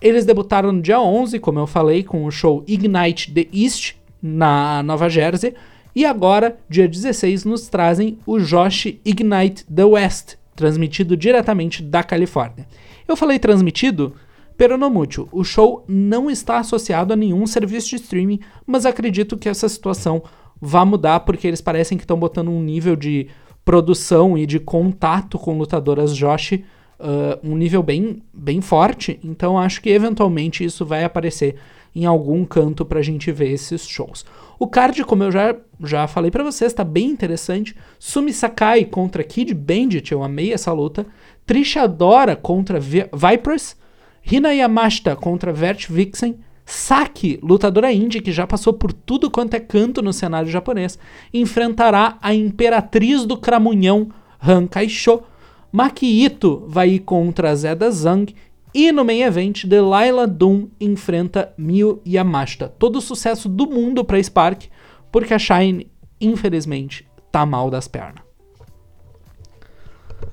Eles 0.00 0.24
debutaram 0.24 0.72
no 0.72 0.80
dia 0.80 1.00
11, 1.00 1.38
como 1.38 1.58
eu 1.58 1.66
falei, 1.66 2.02
com 2.02 2.24
o 2.24 2.30
show 2.30 2.64
Ignite 2.66 3.32
the 3.32 3.46
East 3.52 3.94
na 4.22 4.82
Nova 4.82 5.08
Jersey, 5.08 5.54
e 5.94 6.04
agora, 6.04 6.56
dia 6.68 6.86
16, 6.86 7.44
nos 7.44 7.68
trazem 7.68 8.18
o 8.24 8.38
Josh 8.38 8.86
Ignite 9.04 9.64
the 9.66 9.84
West, 9.84 10.36
transmitido 10.54 11.16
diretamente 11.16 11.82
da 11.82 12.02
Califórnia. 12.02 12.66
Eu 13.08 13.16
falei 13.16 13.38
transmitido, 13.38 14.14
pero 14.56 14.78
no 14.78 14.88
mútil. 14.88 15.28
O 15.32 15.42
show 15.42 15.84
não 15.88 16.30
está 16.30 16.58
associado 16.58 17.12
a 17.12 17.16
nenhum 17.16 17.46
serviço 17.46 17.90
de 17.90 17.96
streaming, 17.96 18.40
mas 18.64 18.86
acredito 18.86 19.36
que 19.36 19.48
essa 19.48 19.68
situação 19.68 20.22
vá 20.60 20.84
mudar 20.84 21.20
porque 21.20 21.48
eles 21.48 21.60
parecem 21.60 21.98
que 21.98 22.04
estão 22.04 22.18
botando 22.18 22.50
um 22.50 22.62
nível 22.62 22.94
de 22.94 23.28
produção 23.70 24.36
e 24.36 24.46
de 24.46 24.58
contato 24.58 25.38
com 25.38 25.56
lutadoras 25.56 26.16
Josh 26.16 26.54
uh, 26.54 27.38
um 27.40 27.56
nível 27.56 27.84
bem, 27.84 28.20
bem 28.34 28.60
forte. 28.60 29.20
Então 29.22 29.56
acho 29.56 29.80
que 29.80 29.90
eventualmente 29.90 30.64
isso 30.64 30.84
vai 30.84 31.04
aparecer 31.04 31.54
em 31.94 32.04
algum 32.04 32.44
canto 32.44 32.84
pra 32.84 33.00
gente 33.00 33.30
ver 33.30 33.52
esses 33.52 33.86
shows. 33.86 34.26
O 34.58 34.66
card, 34.66 35.04
como 35.04 35.22
eu 35.22 35.30
já, 35.30 35.54
já 35.84 36.08
falei 36.08 36.32
para 36.32 36.42
vocês, 36.42 36.72
tá 36.72 36.82
bem 36.82 37.10
interessante. 37.10 37.76
Sumi 37.96 38.32
Sakai 38.32 38.84
contra 38.84 39.22
Kid 39.22 39.54
Bandit, 39.54 40.10
eu 40.10 40.24
amei 40.24 40.52
essa 40.52 40.72
luta. 40.72 41.06
Trisha 41.46 41.86
Dora 41.86 42.34
contra 42.34 42.80
Vi 42.80 43.04
Vipers. 43.12 43.76
Hina 44.28 44.52
Yamashita 44.52 45.14
contra 45.14 45.52
Vert 45.52 45.88
Vixen. 45.88 46.40
Saki, 46.70 47.40
lutadora 47.42 47.92
indie 47.92 48.20
que 48.20 48.30
já 48.30 48.46
passou 48.46 48.72
por 48.72 48.92
tudo 48.92 49.28
quanto 49.28 49.54
é 49.54 49.60
canto 49.60 50.00
no 50.00 50.12
cenário 50.12 50.48
japonês, 50.48 50.96
enfrentará 51.34 52.16
a 52.22 52.32
Imperatriz 52.32 53.24
do 53.24 53.36
Cramunhão, 53.36 54.08
Han 54.40 54.68
Kaisho. 54.68 55.20
Maki 55.72 56.06
Ito 56.24 56.64
vai 56.68 56.90
ir 56.90 57.00
contra 57.00 57.54
Zeda 57.56 57.90
Zhang 57.90 58.32
e 58.72 58.92
no 58.92 59.04
main 59.04 59.22
event, 59.22 59.64
Delilah 59.66 60.26
Doom 60.26 60.68
enfrenta 60.80 61.52
Miyu 61.58 62.00
Yamashita. 62.06 62.68
Todo 62.68 62.96
o 62.96 63.00
sucesso 63.00 63.48
do 63.48 63.66
mundo 63.66 64.04
para 64.04 64.22
Spark, 64.22 64.68
porque 65.10 65.34
a 65.34 65.38
Shine, 65.40 65.90
infelizmente, 66.20 67.04
tá 67.32 67.44
mal 67.44 67.68
das 67.68 67.88
pernas. 67.88 68.29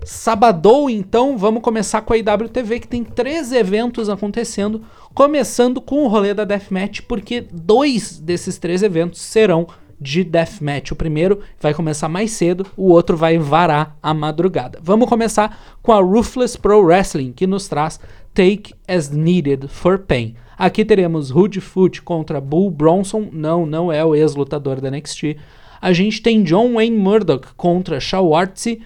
Sabadou, 0.03 0.89
então, 0.89 1.37
vamos 1.37 1.61
começar 1.61 2.01
com 2.01 2.13
a 2.13 2.17
IWTV, 2.17 2.79
que 2.79 2.87
tem 2.87 3.03
três 3.03 3.51
eventos 3.51 4.09
acontecendo, 4.09 4.81
começando 5.13 5.81
com 5.81 6.03
o 6.03 6.07
rolê 6.07 6.33
da 6.33 6.45
Deathmatch, 6.45 7.01
porque 7.01 7.41
dois 7.41 8.19
desses 8.19 8.57
três 8.57 8.83
eventos 8.83 9.21
serão 9.21 9.67
de 9.99 10.23
Deathmatch. 10.23 10.91
O 10.91 10.95
primeiro 10.95 11.39
vai 11.59 11.73
começar 11.73 12.07
mais 12.07 12.31
cedo, 12.31 12.65
o 12.77 12.89
outro 12.89 13.17
vai 13.17 13.37
varar 13.37 13.97
a 14.01 14.13
madrugada. 14.13 14.79
Vamos 14.81 15.09
começar 15.09 15.77
com 15.81 15.91
a 15.91 15.99
Ruthless 16.01 16.57
Pro 16.57 16.81
Wrestling, 16.81 17.33
que 17.33 17.47
nos 17.47 17.67
traz 17.67 17.99
Take 18.33 18.73
as 18.87 19.09
Needed 19.09 19.67
for 19.67 19.99
Pain. 19.99 20.35
Aqui 20.57 20.85
teremos 20.85 21.29
Rude 21.29 21.61
Foot 21.61 22.01
contra 22.01 22.41
Bull 22.41 22.71
Bronson, 22.71 23.29
não, 23.31 23.65
não 23.65 23.91
é 23.91 24.03
o 24.03 24.15
ex-lutador 24.15 24.79
da 24.79 24.89
NXT. 24.89 25.37
A 25.79 25.93
gente 25.93 26.21
tem 26.21 26.43
John 26.43 26.73
Wayne 26.73 26.97
Murdoch 26.97 27.49
contra 27.55 27.99
Shawartzy, 27.99 28.81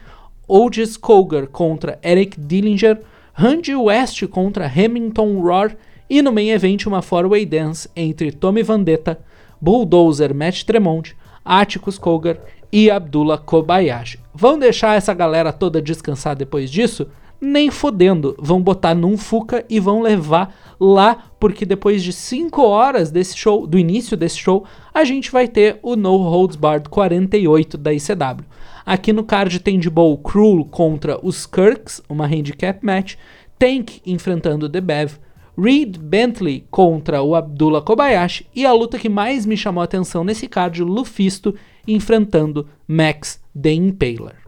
Otis 0.54 0.98
Cogar 0.98 1.48
contra 1.48 1.98
Eric 2.04 2.38
Dillinger, 2.38 3.00
Randy 3.32 3.74
West 3.74 4.28
contra 4.28 4.66
Hamilton 4.66 5.40
Roar 5.40 5.78
e 6.10 6.22
no 6.22 6.30
main 6.30 6.50
event 6.50 6.86
uma 6.86 7.02
four-way 7.02 7.46
dance 7.46 7.90
entre 7.96 8.34
Tommy 8.34 8.62
Vandetta, 8.62 9.18
Bulldozer 9.62 10.36
Matt 10.36 10.66
Tremont, 10.66 11.16
Atticus 11.46 11.98
Cogar 11.98 12.38
e 12.70 12.92
Abdullah 12.92 13.38
Kobayashi. 13.38 14.20
Vão 14.36 14.60
deixar 14.60 14.98
essa 14.98 15.14
galera 15.14 15.54
toda 15.54 15.82
descansar 15.82 16.36
depois 16.36 16.70
disso? 16.70 17.08
nem 17.42 17.72
fodendo. 17.72 18.36
Vão 18.38 18.62
botar 18.62 18.94
num 18.94 19.18
Fuca 19.18 19.66
e 19.68 19.80
vão 19.80 20.02
levar 20.02 20.56
lá, 20.80 21.32
porque 21.40 21.66
depois 21.66 22.04
de 22.04 22.14
5 22.14 22.62
horas 22.62 23.10
desse 23.10 23.36
show, 23.36 23.66
do 23.66 23.80
início 23.80 24.16
desse 24.16 24.38
show, 24.38 24.64
a 24.94 25.04
gente 25.04 25.32
vai 25.32 25.48
ter 25.48 25.80
o 25.82 25.96
No 25.96 26.18
Holds 26.18 26.56
Barred 26.56 26.88
48 26.88 27.78
da 27.78 27.92
ICW. 27.92 28.46
Aqui 28.86 29.14
no 29.14 29.24
card 29.24 29.60
tem 29.60 29.80
de 29.80 29.90
bowl 29.90 30.18
Cruel 30.18 30.66
contra 30.66 31.20
os 31.26 31.46
Kirks, 31.46 32.02
uma 32.10 32.26
handicap 32.26 32.84
match, 32.86 33.16
Tank 33.58 34.02
enfrentando 34.06 34.70
The 34.70 34.82
Bev, 34.82 35.18
Reed 35.58 35.98
Bentley 35.98 36.66
contra 36.72 37.22
o 37.22 37.36
Abdullah 37.36 37.82
Kobayashi 37.82 38.48
e 38.56 38.66
a 38.66 38.74
luta 38.74 38.98
que 38.98 39.10
mais 39.10 39.46
me 39.46 39.56
chamou 39.58 39.82
a 39.82 39.86
atenção 39.86 40.24
nesse 40.24 40.48
card, 40.48 40.84
Lufisto 40.84 41.54
enfrentando 41.88 42.68
Max 42.88 43.40
The 43.60 43.74
Impaler. 43.74 44.42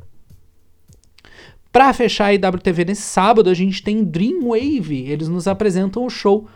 Para 1.72 1.92
fechar 1.92 2.28
a 2.28 2.34
IWTV 2.34 2.86
nesse 2.86 3.02
sábado, 3.02 3.50
a 3.50 3.54
gente 3.54 3.82
tem 3.82 4.04
Dreamwave. 4.04 5.10
Eles 5.10 5.28
nos 5.28 5.48
apresentam 5.48 6.06
o 6.06 6.10
show 6.10 6.48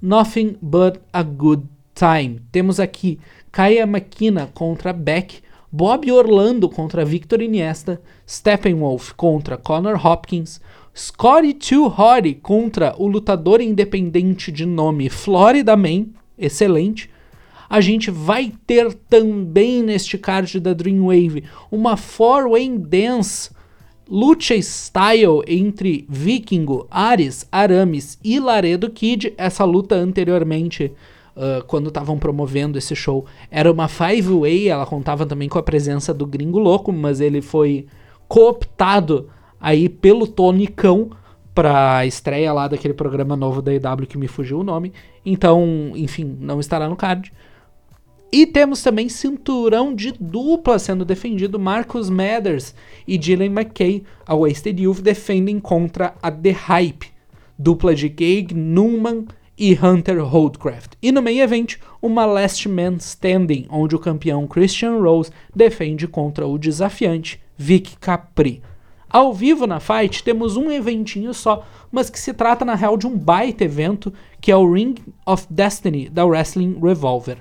Nothing 0.00 0.56
But 0.60 1.00
a 1.10 1.22
Good 1.22 1.64
Time. 1.94 2.42
Temos 2.52 2.78
aqui 2.78 3.18
Kaya 3.50 3.86
McKenna 3.86 4.46
contra 4.52 4.92
Beck, 4.92 5.40
Bob 5.76 6.10
Orlando 6.10 6.70
contra 6.70 7.04
Victor 7.04 7.42
Iniesta, 7.42 8.00
Steppenwolf 8.26 9.12
contra 9.12 9.58
Connor 9.58 10.06
Hopkins, 10.06 10.58
Scotty 10.96 11.52
Too 11.52 11.86
Hotty 11.86 12.32
contra 12.32 12.94
o 12.96 13.06
lutador 13.06 13.60
independente 13.60 14.50
de 14.50 14.64
nome 14.64 15.10
Florida 15.10 15.76
Man, 15.76 16.06
excelente. 16.38 17.10
A 17.68 17.82
gente 17.82 18.10
vai 18.10 18.54
ter 18.66 18.90
também 18.94 19.82
neste 19.82 20.16
card 20.16 20.60
da 20.60 20.72
Dreamwave 20.72 21.44
uma 21.70 21.94
four-way 21.98 22.78
dance 22.78 23.50
luta 24.08 24.54
style 24.62 25.42
entre 25.46 26.06
Vikingo, 26.08 26.86
Ares, 26.90 27.46
Aramis 27.52 28.18
e 28.24 28.40
Laredo 28.40 28.88
Kid. 28.88 29.34
Essa 29.36 29.66
luta 29.66 29.94
anteriormente, 29.94 30.90
uh, 31.36 31.64
quando 31.66 31.88
estavam 31.88 32.18
promovendo 32.18 32.78
esse 32.78 32.96
show, 32.96 33.26
era 33.50 33.70
uma 33.70 33.86
five-way. 33.86 34.68
Ela 34.68 34.86
contava 34.86 35.26
também 35.26 35.48
com 35.48 35.58
a 35.58 35.62
presença 35.62 36.12
do 36.12 36.26
Gringo 36.26 36.58
Louco, 36.58 36.92
mas 36.92 37.20
ele 37.20 37.42
foi 37.42 37.86
cooptado 38.26 39.28
aí 39.60 39.88
pelo 39.88 40.26
Tonicão 40.26 41.10
para 41.54 41.98
a 41.98 42.06
estreia 42.06 42.52
lá 42.52 42.68
daquele 42.68 42.92
programa 42.92 43.34
novo 43.34 43.62
da 43.62 43.72
EW 43.72 44.06
que 44.06 44.18
me 44.18 44.28
fugiu 44.28 44.60
o 44.60 44.64
nome. 44.64 44.92
Então, 45.24 45.92
enfim, 45.94 46.36
não 46.40 46.60
estará 46.60 46.88
no 46.88 46.96
card. 46.96 47.32
E 48.30 48.44
temos 48.44 48.82
também 48.82 49.08
cinturão 49.08 49.94
de 49.94 50.12
dupla 50.12 50.78
sendo 50.78 51.04
defendido. 51.04 51.58
Marcus 51.58 52.10
Mathers 52.10 52.74
e 53.06 53.16
Dylan 53.16 53.46
McKay, 53.46 54.02
a 54.26 54.34
Wasted 54.34 54.82
Youth, 54.82 55.00
defendem 55.00 55.58
contra 55.58 56.14
a 56.20 56.30
The 56.30 56.50
Hype, 56.50 57.06
dupla 57.58 57.94
de 57.94 58.08
Gage 58.08 58.52
Newman 58.52 59.24
e 59.58 59.72
Hunter 59.74 60.22
Holdcraft. 60.24 60.92
E 61.02 61.10
no 61.10 61.22
main 61.22 61.40
event, 61.40 61.76
uma 62.00 62.26
Last 62.26 62.68
Man 62.68 62.96
Standing, 62.96 63.66
onde 63.70 63.96
o 63.96 63.98
campeão 63.98 64.46
Christian 64.46 64.98
Rose 65.00 65.30
defende 65.54 66.06
contra 66.06 66.46
o 66.46 66.58
desafiante 66.58 67.40
Vic 67.56 67.96
Capri. 67.98 68.62
Ao 69.08 69.32
vivo 69.32 69.66
na 69.66 69.80
fight, 69.80 70.22
temos 70.22 70.56
um 70.56 70.70
eventinho 70.70 71.32
só, 71.32 71.64
mas 71.90 72.10
que 72.10 72.20
se 72.20 72.34
trata 72.34 72.64
na 72.64 72.74
real 72.74 72.96
de 72.96 73.06
um 73.06 73.16
baita 73.16 73.64
evento, 73.64 74.12
que 74.40 74.50
é 74.50 74.56
o 74.56 74.70
Ring 74.70 74.96
of 75.24 75.46
Destiny 75.48 76.08
da 76.08 76.24
Wrestling 76.24 76.78
Revolver. 76.82 77.38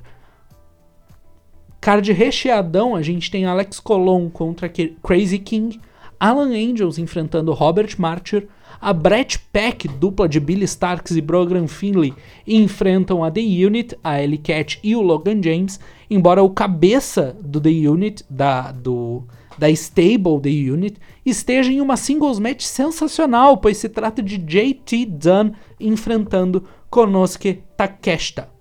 Card 1.82 2.11
recheadão, 2.13 2.95
a 2.95 3.01
gente 3.01 3.30
tem 3.30 3.45
Alex 3.45 3.80
Colon 3.80 4.30
contra 4.30 4.72
Crazy 5.03 5.38
King, 5.39 5.80
Alan 6.20 6.49
Angels 6.49 6.97
enfrentando 6.97 7.53
Robert 7.53 7.95
Martyr, 7.97 8.47
a 8.80 8.93
Brett 8.93 9.39
Peck, 9.51 9.88
dupla 9.88 10.28
de 10.28 10.39
Billy 10.39 10.65
Starks 10.65 11.15
e 11.15 11.21
Brogan 11.21 11.67
Finley, 11.67 12.13
enfrentam 12.47 13.23
a 13.23 13.32
The 13.32 13.41
Unit, 13.41 13.97
a 14.03 14.21
Ellie 14.21 14.38
Cat 14.38 14.80
e 14.84 14.95
o 14.95 15.01
Logan 15.01 15.41
James, 15.41 15.80
embora 16.09 16.43
o 16.43 16.49
cabeça 16.49 17.36
do 17.41 17.59
The 17.59 17.69
Unit, 17.69 18.23
da, 18.30 18.71
do, 18.71 19.23
da 19.57 19.69
stable 19.69 20.39
The 20.41 20.71
Unit, 20.71 20.97
esteja 21.26 21.71
em 21.71 21.82
uma 21.82 21.97
singles 21.97 22.39
match 22.39 22.63
sensacional, 22.63 23.57
pois 23.57 23.78
se 23.78 23.89
trata 23.89 24.21
de 24.21 24.38
JT 24.38 25.05
Dunn 25.05 25.51
enfrentando 25.80 26.63
Konosuke 26.89 27.63
Takeshita. 27.76 28.55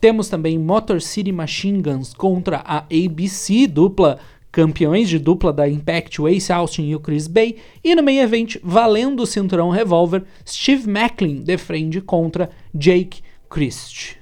Temos 0.00 0.28
também 0.28 0.58
Motor 0.58 1.00
City 1.00 1.32
Machine 1.32 1.80
Guns 1.80 2.12
contra 2.12 2.58
a 2.58 2.80
ABC, 2.80 3.66
dupla 3.66 4.18
campeões 4.54 5.08
de 5.08 5.18
dupla 5.18 5.52
da 5.52 5.68
Impact, 5.68 6.22
o 6.22 6.28
Ace 6.28 6.52
Austin 6.52 6.84
e 6.84 6.94
o 6.94 7.00
Chris 7.00 7.26
Bay. 7.26 7.56
E 7.82 7.92
no 7.92 8.04
main 8.04 8.18
event, 8.18 8.56
valendo 8.62 9.24
o 9.24 9.26
cinturão 9.26 9.68
revólver, 9.68 10.22
Steve 10.46 10.88
Macklin 10.88 11.42
defende 11.42 12.00
contra 12.00 12.48
Jake 12.72 13.20
Christ. 13.50 14.16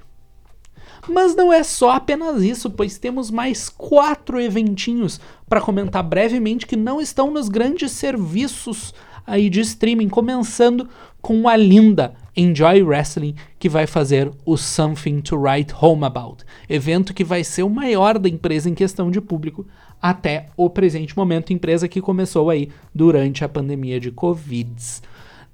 Mas 1.07 1.37
não 1.37 1.53
é 1.53 1.63
só 1.63 1.91
apenas 1.91 2.43
isso, 2.43 2.71
pois 2.71 2.97
temos 2.97 3.31
mais 3.31 3.69
quatro 3.69 4.41
eventinhos 4.41 5.21
para 5.47 5.61
comentar 5.61 6.03
brevemente 6.03 6.67
que 6.67 6.77
não 6.77 6.99
estão 6.99 7.31
nos 7.31 7.51
grandes 7.51 7.93
serviços 7.93 8.95
aí 9.27 9.51
de 9.51 9.61
streaming, 9.61 10.09
começando 10.09 10.89
com 11.21 11.47
a 11.47 11.57
linda 11.57 12.15
Enjoy 12.35 12.83
Wrestling, 12.83 13.35
que 13.59 13.69
vai 13.69 13.87
fazer 13.87 14.31
o 14.47 14.57
Something 14.57 15.21
to 15.21 15.37
Write 15.37 15.75
Home 15.79 16.05
About, 16.05 16.45
evento 16.69 17.13
que 17.13 17.23
vai 17.23 17.45
ser 17.45 17.63
o 17.63 17.69
maior 17.69 18.19
da 18.19 18.29
empresa 18.29 18.71
em 18.71 18.75
questão 18.75 19.11
de 19.11 19.21
público 19.21 19.67
até 20.03 20.47
o 20.57 20.69
presente 20.69 21.17
momento, 21.17 21.53
empresa 21.53 21.87
que 21.87 22.01
começou 22.01 22.51
aí 22.51 22.69
durante 22.93 23.45
a 23.45 23.49
pandemia 23.49 24.01
de 24.01 24.11
Covid. 24.11 24.75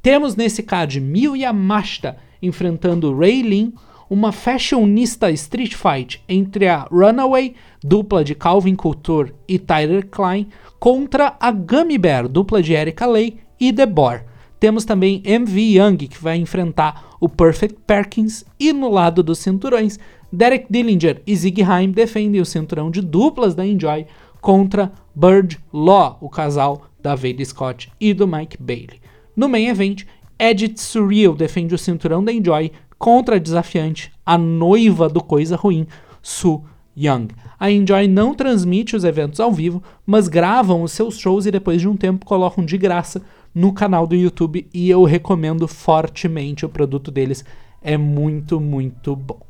Temos 0.01 0.35
nesse 0.35 0.63
card 0.63 0.99
Miyu 1.01 1.37
Yamashita 1.37 2.17
enfrentando 2.41 3.17
Ray 3.17 3.43
Lin, 3.43 3.75
uma 4.09 4.33
fashionista 4.33 5.31
street 5.31 5.75
fight 5.75 6.23
entre 6.27 6.67
a 6.67 6.87
Runaway, 6.91 7.55
dupla 7.83 8.25
de 8.25 8.35
Calvin 8.35 8.75
Couture 8.75 9.35
e 9.47 9.59
Tyler 9.59 10.07
Klein, 10.07 10.49
contra 10.79 11.37
a 11.39 11.51
Gummy 11.51 11.99
Bear, 11.99 12.27
dupla 12.27 12.63
de 12.63 12.73
Erika 12.73 13.05
Lay 13.05 13.37
e 13.61 13.73
The 13.73 13.85
Boar. 13.85 14.25
Temos 14.59 14.85
também 14.85 15.23
MV 15.25 15.61
Young, 15.61 15.97
que 15.97 16.23
vai 16.23 16.37
enfrentar 16.37 17.17
o 17.21 17.29
Perfect 17.29 17.79
Perkins, 17.87 18.45
e 18.59 18.73
no 18.73 18.91
lado 18.91 19.23
dos 19.23 19.39
cinturões, 19.39 19.99
Derek 20.33 20.67
Dillinger 20.71 21.23
e 21.27 21.35
Ziggy 21.35 21.63
Haim 21.63 21.91
defendem 21.91 22.41
o 22.41 22.47
cinturão 22.47 22.91
de 22.91 23.01
duplas 23.01 23.55
da 23.55 23.67
Enjoy 23.67 24.07
contra 24.41 24.93
Bird 25.15 25.59
Law, 25.73 26.19
o 26.21 26.29
casal 26.29 26.83
da 27.01 27.15
Veda 27.15 27.45
Scott 27.45 27.91
e 28.01 28.13
do 28.13 28.27
Mike 28.27 28.57
Bailey. 28.61 29.01
No 29.37 29.49
main 29.49 29.69
event, 29.69 30.05
Edit 30.39 30.81
Surreal 30.81 31.35
defende 31.35 31.75
o 31.75 31.79
cinturão 31.79 32.23
da 32.23 32.33
Enjoy 32.33 32.71
contra 32.99 33.37
a 33.37 33.39
desafiante, 33.39 34.13
a 34.25 34.37
noiva 34.37 35.09
do 35.09 35.23
Coisa 35.23 35.57
Ruim, 35.57 35.87
Su 36.23 36.63
Young. 36.97 37.29
A 37.59 37.71
Enjoy 37.71 38.07
não 38.09 38.35
transmite 38.35 38.97
os 38.97 39.05
eventos 39.05 39.41
ao 39.41 39.53
vivo, 39.53 39.83
mas 40.05 40.29
gravam 40.29 40.83
os 40.83 40.93
seus 40.93 41.19
shows 41.19 41.47
e 41.47 41.51
depois 41.51 41.81
de 41.81 41.89
um 41.89 41.97
tempo 41.97 42.27
colocam 42.27 42.65
de 42.65 42.77
graça 42.77 43.23
no 43.55 43.73
canal 43.73 44.07
do 44.07 44.15
YouTube 44.15 44.69
e 44.73 44.91
eu 44.91 45.05
recomendo 45.05 45.67
fortemente 45.67 46.67
o 46.67 46.69
produto 46.69 47.11
deles. 47.11 47.45
É 47.83 47.97
muito, 47.97 48.61
muito 48.61 49.15
bom. 49.15 49.48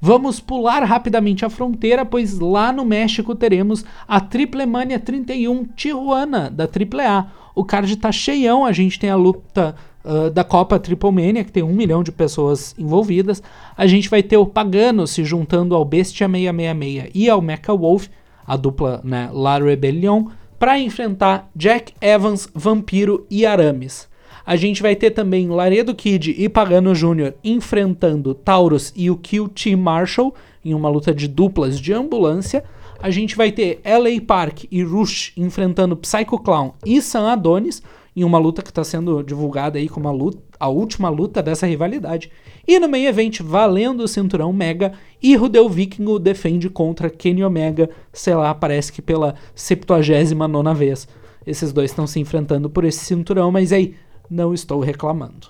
Vamos 0.00 0.38
pular 0.38 0.84
rapidamente 0.84 1.44
a 1.44 1.50
fronteira, 1.50 2.04
pois 2.04 2.38
lá 2.38 2.72
no 2.72 2.84
México 2.84 3.34
teremos 3.34 3.84
a 4.06 4.20
Triplemania 4.20 4.98
31 4.98 5.64
Tijuana 5.74 6.48
da 6.48 6.64
AAA. 6.64 7.26
O 7.52 7.64
card 7.64 7.96
tá 7.96 8.12
cheião, 8.12 8.64
a 8.64 8.70
gente 8.70 8.98
tem 8.98 9.10
a 9.10 9.16
luta 9.16 9.74
uh, 10.04 10.30
da 10.30 10.44
Copa 10.44 10.78
Triplemania, 10.78 11.42
que 11.42 11.50
tem 11.50 11.64
um 11.64 11.74
milhão 11.74 12.04
de 12.04 12.12
pessoas 12.12 12.76
envolvidas. 12.78 13.42
A 13.76 13.88
gente 13.88 14.08
vai 14.08 14.22
ter 14.22 14.36
o 14.36 14.46
Pagano 14.46 15.04
se 15.04 15.24
juntando 15.24 15.74
ao 15.74 15.84
Bestia 15.84 16.28
666 16.28 17.10
e 17.12 17.28
ao 17.28 17.42
Mecha 17.42 17.74
Wolf, 17.74 18.06
a 18.46 18.56
dupla 18.56 19.00
né, 19.02 19.28
La 19.32 19.58
Rebellion, 19.58 20.26
para 20.60 20.78
enfrentar 20.78 21.50
Jack 21.56 21.92
Evans, 22.00 22.48
Vampiro 22.54 23.26
e 23.28 23.44
Arames. 23.44 24.07
A 24.48 24.56
gente 24.56 24.80
vai 24.80 24.96
ter 24.96 25.10
também 25.10 25.50
Laredo 25.50 25.94
Kid 25.94 26.34
e 26.38 26.48
Pagano 26.48 26.94
Jr. 26.94 27.34
enfrentando 27.44 28.32
Taurus 28.32 28.94
e 28.96 29.10
o 29.10 29.16
QT 29.18 29.76
Marshall 29.76 30.34
em 30.64 30.72
uma 30.72 30.88
luta 30.88 31.12
de 31.12 31.28
duplas 31.28 31.78
de 31.78 31.92
ambulância. 31.92 32.64
A 32.98 33.10
gente 33.10 33.36
vai 33.36 33.52
ter 33.52 33.78
LA 33.84 34.22
Park 34.26 34.64
e 34.70 34.82
Rush 34.82 35.34
enfrentando 35.36 35.98
Psycho 35.98 36.38
Clown 36.38 36.72
e 36.82 37.02
Sam 37.02 37.30
Adonis 37.30 37.82
em 38.16 38.24
uma 38.24 38.38
luta 38.38 38.62
que 38.62 38.70
está 38.70 38.82
sendo 38.82 39.22
divulgada 39.22 39.78
aí 39.78 39.86
como 39.86 40.08
a, 40.08 40.12
luta, 40.12 40.42
a 40.58 40.70
última 40.70 41.10
luta 41.10 41.42
dessa 41.42 41.66
rivalidade. 41.66 42.30
E 42.66 42.78
no 42.78 42.88
main 42.88 43.04
event, 43.04 43.42
valendo 43.42 44.02
o 44.02 44.08
cinturão 44.08 44.50
Mega, 44.50 44.94
e 45.22 45.36
Rudel 45.36 45.68
Viking 45.68 46.18
defende 46.22 46.70
contra 46.70 47.10
Kenny 47.10 47.44
Omega, 47.44 47.90
sei 48.14 48.34
lá, 48.34 48.54
parece 48.54 48.94
que 48.94 49.02
pela 49.02 49.34
79 49.54 50.72
vez. 50.74 51.06
Esses 51.46 51.70
dois 51.70 51.90
estão 51.90 52.06
se 52.06 52.18
enfrentando 52.18 52.68
por 52.68 52.84
esse 52.84 53.04
cinturão, 53.04 53.50
mas 53.50 53.72
aí, 53.72 53.94
não 54.30 54.52
estou 54.52 54.80
reclamando. 54.80 55.48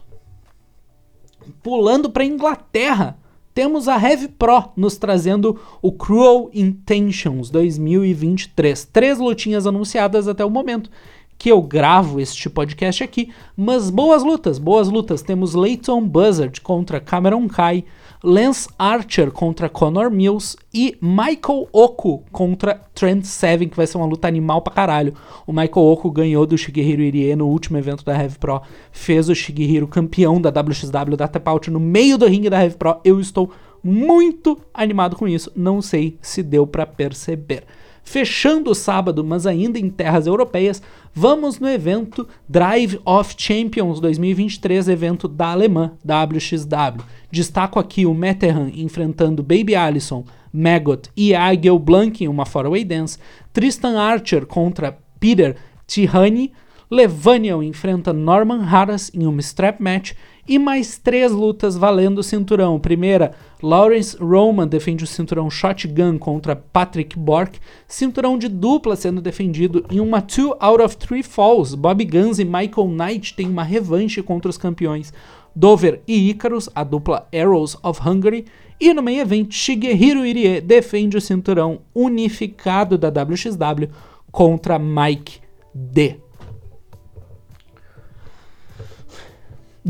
Pulando 1.63 2.11
para 2.11 2.25
Inglaterra, 2.25 3.19
temos 3.55 3.89
a 3.89 4.01
Heavy 4.01 4.29
Pro 4.29 4.71
nos 4.77 4.97
trazendo 4.97 5.59
o 5.83 5.91
Cruel 5.91 6.51
Intentions 6.55 7.51
2023. 7.51 8.85
Três 8.85 9.19
lutinhas 9.19 9.67
anunciadas 9.67 10.29
até 10.29 10.45
o 10.45 10.51
momento 10.51 10.91
que 11.39 11.51
eu 11.51 11.63
gravo 11.63 12.21
este 12.21 12.51
podcast 12.51 13.03
aqui, 13.03 13.33
mas 13.57 13.91
boas 13.91 14.25
lutas, 14.25 14.59
boas 14.59 14.89
lutas. 14.89 15.23
Temos 15.23 15.55
Leighton 15.55 16.07
Buzzard 16.07 16.61
contra 16.61 17.01
Cameron 17.01 17.47
Kai, 17.47 17.85
Lance 18.23 18.69
Archer 18.79 19.31
contra 19.31 19.69
Connor 19.69 20.11
Mills 20.11 20.57
e 20.75 20.97
Michael 21.01 21.69
Oku 21.73 22.25
contra 22.33 22.75
Trent 22.95 23.25
Seven, 23.25 23.69
que 23.69 23.77
vai 23.77 23.87
ser 23.87 23.97
uma 23.97 24.07
luta 24.07 24.27
animal 24.27 24.61
pra 24.61 24.75
caralho. 24.75 25.15
O 25.47 25.53
Michael 25.53 25.87
Oku 25.87 26.11
ganhou 26.11 26.45
do 26.45 26.59
Shigehiro 26.59 27.03
Irie 27.03 27.37
no 27.37 27.47
último 27.47 27.79
evento 27.79 28.05
da 28.05 28.21
Heavy 28.21 28.39
Pro, 28.39 28.61
fez 28.91 29.29
o 29.29 29.35
Shigehiro 29.35 29.87
campeão 29.87 30.41
da 30.41 30.51
WXW 30.51 31.17
da 31.17 31.29
Tap 31.29 31.47
Out 31.49 31.71
no 31.71 31.79
meio 31.79 32.19
do 32.19 32.27
ringue 32.27 32.51
da 32.51 32.61
Heavy 32.61 32.77
Pro. 32.77 33.01
Eu 33.05 33.21
estou 33.21 33.51
muito 33.83 34.59
animado 34.75 35.15
com 35.15 35.29
isso, 35.29 35.53
não 35.55 35.81
sei 35.81 36.19
se 36.21 36.43
deu 36.43 36.67
para 36.67 36.85
perceber. 36.85 37.65
Fechando 38.09 38.71
o 38.71 38.75
sábado, 38.75 39.23
mas 39.23 39.47
ainda 39.47 39.79
em 39.79 39.91
terras 39.91 40.27
europeias, 40.27 40.83
vamos 41.15 41.61
no 41.61 41.69
evento 41.69 42.27
Drive 42.49 42.99
of 43.05 43.35
Champions 43.37 44.01
2023, 44.01 44.89
evento 44.89 45.29
da 45.29 45.49
alemã 45.49 45.93
WXW. 46.03 47.05
Destaco 47.31 47.79
aqui 47.79 48.07
o 48.07 48.15
Metehan 48.15 48.71
enfrentando 48.75 49.43
Baby 49.43 49.75
Allison, 49.75 50.25
Maggot 50.51 51.11
e 51.15 51.35
Agel 51.35 51.79
Blank 51.79 52.25
em 52.25 52.29
uma 52.29 52.47
four-way 52.47 52.83
dance, 52.83 53.19
Tristan 53.53 54.01
Archer 54.01 54.47
contra 54.47 54.97
Peter 55.21 55.55
Tihani, 55.87 56.51
Levaniel 56.91 57.63
enfrenta 57.63 58.15
Norman 58.15 58.63
Harris 58.63 59.11
em 59.13 59.27
uma 59.27 59.41
strap 59.41 59.79
match 59.79 60.13
e 60.49 60.59
mais 60.59 60.97
três 60.97 61.31
lutas 61.31 61.77
valendo 61.77 62.19
o 62.19 62.23
cinturão. 62.23 62.81
Primeira, 62.81 63.33
Lawrence 63.63 64.17
Roman 64.17 64.67
defende 64.67 65.05
o 65.05 65.07
cinturão 65.07 65.51
Shotgun 65.51 66.19
contra 66.19 66.57
Patrick 66.57 67.19
Bork. 67.19 67.59
Cinturão 67.87 68.39
de 68.39 68.49
dupla 68.49 68.97
sendo 68.97 69.21
defendido 69.21 69.85
em 69.91 70.01
uma 70.01 70.23
Two 70.23 70.57
Out 70.59 70.83
of 70.83 70.97
Three 70.97 71.23
Falls. 71.23 71.75
Bobby 71.75 72.07
Guns 72.07 72.39
e 72.39 72.45
Michael 72.45 72.89
Knight 72.89 73.35
têm 73.35 73.51
uma 73.51 73.63
revanche 73.63 74.23
contra 74.23 74.49
os 74.49 74.57
campeões 74.57 75.13
Dover 75.55 76.01
e 76.09 76.31
Icarus, 76.31 76.71
a 76.75 76.85
dupla 76.85 77.29
Arrows 77.35 77.77
of 77.83 78.01
Hungary. 78.09 78.47
E 78.81 78.95
no 78.95 79.03
main 79.03 79.19
event, 79.19 79.53
Shigehiro 79.53 80.25
Irie 80.25 80.63
defende 80.63 81.19
o 81.19 81.21
cinturão 81.21 81.81
unificado 81.95 82.97
da 82.97 83.09
WXW 83.09 83.91
contra 84.31 84.79
Mike 84.79 85.41
D. 85.75 86.28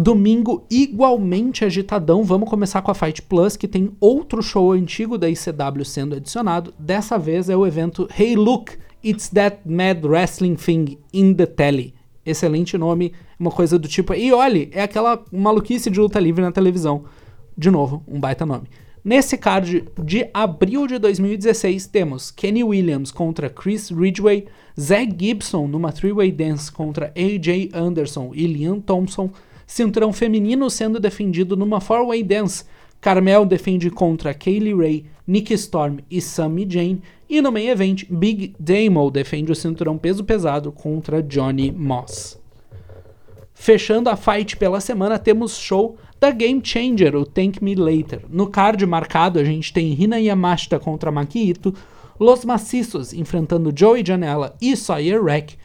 Domingo 0.00 0.64
igualmente 0.70 1.64
agitadão. 1.64 2.22
Vamos 2.22 2.48
começar 2.48 2.80
com 2.82 2.90
a 2.92 2.94
Fight 2.94 3.20
Plus, 3.20 3.56
que 3.56 3.66
tem 3.66 3.90
outro 3.98 4.40
show 4.40 4.70
antigo 4.70 5.18
da 5.18 5.28
ICW 5.28 5.84
sendo 5.84 6.14
adicionado. 6.14 6.72
Dessa 6.78 7.18
vez 7.18 7.50
é 7.50 7.56
o 7.56 7.66
evento 7.66 8.08
Hey 8.16 8.36
Look, 8.36 8.78
It's 9.04 9.28
That 9.30 9.58
Mad 9.66 10.04
Wrestling 10.04 10.54
Thing 10.54 10.98
in 11.12 11.34
the 11.34 11.46
Telly. 11.46 11.94
Excelente 12.24 12.78
nome, 12.78 13.12
uma 13.40 13.50
coisa 13.50 13.76
do 13.76 13.88
tipo. 13.88 14.14
E 14.14 14.32
olhe, 14.32 14.70
é 14.72 14.84
aquela 14.84 15.20
maluquice 15.32 15.90
de 15.90 15.98
luta 15.98 16.20
livre 16.20 16.42
na 16.42 16.52
televisão. 16.52 17.02
De 17.56 17.68
novo, 17.68 18.00
um 18.06 18.20
baita 18.20 18.46
nome. 18.46 18.68
Nesse 19.04 19.36
card 19.36 19.84
de 20.04 20.30
abril 20.32 20.86
de 20.86 20.96
2016, 20.98 21.88
temos 21.88 22.30
Kenny 22.30 22.62
Williams 22.62 23.10
contra 23.10 23.50
Chris 23.50 23.90
Ridgway, 23.90 24.46
Zach 24.78 25.12
Gibson 25.18 25.66
numa 25.66 25.90
three-way 25.90 26.30
dance 26.30 26.70
contra 26.70 27.12
AJ 27.16 27.70
Anderson 27.74 28.30
e 28.32 28.46
Liam 28.46 28.80
Thompson, 28.80 29.30
cinturão 29.68 30.12
feminino 30.12 30.68
sendo 30.70 30.98
defendido 30.98 31.54
numa 31.54 31.80
four-way 31.80 32.24
dance. 32.24 32.64
Carmel 33.00 33.44
defende 33.44 33.90
contra 33.90 34.34
Kaylee 34.34 34.74
Ray, 34.74 35.04
Nick 35.26 35.52
Storm 35.54 35.98
e 36.10 36.20
Sammy 36.20 36.66
Jane. 36.68 37.02
E 37.28 37.40
no 37.42 37.52
main 37.52 37.68
event, 37.68 38.04
Big 38.10 38.56
Damo 38.58 39.10
defende 39.10 39.52
o 39.52 39.54
cinturão 39.54 39.98
peso 39.98 40.24
pesado 40.24 40.72
contra 40.72 41.22
Johnny 41.22 41.70
Moss. 41.70 42.40
Fechando 43.54 44.08
a 44.08 44.16
fight 44.16 44.56
pela 44.56 44.80
semana, 44.80 45.18
temos 45.18 45.58
show 45.58 45.96
da 46.18 46.30
Game 46.30 46.60
Changer, 46.64 47.14
o 47.14 47.26
Thank 47.26 47.62
Me 47.62 47.74
Later. 47.74 48.22
No 48.30 48.46
card 48.46 48.84
marcado, 48.86 49.38
a 49.38 49.44
gente 49.44 49.72
tem 49.72 49.92
Hina 49.92 50.18
Yamashita 50.18 50.78
contra 50.78 51.12
Maki 51.12 51.50
Ito, 51.50 51.74
Los 52.18 52.44
Maciços 52.44 53.12
enfrentando 53.12 53.72
Joey 53.76 54.04
Janela 54.04 54.56
e 54.60 54.74
Sawyer 54.74 55.22
Rack, 55.22 55.56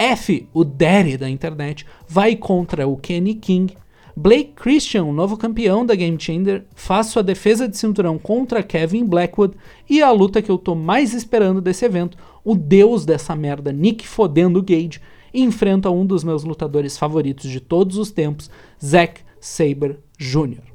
F, 0.00 0.48
o 0.54 0.64
daddy 0.64 1.18
da 1.18 1.28
internet, 1.28 1.84
vai 2.08 2.34
contra 2.34 2.88
o 2.88 2.96
Kenny 2.96 3.34
King, 3.34 3.76
Blake 4.16 4.54
Christian, 4.56 5.04
novo 5.12 5.36
campeão 5.36 5.84
da 5.84 5.94
Game 5.94 6.18
Changer, 6.18 6.64
faz 6.74 7.08
sua 7.08 7.22
defesa 7.22 7.68
de 7.68 7.76
cinturão 7.76 8.18
contra 8.18 8.62
Kevin 8.62 9.04
Blackwood 9.04 9.54
e 9.88 10.00
a 10.00 10.10
luta 10.10 10.40
que 10.40 10.50
eu 10.50 10.56
tô 10.56 10.74
mais 10.74 11.12
esperando 11.12 11.60
desse 11.60 11.84
evento, 11.84 12.16
o 12.42 12.54
deus 12.54 13.04
dessa 13.04 13.36
merda, 13.36 13.72
Nick 13.72 14.08
Fodendo 14.08 14.62
Gage, 14.62 15.02
enfrenta 15.34 15.90
um 15.90 16.06
dos 16.06 16.24
meus 16.24 16.44
lutadores 16.44 16.96
favoritos 16.96 17.50
de 17.50 17.60
todos 17.60 17.98
os 17.98 18.10
tempos, 18.10 18.50
Zack 18.82 19.20
Saber 19.38 20.00
Jr. 20.18 20.69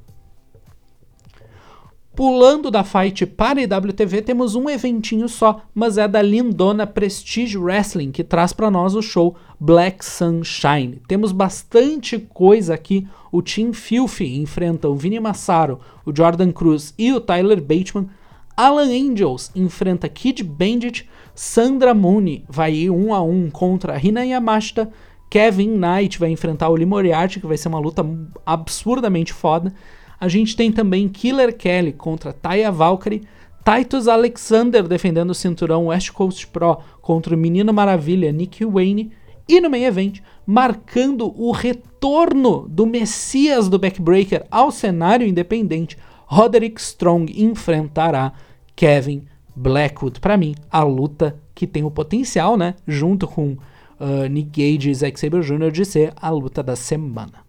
Pulando 2.15 2.71
da 2.71 2.81
fight 2.81 3.25
para 3.25 3.59
a 3.59 3.63
IWTV, 3.63 4.21
temos 4.21 4.55
um 4.55 4.69
eventinho 4.69 5.27
só, 5.27 5.63
mas 5.73 5.97
é 5.97 6.07
da 6.07 6.21
lindona 6.21 6.87
Prestige 6.87 7.57
Wrestling, 7.57 8.11
que 8.11 8.23
traz 8.23 8.53
para 8.53 8.71
nós 8.71 8.95
o 8.95 9.01
show 9.01 9.35
Black 9.59 10.05
Sunshine. 10.05 11.01
Temos 11.09 11.33
bastante 11.33 12.17
coisa 12.17 12.73
aqui. 12.73 13.05
O 13.33 13.41
Team 13.41 13.73
Filthy 13.73 14.37
enfrenta 14.37 14.87
o 14.87 14.95
Vini 14.95 15.19
Massaro, 15.19 15.81
o 16.05 16.15
Jordan 16.15 16.53
Cruz 16.53 16.93
e 16.97 17.11
o 17.11 17.19
Tyler 17.19 17.61
Bateman. 17.61 18.07
Alan 18.55 18.87
Angels 18.87 19.51
enfrenta 19.53 20.07
Kid 20.07 20.41
Bandit. 20.41 21.09
Sandra 21.33 21.93
Mooney 21.93 22.45
vai 22.47 22.73
ir 22.73 22.91
um 22.91 23.13
a 23.13 23.21
um 23.21 23.49
contra 23.49 23.99
Hina 24.01 24.25
Yamashita. 24.25 24.89
Kevin 25.29 25.77
Knight 25.77 26.17
vai 26.17 26.29
enfrentar 26.29 26.69
o 26.69 26.75
Lee 26.75 26.85
Moriarty, 26.85 27.41
que 27.41 27.47
vai 27.47 27.57
ser 27.57 27.67
uma 27.67 27.79
luta 27.79 28.05
absurdamente 28.45 29.33
foda. 29.33 29.73
A 30.19 30.27
gente 30.27 30.55
tem 30.55 30.71
também 30.71 31.09
Killer 31.09 31.55
Kelly 31.55 31.93
contra 31.93 32.33
Taya 32.33 32.71
Valkyrie, 32.71 33.23
Titus 33.63 34.07
Alexander 34.07 34.83
defendendo 34.87 35.31
o 35.31 35.35
cinturão 35.35 35.87
West 35.87 36.11
Coast 36.11 36.45
Pro 36.47 36.77
contra 37.01 37.35
o 37.35 37.37
Menino 37.37 37.73
Maravilha 37.73 38.31
Nick 38.31 38.63
Wayne. 38.63 39.11
E 39.47 39.59
no 39.59 39.69
main 39.69 39.83
event, 39.83 40.21
marcando 40.45 41.33
o 41.39 41.51
retorno 41.51 42.67
do 42.67 42.85
Messias 42.85 43.69
do 43.69 43.77
Backbreaker 43.77 44.45
ao 44.49 44.71
cenário 44.71 45.27
independente, 45.27 45.97
Roderick 46.25 46.79
Strong 46.81 47.43
enfrentará 47.43 48.33
Kevin 48.75 49.23
Blackwood. 49.55 50.19
Para 50.19 50.37
mim, 50.37 50.55
a 50.69 50.83
luta 50.83 51.39
que 51.53 51.65
tem 51.65 51.83
o 51.83 51.91
potencial, 51.91 52.57
né, 52.57 52.75
junto 52.87 53.27
com 53.27 53.57
uh, 53.99 54.27
Nick 54.29 54.49
Gage 54.49 54.89
e 54.89 54.95
Zack 54.95 55.19
Sabre 55.19 55.41
Jr., 55.41 55.71
de 55.71 55.85
ser 55.85 56.13
a 56.15 56.29
luta 56.29 56.61
da 56.61 56.75
semana. 56.75 57.44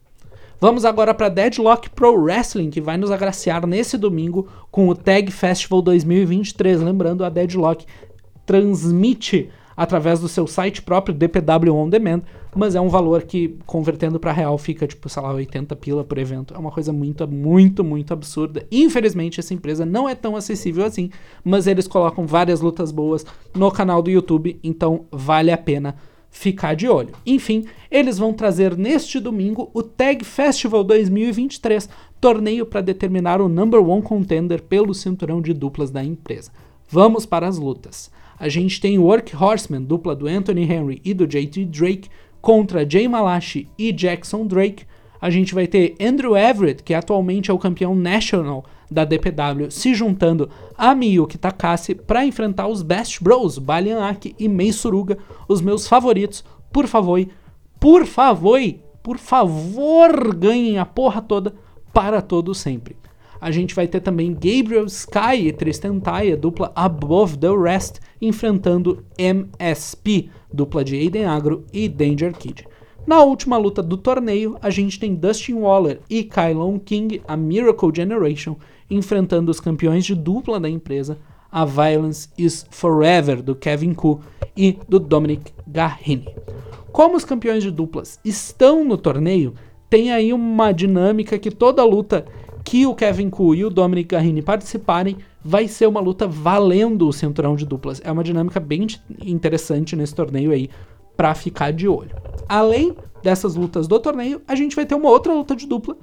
Vamos 0.59 0.86
agora 0.86 1.12
para 1.12 1.28
Deadlock 1.28 1.90
Pro 1.90 2.14
Wrestling, 2.14 2.70
que 2.70 2.80
vai 2.80 2.96
nos 2.96 3.11
agraciar 3.11 3.66
nesse 3.66 3.98
domingo 3.98 4.48
com 4.70 4.88
o 4.88 4.94
Tag 4.94 5.30
Festival 5.30 5.82
2023. 5.82 6.80
Lembrando, 6.80 7.24
a 7.24 7.28
Deadlock 7.28 7.84
transmite 8.46 9.50
através 9.76 10.18
do 10.18 10.28
seu 10.28 10.46
site 10.46 10.80
próprio, 10.80 11.14
DPW 11.14 11.74
On 11.74 11.90
Demand, 11.90 12.22
mas 12.54 12.74
é 12.74 12.80
um 12.80 12.88
valor 12.88 13.24
que, 13.24 13.59
convertendo 13.66 14.18
para 14.18 14.32
real, 14.32 14.57
fica 14.57 14.86
tipo, 14.86 15.07
sei 15.11 15.22
lá, 15.22 15.30
80 15.34 15.76
pila 15.76 16.02
por 16.02 16.16
evento. 16.16 16.54
É 16.54 16.59
uma 16.59 16.70
coisa 16.70 16.90
muito, 16.90 17.28
muito, 17.28 17.84
muito 17.84 18.14
absurda. 18.14 18.66
Infelizmente, 18.72 19.38
essa 19.38 19.52
empresa 19.52 19.84
não 19.84 20.09
é 20.09 20.14
tão 20.14 20.34
acessível 20.34 20.86
assim, 20.86 21.11
mas 21.44 21.66
eles 21.66 21.86
colocam 21.86 22.26
várias 22.26 22.62
lutas 22.62 22.90
boas 22.90 23.26
no 23.54 23.70
canal 23.70 24.00
do 24.00 24.11
YouTube, 24.11 24.59
então 24.64 25.04
vale 25.12 25.52
a 25.52 25.59
pena 25.59 25.96
ficar 26.37 26.74
de 26.74 26.87
olho. 26.87 27.14
Enfim, 27.24 27.64
eles 27.91 28.18
vão 28.18 28.32
trazer 28.32 28.76
neste 28.76 29.18
domingo 29.18 29.70
o 29.72 29.82
Tag 29.82 30.22
Festival 30.22 30.84
2023, 30.84 31.89
torneio 32.20 32.66
para 32.66 32.82
determinar 32.82 33.41
o 33.41 33.49
number 33.49 33.80
one 33.80 34.03
contender 34.03 34.62
pelo 34.62 34.93
cinturão 34.93 35.41
de 35.41 35.55
duplas 35.55 35.91
da 35.91 36.05
empresa. 36.05 36.53
Vamos 36.89 37.24
para 37.24 37.49
as 37.49 37.57
lutas. 37.57 38.11
A 38.39 38.51
gente 38.51 38.80
tem 38.82 38.99
o 38.99 39.05
Work 39.05 39.34
Horseman, 39.34 39.82
dupla 39.82 40.14
do 40.14 40.26
Anthony 40.26 40.70
Henry 40.70 41.01
e 41.03 41.14
do 41.14 41.26
JT 41.26 41.64
Drake, 41.64 42.11
contra 42.43 42.89
Jay 42.89 43.09
Malachi 43.09 43.66
e 43.78 43.91
Jackson 43.91 44.47
Drake. 44.47 44.84
A 45.18 45.30
gente 45.30 45.55
vai 45.55 45.66
ter 45.66 45.95
Andrew 45.99 46.37
Everett, 46.37 46.82
que 46.82 46.93
atualmente 46.93 47.51
é 47.51 47.55
o 47.55 47.59
campeão 47.59 47.95
national 47.95 48.66
da 48.91 49.05
DPW, 49.05 49.70
se 49.70 49.95
juntando 49.95 50.49
a 50.76 50.95
Miyuki 50.95 51.39
Takase 51.39 51.95
para 51.95 52.24
enfrentar 52.24 52.66
os 52.68 52.82
Best 52.82 53.22
Bros, 53.22 53.59
Balian 53.59 54.07
Aki 54.07 54.34
e 54.39 54.49
Mei 54.49 54.72
Suruga, 54.72 55.18
os 55.49 55.61
meus 55.61 55.87
favoritos. 55.89 56.45
Por 56.72 56.87
favor, 56.87 57.26
por 57.80 58.07
favor, 58.07 58.61
por 59.03 59.18
favor, 59.18 60.34
ganhem 60.34 60.78
a 60.78 60.84
porra 60.84 61.22
toda 61.22 61.55
para 61.93 62.20
todo 62.20 62.55
sempre. 62.55 62.97
A 63.41 63.51
gente 63.51 63.74
vai 63.74 63.87
ter 63.87 64.01
também 64.01 64.32
Gabriel 64.32 64.87
Sky 64.87 65.47
e 65.47 65.53
Tristan 65.53 66.01
Taya, 66.01 66.37
dupla 66.37 66.72
Above 66.74 67.37
the 67.37 67.55
Rest, 67.55 68.01
enfrentando 68.20 69.05
MSP, 69.18 70.30
dupla 70.53 70.82
de 70.82 70.97
Aiden 70.97 71.26
Agro 71.26 71.64
e 71.72 71.89
Danger 71.89 72.32
Kid. 72.32 72.66
Na 73.07 73.22
última 73.22 73.57
luta 73.57 73.82
do 73.84 73.97
torneio, 73.97 74.57
a 74.61 74.68
gente 74.68 74.99
tem 74.99 75.14
Dustin 75.14 75.55
Waller 75.55 76.01
e 76.11 76.24
Kylon 76.24 76.78
King, 76.80 77.22
a 77.28 77.37
Miracle 77.37 77.93
Generation, 77.95 78.57
enfrentando 78.91 79.51
os 79.51 79.61
campeões 79.61 80.05
de 80.05 80.14
dupla 80.14 80.59
da 80.61 80.68
empresa, 80.68 81.18
a 81.51 81.64
Violence 81.64 82.28
is 82.37 82.66
Forever, 82.70 83.43
do 83.43 83.55
Kevin 83.55 83.95
Koo 83.95 84.20
e 84.57 84.78
do 84.89 84.99
Dominic 84.99 85.53
Garrini. 85.66 86.28
Como 86.93 87.16
os 87.16 87.24
campeões 87.24 87.62
de 87.62 87.70
duplas 87.70 88.18
estão 88.24 88.84
no 88.84 88.97
torneio, 88.97 89.55
tem 89.89 90.12
aí 90.12 90.32
uma 90.32 90.72
dinâmica 90.72 91.39
que 91.39 91.51
toda 91.51 91.84
luta 91.84 92.26
que 92.64 92.87
o 92.87 92.95
Kevin 92.95 93.30
Koo 93.30 93.55
e 93.55 93.64
o 93.64 93.70
Dominic 93.70 94.09
Garrini 94.09 94.43
participarem 94.43 95.18
vai 95.45 95.68
ser 95.68 95.87
uma 95.87 96.01
luta 96.01 96.26
valendo 96.26 97.07
o 97.07 97.12
cinturão 97.12 97.55
de 97.55 97.64
duplas. 97.64 98.01
É 98.05 98.11
uma 98.11 98.24
dinâmica 98.24 98.59
bem 98.59 98.87
interessante 99.24 99.95
nesse 99.95 100.14
torneio 100.14 100.51
aí 100.51 100.68
para 101.16 101.34
ficar 101.34 101.72
de 101.72 101.87
olho. 101.87 102.11
Além 102.49 102.97
dessas 103.22 103.55
lutas 103.55 103.87
do 103.87 104.01
torneio, 104.01 104.43
a 104.49 104.55
gente 104.57 104.74
vai 104.74 104.84
ter 104.84 104.95
uma 104.95 105.09
outra 105.09 105.32
luta 105.32 105.55
de 105.55 105.66
dupla 105.66 105.97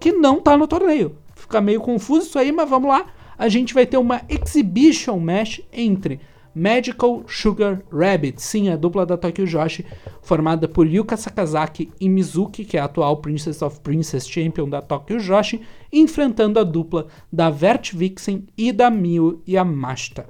que 0.00 0.12
não 0.12 0.40
tá 0.40 0.56
no 0.56 0.66
torneio. 0.66 1.14
Fica 1.48 1.62
meio 1.62 1.80
confuso 1.80 2.26
isso 2.26 2.38
aí, 2.38 2.52
mas 2.52 2.68
vamos 2.68 2.90
lá. 2.90 3.06
A 3.38 3.48
gente 3.48 3.72
vai 3.72 3.86
ter 3.86 3.96
uma 3.96 4.20
exhibition 4.28 5.18
match 5.18 5.60
entre 5.72 6.20
Magical 6.54 7.22
Sugar 7.26 7.80
Rabbit, 7.90 8.42
sim, 8.42 8.68
a 8.68 8.76
dupla 8.76 9.06
da 9.06 9.16
Tokyo 9.16 9.46
Joshi, 9.46 9.86
formada 10.20 10.68
por 10.68 10.86
Yuka 10.86 11.16
Sakazaki 11.16 11.90
e 11.98 12.06
Mizuki, 12.06 12.66
que 12.66 12.76
é 12.76 12.80
a 12.80 12.84
atual 12.84 13.16
Princess 13.16 13.62
of 13.62 13.80
Princess 13.80 14.28
Champion 14.28 14.68
da 14.68 14.82
Tokyo 14.82 15.18
Joshi, 15.18 15.62
enfrentando 15.90 16.60
a 16.60 16.64
dupla 16.64 17.06
da 17.32 17.48
Vert 17.48 17.94
Vixen 17.94 18.46
e 18.54 18.70
da 18.70 18.90
Miyu 18.90 19.40
Yamashita. 19.48 20.28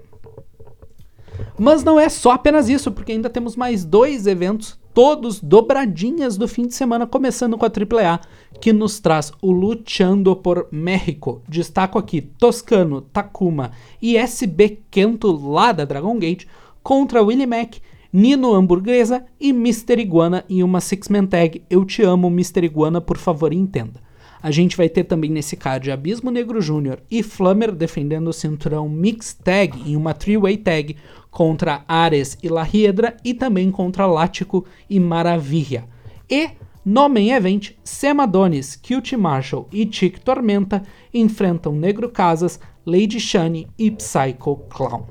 Mas 1.59 1.83
não 1.83 1.99
é 1.99 2.09
só 2.09 2.31
apenas 2.31 2.69
isso, 2.69 2.93
porque 2.93 3.11
ainda 3.11 3.29
temos 3.29 3.57
mais 3.57 3.85
dois 3.85 4.25
eventos, 4.29 4.78
todos 4.95 5.41
dobradinhas 5.41 6.37
do 6.37 6.49
fim 6.49 6.67
de 6.67 6.75
semana, 6.75 7.07
começando 7.07 7.57
com 7.57 7.65
a 7.65 7.69
AAA, 7.69 8.21
que 8.61 8.73
nos 8.73 8.99
traz 9.01 9.33
o 9.41 9.53
Luchando 9.53 10.35
por 10.35 10.69
México. 10.71 11.43
Destaco 11.49 11.99
aqui 11.99 12.21
Toscano, 12.21 13.01
Takuma 13.01 13.73
e 14.01 14.17
SB 14.17 14.81
Kento 14.91 15.31
lá 15.31 15.73
da 15.73 15.85
Dragon 15.85 16.19
Gate 16.19 16.47
contra 16.83 17.23
Willie 17.23 17.47
Mac, 17.47 17.77
Nino 18.13 18.55
Hamburguesa 18.55 19.25
e 19.39 19.51
Mr. 19.51 20.01
Iguana 20.01 20.45
em 20.49 20.63
uma 20.63 20.81
Six-Man 20.81 21.27
Tag 21.27 21.63
Eu 21.69 21.85
Te 21.85 22.03
Amo, 22.03 22.29
Mr. 22.29 22.65
Iguana, 22.65 23.01
por 23.01 23.19
favor 23.19 23.53
entenda. 23.53 24.01
A 24.41 24.51
gente 24.51 24.77
vai 24.77 24.89
ter 24.89 25.05
também 25.05 25.31
nesse 25.31 25.57
card 25.57 25.91
Abismo 25.91 26.31
Negro 26.31 26.61
Jr. 26.61 27.01
e 27.11 27.23
Flammer 27.23 27.73
defendendo 27.73 28.29
o 28.29 28.33
cinturão 28.33 28.89
Mix 28.89 29.35
Tag 29.35 29.83
em 29.85 29.97
uma 29.97 30.15
Three-Way 30.15 30.57
Tag 30.59 30.97
contra 31.31 31.85
Ares 31.87 32.39
e 32.43 32.49
La 32.49 32.67
Hiedra 32.67 33.17
e 33.25 33.35
também 33.35 33.71
contra 33.71 34.07
Lático 34.07 34.65
e 34.89 34.99
Maravilha. 34.99 35.85
E 36.31 36.51
no 36.85 37.09
main 37.09 37.33
event, 37.33 37.73
Sam 37.85 38.23
Adonis, 38.23 38.77
Cute 38.77 39.17
Marshall 39.17 39.69
e 39.71 39.87
Chick 39.91 40.21
Tormenta 40.21 40.83
enfrentam 41.13 41.73
Negro 41.75 42.09
Casas, 42.09 42.59
Lady 42.87 43.21
Shani 43.21 43.69
e 43.79 43.91
Psycho 43.91 44.57
Clown. 44.71 45.07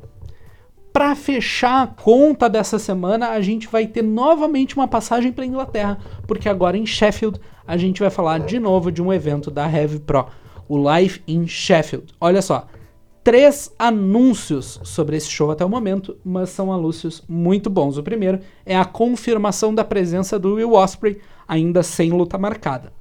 Para 0.91 1.15
fechar 1.15 1.84
a 1.84 1.88
conta 1.88 2.49
dessa 2.49 2.80
semana, 2.80 3.30
a 3.30 3.39
gente 3.41 3.68
vai 3.68 3.86
ter 3.86 4.01
novamente 4.01 4.76
uma 4.76 4.88
passagem 4.88 5.32
para 5.32 5.45
Inglaterra, 5.45 5.99
porque 6.26 6.49
agora 6.49 6.76
em 6.76 6.88
Sheffield 6.88 7.39
a 7.68 7.78
gente 7.78 7.99
vai 7.99 8.09
falar 8.09 8.39
de 8.39 8.57
novo 8.57 8.91
de 8.91 8.99
um 8.99 9.13
evento 9.13 9.51
da 9.51 9.72
Heavy 9.72 9.99
Pro, 9.99 10.26
o 10.68 10.78
Live 10.78 11.22
in 11.28 11.45
Sheffield. 11.45 12.07
Olha 12.20 12.41
só, 12.41 12.65
três 13.28 13.75
anúncios 13.78 14.80
sobre 14.86 15.17
esse 15.17 15.30
show 15.30 15.51
até 15.51 15.65
o 15.65 15.69
momento, 15.69 16.15
mas 16.23 16.49
são 16.49 16.71
anúncios 16.71 17.21
muito 17.28 17.69
bons. 17.69 17.97
O 17.97 18.03
primeiro 18.03 18.39
é 18.65 18.73
a 18.73 18.86
confirmação 18.86 19.75
da 19.75 19.84
presença 19.84 20.39
do 20.39 20.53
Will 20.53 20.71
Osprey, 20.71 21.19
ainda 21.45 21.84
sem 21.84 22.09
luta 22.09 22.38
marcada. 22.38 22.93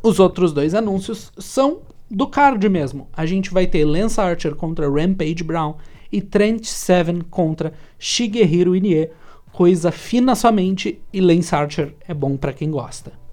Os 0.00 0.20
outros 0.20 0.52
dois 0.52 0.72
anúncios 0.72 1.32
são 1.36 1.80
do 2.08 2.28
card 2.28 2.68
mesmo. 2.68 3.08
A 3.12 3.26
gente 3.26 3.50
vai 3.50 3.66
ter 3.66 3.84
Lance 3.84 4.20
Archer 4.20 4.54
contra 4.54 4.88
Rampage 4.88 5.42
Brown 5.42 5.74
e 6.12 6.22
Trent 6.22 6.66
Seven 6.66 7.22
contra 7.22 7.72
Shigehiro 7.98 8.76
Inie. 8.76 9.10
Coisa 9.50 9.90
fina 9.90 10.36
somente 10.36 11.02
e 11.12 11.20
Lance 11.20 11.52
Archer 11.52 11.92
é 12.06 12.14
bom 12.14 12.36
para 12.36 12.52
quem 12.52 12.70
gosta. 12.70 13.23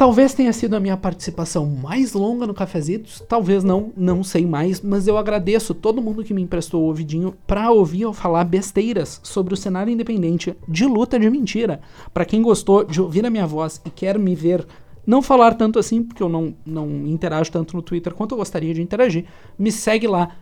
Talvez 0.00 0.32
tenha 0.32 0.50
sido 0.54 0.74
a 0.74 0.80
minha 0.80 0.96
participação 0.96 1.66
mais 1.66 2.14
longa 2.14 2.46
no 2.46 2.54
Cafezitos, 2.54 3.22
talvez 3.28 3.62
não, 3.62 3.92
não 3.94 4.24
sei 4.24 4.46
mais, 4.46 4.80
mas 4.80 5.06
eu 5.06 5.18
agradeço 5.18 5.74
todo 5.74 6.00
mundo 6.00 6.24
que 6.24 6.32
me 6.32 6.40
emprestou 6.40 6.80
o 6.80 6.86
ouvidinho 6.86 7.34
para 7.46 7.70
ouvir 7.70 8.00
eu 8.00 8.14
falar 8.14 8.44
besteiras 8.44 9.20
sobre 9.22 9.52
o 9.52 9.56
cenário 9.58 9.92
independente 9.92 10.56
de 10.66 10.86
luta 10.86 11.20
de 11.20 11.28
mentira. 11.28 11.82
Para 12.14 12.24
quem 12.24 12.40
gostou 12.40 12.82
de 12.82 12.98
ouvir 12.98 13.26
a 13.26 13.30
minha 13.30 13.46
voz 13.46 13.78
e 13.84 13.90
quer 13.90 14.18
me 14.18 14.34
ver 14.34 14.66
não 15.06 15.20
falar 15.20 15.52
tanto 15.54 15.78
assim, 15.78 16.02
porque 16.02 16.22
eu 16.22 16.30
não, 16.30 16.54
não 16.64 16.88
interajo 17.06 17.52
tanto 17.52 17.76
no 17.76 17.82
Twitter 17.82 18.14
quanto 18.14 18.32
eu 18.32 18.38
gostaria 18.38 18.72
de 18.72 18.80
interagir, 18.80 19.26
me 19.58 19.70
segue 19.70 20.06
lá, 20.06 20.36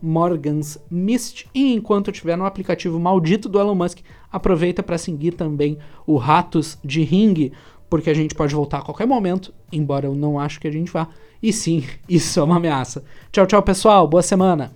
morgansmist. 0.00 1.46
E 1.54 1.74
enquanto 1.74 2.10
estiver 2.10 2.38
no 2.38 2.46
aplicativo 2.46 2.98
maldito 2.98 3.50
do 3.50 3.60
Elon 3.60 3.74
Musk, 3.74 3.98
aproveita 4.32 4.82
para 4.82 4.96
seguir 4.96 5.32
também 5.32 5.78
o 6.06 6.16
Ratos 6.16 6.78
de 6.84 7.02
Ring, 7.02 7.50
porque 7.88 8.10
a 8.10 8.14
gente 8.14 8.34
pode 8.34 8.54
voltar 8.54 8.78
a 8.78 8.82
qualquer 8.82 9.06
momento, 9.06 9.52
embora 9.72 10.06
eu 10.06 10.14
não 10.14 10.38
acho 10.38 10.60
que 10.60 10.68
a 10.68 10.72
gente 10.72 10.90
vá. 10.90 11.08
E 11.42 11.52
sim, 11.52 11.84
isso 12.08 12.38
é 12.40 12.42
uma 12.42 12.56
ameaça. 12.56 13.04
Tchau, 13.32 13.46
tchau, 13.46 13.62
pessoal. 13.62 14.06
Boa 14.06 14.22
semana. 14.22 14.72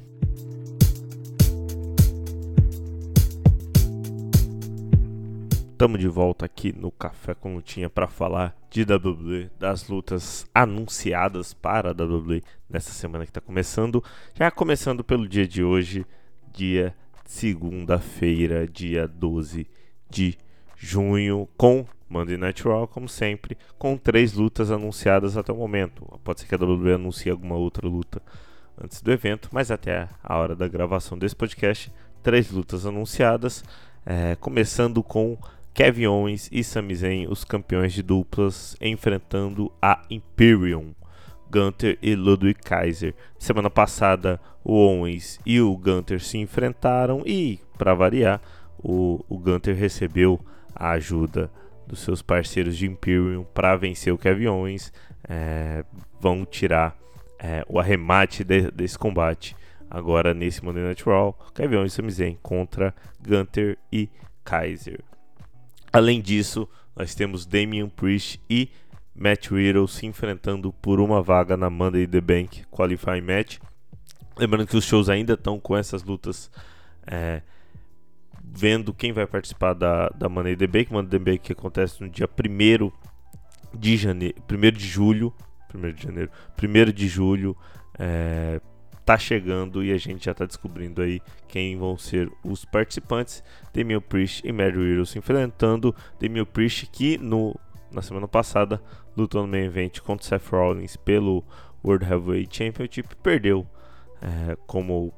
Estamos 5.72 5.98
de 5.98 6.06
volta 6.06 6.46
aqui 6.46 6.72
no 6.72 6.92
Café 6.92 7.34
com 7.34 7.56
Lutinha 7.56 7.90
para 7.90 8.06
falar 8.06 8.56
de 8.70 8.84
WWE, 8.84 9.50
das 9.58 9.88
lutas 9.88 10.46
anunciadas 10.54 11.52
para 11.52 11.90
a 11.90 11.92
WWE 11.92 12.40
nessa 12.70 12.92
semana 12.92 13.24
que 13.24 13.30
está 13.30 13.40
começando. 13.40 14.02
Já 14.32 14.48
começando 14.48 15.02
pelo 15.02 15.28
dia 15.28 15.46
de 15.46 15.64
hoje, 15.64 16.06
dia 16.52 16.94
segunda-feira, 17.24 18.64
dia 18.64 19.08
12 19.08 19.66
de 20.08 20.38
junho, 20.76 21.48
com 21.56 21.84
Monday 22.12 22.36
Night 22.36 22.62
Raw, 22.62 22.86
como 22.86 23.08
sempre, 23.08 23.56
com 23.78 23.96
três 23.96 24.34
lutas 24.34 24.70
anunciadas 24.70 25.36
até 25.36 25.50
o 25.50 25.56
momento. 25.56 26.04
Pode 26.22 26.40
ser 26.40 26.46
que 26.46 26.54
a 26.54 26.58
WWE 26.58 26.92
anuncie 26.92 27.30
alguma 27.30 27.56
outra 27.56 27.88
luta 27.88 28.20
antes 28.80 29.00
do 29.00 29.10
evento, 29.10 29.48
mas 29.50 29.70
até 29.70 30.08
a 30.22 30.36
hora 30.36 30.54
da 30.54 30.68
gravação 30.68 31.18
desse 31.18 31.34
podcast, 31.34 31.90
três 32.22 32.50
lutas 32.50 32.84
anunciadas, 32.84 33.64
é, 34.04 34.36
começando 34.36 35.02
com 35.02 35.38
Kevin 35.72 36.06
Owens 36.06 36.50
e 36.52 36.62
Sami 36.62 36.94
Zayn, 36.94 37.26
os 37.28 37.44
campeões 37.44 37.94
de 37.94 38.02
duplas, 38.02 38.76
enfrentando 38.78 39.72
a 39.80 40.02
Imperium, 40.10 40.94
Gunter 41.50 41.98
e 42.02 42.14
Ludwig 42.14 42.60
Kaiser. 42.60 43.14
Semana 43.38 43.70
passada, 43.70 44.38
o 44.62 44.74
Owens 44.74 45.40
e 45.46 45.60
o 45.60 45.74
Gunter 45.76 46.20
se 46.20 46.36
enfrentaram 46.36 47.22
e, 47.24 47.58
para 47.78 47.94
variar, 47.94 48.40
o, 48.78 49.24
o 49.28 49.38
Gunter 49.38 49.74
recebeu 49.74 50.38
a 50.74 50.90
ajuda 50.90 51.50
dos 51.92 52.00
seus 52.00 52.22
parceiros 52.22 52.74
de 52.74 52.86
Imperium 52.86 53.44
para 53.44 53.76
vencer 53.76 54.14
o 54.14 54.18
Owens. 54.50 54.90
É, 55.28 55.84
vão 56.18 56.46
tirar 56.46 56.96
é, 57.38 57.62
o 57.68 57.78
arremate 57.78 58.42
de, 58.42 58.70
desse 58.70 58.98
combate 58.98 59.54
agora 59.90 60.32
nesse 60.32 60.64
Monday 60.64 60.82
Night 60.82 61.04
Raw. 61.04 61.38
Kevin 61.54 61.84
e 61.84 61.90
Sami 61.90 62.10
Zayn 62.10 62.38
contra 62.42 62.94
Gunter 63.20 63.76
e 63.92 64.08
Kaiser. 64.42 65.00
Além 65.92 66.22
disso, 66.22 66.66
nós 66.96 67.14
temos 67.14 67.44
Damian 67.44 67.90
Priest 67.90 68.40
e 68.48 68.70
Matt 69.14 69.50
Riddle 69.50 69.86
se 69.86 70.06
enfrentando 70.06 70.72
por 70.72 70.98
uma 70.98 71.20
vaga 71.20 71.58
na 71.58 71.68
Monday 71.68 72.06
the 72.06 72.22
Bank 72.22 72.64
Qualifying 72.70 73.20
Match. 73.20 73.58
Lembrando 74.38 74.66
que 74.66 74.78
os 74.78 74.84
shows 74.86 75.10
ainda 75.10 75.34
estão 75.34 75.60
com 75.60 75.76
essas 75.76 76.02
lutas, 76.02 76.50
é, 77.06 77.42
vendo 78.42 78.92
quem 78.92 79.12
vai 79.12 79.26
participar 79.26 79.74
da, 79.74 80.08
da 80.10 80.28
Monday 80.28 80.56
the 80.56 80.66
Bank. 80.66 80.92
Monday 80.92 81.18
the 81.18 81.18
Bank 81.18 81.38
que 81.38 81.52
acontece 81.52 82.00
no 82.02 82.08
dia 82.08 82.28
1 82.28 82.90
de 83.74 83.96
janeiro, 83.96 84.36
1 84.50 84.70
de 84.72 84.86
julho, 84.86 85.32
1 85.74 85.92
de 85.92 86.02
janeiro, 86.02 86.30
1 86.62 86.92
de 86.92 87.08
julho, 87.08 87.56
é, 87.98 88.60
tá 89.04 89.18
chegando 89.18 89.82
e 89.82 89.92
a 89.92 89.98
gente 89.98 90.24
já 90.24 90.34
tá 90.34 90.44
descobrindo 90.44 91.02
aí 91.02 91.20
quem 91.48 91.76
vão 91.76 91.96
ser 91.96 92.30
os 92.44 92.64
participantes. 92.64 93.42
Damian 93.72 94.00
Priest 94.00 94.46
e 94.46 94.52
Mary 94.52 94.76
Riddle 94.76 95.06
se 95.06 95.18
enfrentando. 95.18 95.94
Damian 96.20 96.44
Priest 96.44 96.86
que 96.86 97.18
no, 97.18 97.58
na 97.90 98.02
semana 98.02 98.28
passada 98.28 98.80
lutou 99.16 99.42
no 99.42 99.48
main 99.48 99.64
event 99.64 100.00
contra 100.00 100.26
Seth 100.26 100.48
Rollins 100.50 100.96
pelo 100.96 101.44
World 101.84 102.04
Heavyweight 102.04 102.56
Championship. 102.56 103.16
Perdeu, 103.22 103.66
é, 104.20 104.56
como 104.66 105.12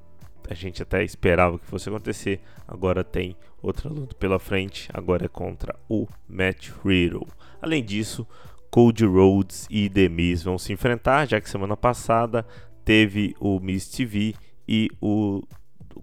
a 0.49 0.55
gente 0.55 0.82
até 0.82 1.03
esperava 1.03 1.59
que 1.59 1.66
fosse 1.66 1.88
acontecer. 1.88 2.40
Agora 2.66 3.03
tem 3.03 3.36
outra 3.62 3.88
luta 3.88 4.14
pela 4.14 4.38
frente. 4.38 4.88
Agora 4.92 5.24
é 5.24 5.28
contra 5.28 5.74
o 5.88 6.07
Matt 6.28 6.70
Riddle. 6.84 7.26
Além 7.61 7.84
disso, 7.84 8.26
Cody 8.70 9.05
Rhodes 9.05 9.66
e 9.70 9.88
The 9.88 10.09
Miz 10.09 10.42
vão 10.42 10.59
se 10.59 10.72
enfrentar, 10.72 11.26
já 11.26 11.40
que 11.40 11.49
semana 11.49 11.76
passada 11.76 12.47
teve 12.84 13.34
o 13.40 13.61
Miss 13.61 13.88
TV 13.88 14.34
e 14.68 14.90
o 15.01 15.42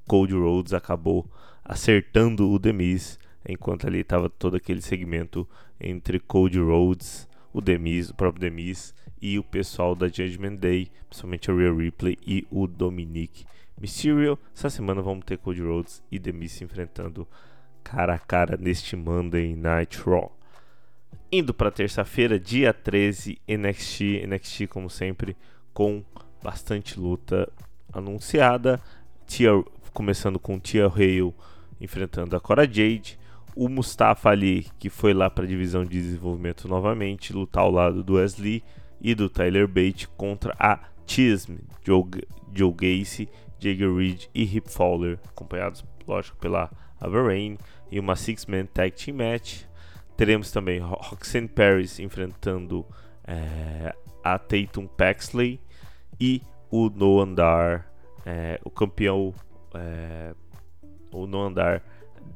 Cody 0.07 0.33
Rhodes 0.33 0.73
acabou 0.73 1.29
acertando 1.63 2.49
o 2.49 2.59
The 2.59 2.73
Miz, 2.73 3.19
enquanto 3.47 3.87
ali 3.87 3.99
estava 3.99 4.29
todo 4.29 4.55
aquele 4.55 4.81
segmento 4.81 5.47
entre 5.79 6.19
Cody 6.19 6.59
Rhodes, 6.59 7.27
o 7.53 7.61
The 7.61 7.77
Miz, 7.77 8.09
o 8.09 8.15
próprio 8.15 8.41
The 8.41 8.49
Miz 8.49 8.95
e 9.21 9.37
o 9.37 9.43
pessoal 9.43 9.93
da 9.93 10.07
Judgment 10.07 10.55
Day, 10.55 10.89
principalmente 11.07 11.51
o 11.51 11.57
Real 11.57 11.75
Ripley 11.75 12.17
e 12.25 12.47
o 12.49 12.67
Dominic 12.67 13.45
Mysterio. 13.81 14.37
Essa 14.55 14.69
semana 14.69 15.01
vamos 15.01 15.25
ter 15.25 15.39
Cody 15.39 15.61
Rhodes 15.61 16.03
e 16.11 16.19
The 16.19 16.31
Miz 16.31 16.51
se 16.51 16.63
enfrentando 16.63 17.27
cara 17.83 18.13
a 18.13 18.19
cara 18.19 18.55
neste 18.55 18.95
Monday 18.95 19.55
Night 19.55 19.99
Raw. 20.05 20.31
Indo 21.31 21.53
para 21.53 21.71
terça-feira, 21.71 22.39
dia 22.39 22.71
13, 22.71 23.41
NXT, 23.47 24.27
NXT 24.27 24.67
como 24.67 24.89
sempre, 24.89 25.35
com 25.73 26.03
bastante 26.43 26.99
luta 26.99 27.51
anunciada. 27.91 28.79
Tia, 29.25 29.51
começando 29.93 30.37
com 30.37 30.59
Tia 30.59 30.85
Hale 30.85 31.33
enfrentando 31.79 32.35
a 32.35 32.39
Cora 32.39 32.65
Jade. 32.65 33.19
O 33.55 33.67
Mustafa 33.67 34.29
Ali, 34.29 34.67
que 34.77 34.89
foi 34.89 35.13
lá 35.13 35.29
para 35.29 35.43
a 35.43 35.47
divisão 35.47 35.83
de 35.83 36.01
desenvolvimento 36.01 36.67
novamente, 36.67 37.33
lutar 37.33 37.63
ao 37.63 37.71
lado 37.71 38.03
do 38.03 38.13
Wesley 38.13 38.63
e 39.01 39.15
do 39.15 39.27
Tyler 39.27 39.67
Bate 39.67 40.07
contra 40.09 40.55
a 40.59 40.79
Chism, 41.05 41.55
Joe, 41.83 42.03
Joe 42.53 42.71
Gacy, 42.71 43.27
Jagger 43.61 43.93
Reed 43.93 44.25
e 44.33 44.43
Hip 44.43 44.69
Fowler, 44.69 45.19
acompanhados, 45.27 45.85
lógico, 46.07 46.37
pela 46.37 46.69
Ava 46.99 47.21
Rain, 47.21 47.57
e 47.91 47.99
uma 47.99 48.15
Six-Man 48.15 48.65
Tag 48.65 48.91
Team 48.91 49.17
Match. 49.17 49.63
Teremos 50.17 50.51
também 50.51 50.79
Roxanne 50.79 51.47
Paris 51.47 51.99
enfrentando 51.99 52.85
é, 53.25 53.95
a 54.23 54.37
Tatum 54.37 54.87
Paxley 54.87 55.59
e 56.19 56.41
o 56.69 56.89
No 56.89 57.19
Andar, 57.19 57.91
é, 58.25 58.59
o 58.63 58.69
campeão, 58.69 59.33
é, 59.73 60.33
o 61.11 61.25
No 61.27 61.41
Andar 61.41 61.83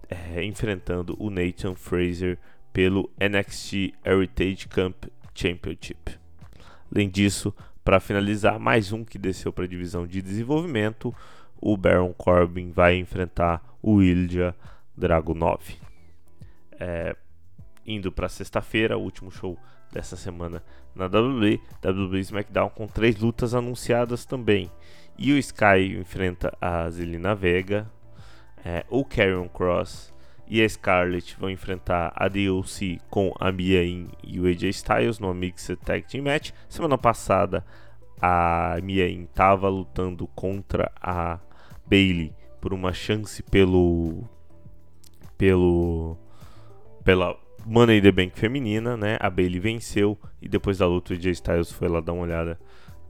é, 0.09 0.43
enfrentando 0.43 1.15
o 1.19 1.29
Nathan 1.29 1.75
Fraser 1.75 2.37
pelo 2.73 3.09
NXT 3.19 3.93
Heritage 4.03 4.67
Camp 4.67 5.05
Championship. 5.33 6.19
Além 6.93 7.09
disso, 7.09 7.53
para 7.85 7.99
finalizar, 7.99 8.59
mais 8.59 8.91
um 8.91 9.05
que 9.05 9.19
desceu 9.19 9.53
para 9.53 9.65
a 9.65 9.67
divisão 9.67 10.07
de 10.07 10.19
desenvolvimento, 10.19 11.13
o 11.61 11.77
Baron 11.77 12.11
Corbin 12.13 12.71
vai 12.71 12.97
enfrentar 12.97 13.63
o 13.79 14.01
Ilja 14.01 14.55
Dragunov. 14.97 15.61
É, 16.79 17.15
indo 17.85 18.11
para 18.11 18.27
sexta-feira, 18.27 18.97
o 18.97 19.03
último 19.03 19.29
show 19.29 19.55
dessa 19.91 20.15
semana 20.15 20.63
na 20.95 21.05
WWE, 21.05 21.61
WWE 21.83 22.19
SmackDown 22.21 22.69
com 22.69 22.87
três 22.87 23.17
lutas 23.17 23.53
anunciadas 23.53 24.25
também. 24.25 24.71
E 25.15 25.31
o 25.31 25.37
Sky 25.37 25.95
enfrenta 25.99 26.57
a 26.59 26.89
Zelina 26.89 27.35
Vega, 27.35 27.87
é, 28.65 28.83
o 28.89 29.05
Karrion 29.05 29.47
Cross 29.47 30.11
e 30.47 30.61
a 30.61 30.69
Scarlett 30.69 31.35
vão 31.39 31.49
enfrentar 31.49 32.13
a 32.15 32.27
DLC 32.27 32.99
com 33.09 33.33
a 33.39 33.51
Mia 33.51 33.83
In 33.83 34.09
e 34.23 34.39
o 34.39 34.47
AJ 34.47 34.69
Styles 34.69 35.19
no 35.19 35.33
Mixed 35.33 35.77
Tag 35.77 36.07
Team 36.07 36.23
Match. 36.23 36.51
Semana 36.69 36.97
passada 36.97 37.65
a 38.21 38.77
Mia 38.83 39.09
In 39.09 39.23
estava 39.23 39.67
lutando 39.69 40.27
contra 40.27 40.91
a 41.01 41.39
Bailey 41.85 42.33
por 42.61 42.73
uma 42.73 42.93
chance 42.93 43.43
pelo 43.43 44.23
pelo 45.37 46.17
pela 47.03 47.37
Money 47.65 48.01
the 48.01 48.11
Bank 48.11 48.39
feminina, 48.39 48.95
né? 48.95 49.17
A 49.19 49.29
Bailey 49.29 49.59
venceu 49.59 50.17
e 50.41 50.47
depois 50.47 50.77
da 50.77 50.87
luta 50.87 51.13
o 51.13 51.15
AJ 51.15 51.25
Styles 51.27 51.71
foi 51.71 51.87
lá 51.87 51.99
dar 51.99 52.13
uma 52.13 52.23
olhada 52.23 52.59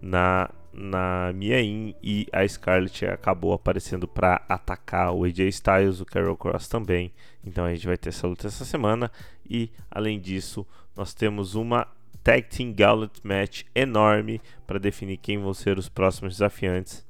na 0.02 0.50
na 0.76 1.32
Mia 1.34 1.62
In 1.62 1.96
e 2.04 2.28
a 2.34 2.46
Scarlett 2.46 3.06
acabou 3.06 3.54
aparecendo 3.54 4.08
para 4.08 4.44
atacar 4.50 5.14
o 5.14 5.24
AJ 5.24 5.40
Styles, 5.48 6.02
o 6.02 6.06
Carol 6.06 6.36
Cross 6.36 6.68
também. 6.68 7.14
Então 7.44 7.64
a 7.64 7.74
gente 7.74 7.88
vai 7.88 7.98
ter 7.98 8.10
essa 8.10 8.28
luta 8.28 8.48
essa 8.48 8.66
semana 8.66 9.10
e 9.50 9.72
além 9.90 10.20
disso, 10.20 10.68
nós 10.96 11.14
temos 11.14 11.56
uma 11.56 11.88
Tag 12.24 12.44
Team 12.50 12.74
Gauntlet 12.74 13.22
Match 13.24 13.64
enorme 13.74 14.42
para 14.68 14.80
definir 14.80 15.18
quem 15.18 15.38
vão 15.38 15.54
ser 15.54 15.78
os 15.78 15.88
próximos 15.88 16.34
desafiantes 16.34 17.06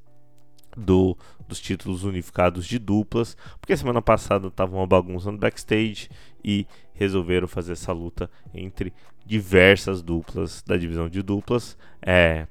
do, 0.76 1.16
dos 1.48 1.58
títulos 1.58 2.04
unificados 2.04 2.66
de 2.66 2.78
duplas, 2.78 3.36
porque 3.60 3.76
semana 3.76 4.02
passada 4.02 4.48
estava 4.48 4.76
uma 4.76 4.86
bagunça 4.86 5.32
no 5.32 5.38
backstage 5.38 6.10
e 6.44 6.66
resolveram 6.92 7.48
fazer 7.48 7.72
essa 7.72 7.92
luta 7.92 8.30
entre 8.52 8.92
diversas 9.24 10.02
duplas 10.02 10.62
da 10.62 10.76
divisão 10.76 11.08
de 11.08 11.22
duplas. 11.22 11.76
É, 12.02 12.46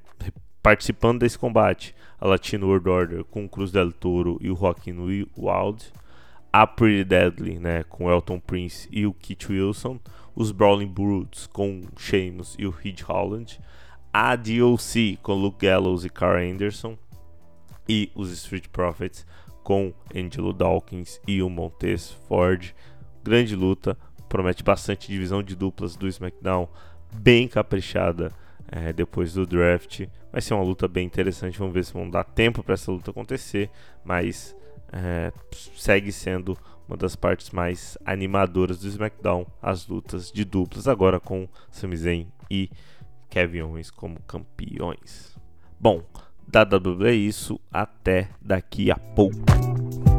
participando 0.65 1.19
desse 1.19 1.37
combate, 1.37 1.93
a 2.19 2.25
Latino 2.25 2.65
World 2.65 2.89
Order 2.89 3.23
com 3.23 3.47
Cruz 3.47 3.71
del 3.71 3.91
Toro 3.91 4.39
e 4.41 4.49
o 4.49 4.55
Joaquim 4.55 4.97
Wild, 5.37 5.93
a 6.51 6.65
Pretty 6.65 7.03
Deadly, 7.03 7.59
né, 7.59 7.83
com 7.83 8.09
Elton 8.09 8.39
Prince 8.39 8.89
e 8.91 9.05
o 9.05 9.13
Kit 9.13 9.51
Wilson, 9.51 9.99
os 10.35 10.51
Brawling 10.51 10.87
Brutes 10.87 11.45
com 11.45 11.83
Sheamus 11.95 12.55
e 12.57 12.65
o 12.65 12.71
Ridge 12.71 13.03
Holland, 13.03 13.61
a 14.11 14.35
DOC 14.35 15.19
com 15.21 15.35
Luke 15.35 15.63
Gallows 15.63 16.03
e 16.03 16.09
Carl 16.09 16.39
Anderson. 16.39 16.97
E 17.87 18.09
os 18.15 18.31
Street 18.31 18.67
Profits 18.69 19.23
com 19.63 19.93
Angelo 20.15 20.51
Dawkins 20.51 21.21
e 21.27 21.43
o 21.43 21.49
Montez 21.49 22.09
Ford. 22.27 22.73
Grande 23.23 23.55
luta, 23.55 23.95
promete 24.27 24.63
bastante 24.63 25.09
divisão 25.09 25.43
de 25.43 25.55
duplas 25.55 25.95
do 25.95 26.07
SmackDown, 26.07 26.67
bem 27.13 27.47
caprichada 27.47 28.33
é, 28.71 28.93
depois 28.93 29.33
do 29.33 29.45
draft. 29.45 30.07
Vai 30.31 30.41
ser 30.41 30.53
uma 30.53 30.63
luta 30.63 30.87
bem 30.87 31.05
interessante, 31.05 31.57
vamos 31.57 31.73
ver 31.73 31.85
se 31.85 31.93
vão 31.93 32.09
dar 32.09 32.23
tempo 32.23 32.63
para 32.63 32.73
essa 32.73 32.91
luta 32.91 33.11
acontecer, 33.11 33.69
mas 34.03 34.55
é, 34.91 35.31
segue 35.75 36.11
sendo 36.11 36.57
uma 36.87 36.97
das 36.97 37.15
partes 37.15 37.49
mais 37.51 37.97
animadoras 38.05 38.79
do 38.79 38.87
SmackDown, 38.87 39.45
as 39.61 39.87
lutas 39.87 40.31
de 40.31 40.45
duplas, 40.45 40.87
agora 40.87 41.19
com 41.19 41.47
Sami 41.71 41.97
Zayn 41.97 42.27
e 42.49 42.69
Kevin 43.29 43.61
Owens 43.61 43.89
como 43.89 44.21
campeões. 44.21 45.35
Bom, 45.79 46.03
da 46.47 46.61
WWE 46.61 47.09
é 47.09 47.13
isso, 47.13 47.59
até 47.71 48.29
daqui 48.41 48.91
a 48.91 48.95
pouco. 48.95 50.14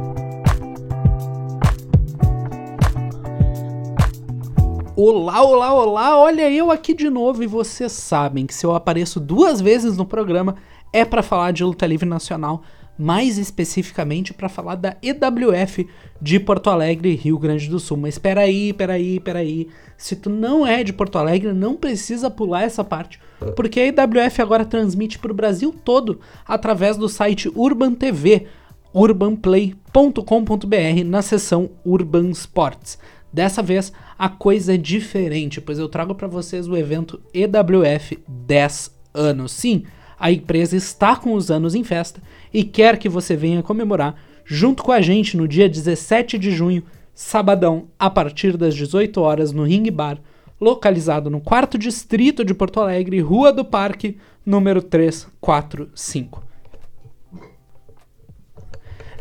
Olá, 4.98 5.42
olá, 5.42 5.74
olá, 5.74 6.18
olha 6.18 6.50
eu 6.50 6.70
aqui 6.70 6.94
de 6.94 7.10
novo 7.10 7.42
e 7.42 7.46
vocês 7.46 7.92
sabem 7.92 8.46
que 8.46 8.54
se 8.54 8.64
eu 8.64 8.74
apareço 8.74 9.20
duas 9.20 9.60
vezes 9.60 9.94
no 9.94 10.06
programa 10.06 10.56
é 10.90 11.04
para 11.04 11.22
falar 11.22 11.50
de 11.50 11.62
luta 11.62 11.86
livre 11.86 12.08
nacional, 12.08 12.62
mais 12.98 13.36
especificamente 13.36 14.32
para 14.32 14.48
falar 14.48 14.76
da 14.76 14.96
EWF 15.02 15.86
de 16.18 16.40
Porto 16.40 16.70
Alegre, 16.70 17.14
Rio 17.14 17.38
Grande 17.38 17.68
do 17.68 17.78
Sul. 17.78 17.98
Mas 17.98 18.14
espera 18.14 18.40
aí, 18.40 18.70
espera 18.70 18.94
aí, 18.94 19.16
espera 19.16 19.40
aí. 19.40 19.68
Se 19.98 20.16
tu 20.16 20.30
não 20.30 20.66
é 20.66 20.82
de 20.82 20.94
Porto 20.94 21.18
Alegre, 21.18 21.52
não 21.52 21.76
precisa 21.76 22.30
pular 22.30 22.62
essa 22.62 22.82
parte, 22.82 23.20
porque 23.54 23.80
a 23.80 23.86
EWF 23.88 24.40
agora 24.40 24.64
transmite 24.64 25.18
para 25.18 25.30
o 25.30 25.36
Brasil 25.36 25.74
todo 25.84 26.20
através 26.48 26.96
do 26.96 27.06
site 27.06 27.52
Urban 27.54 27.92
TV, 27.92 28.46
urbanplay.com.br 28.94 31.04
na 31.04 31.20
seção 31.20 31.68
Urban 31.84 32.30
Sports. 32.30 32.98
Dessa 33.32 33.62
vez 33.62 33.92
a 34.18 34.28
coisa 34.28 34.74
é 34.74 34.76
diferente, 34.76 35.60
pois 35.60 35.78
eu 35.78 35.88
trago 35.88 36.14
para 36.14 36.28
vocês 36.28 36.66
o 36.68 36.76
evento 36.76 37.20
EWF 37.34 38.18
10 38.26 38.90
anos. 39.12 39.52
Sim, 39.52 39.84
a 40.18 40.30
empresa 40.30 40.76
está 40.76 41.16
com 41.16 41.34
os 41.34 41.50
anos 41.50 41.74
em 41.74 41.84
festa 41.84 42.22
e 42.52 42.64
quer 42.64 42.98
que 42.98 43.08
você 43.08 43.36
venha 43.36 43.62
comemorar 43.62 44.16
junto 44.44 44.82
com 44.82 44.92
a 44.92 45.00
gente 45.00 45.36
no 45.36 45.46
dia 45.46 45.68
17 45.68 46.38
de 46.38 46.50
junho, 46.52 46.82
sabadão, 47.12 47.88
a 47.98 48.08
partir 48.08 48.56
das 48.56 48.74
18 48.74 49.20
horas 49.20 49.52
no 49.52 49.64
Ring 49.64 49.90
Bar, 49.90 50.18
localizado 50.60 51.28
no 51.28 51.40
4 51.40 51.78
Distrito 51.78 52.44
de 52.44 52.54
Porto 52.54 52.80
Alegre, 52.80 53.20
Rua 53.20 53.52
do 53.52 53.64
Parque, 53.64 54.16
número 54.44 54.80
345. 54.80 56.45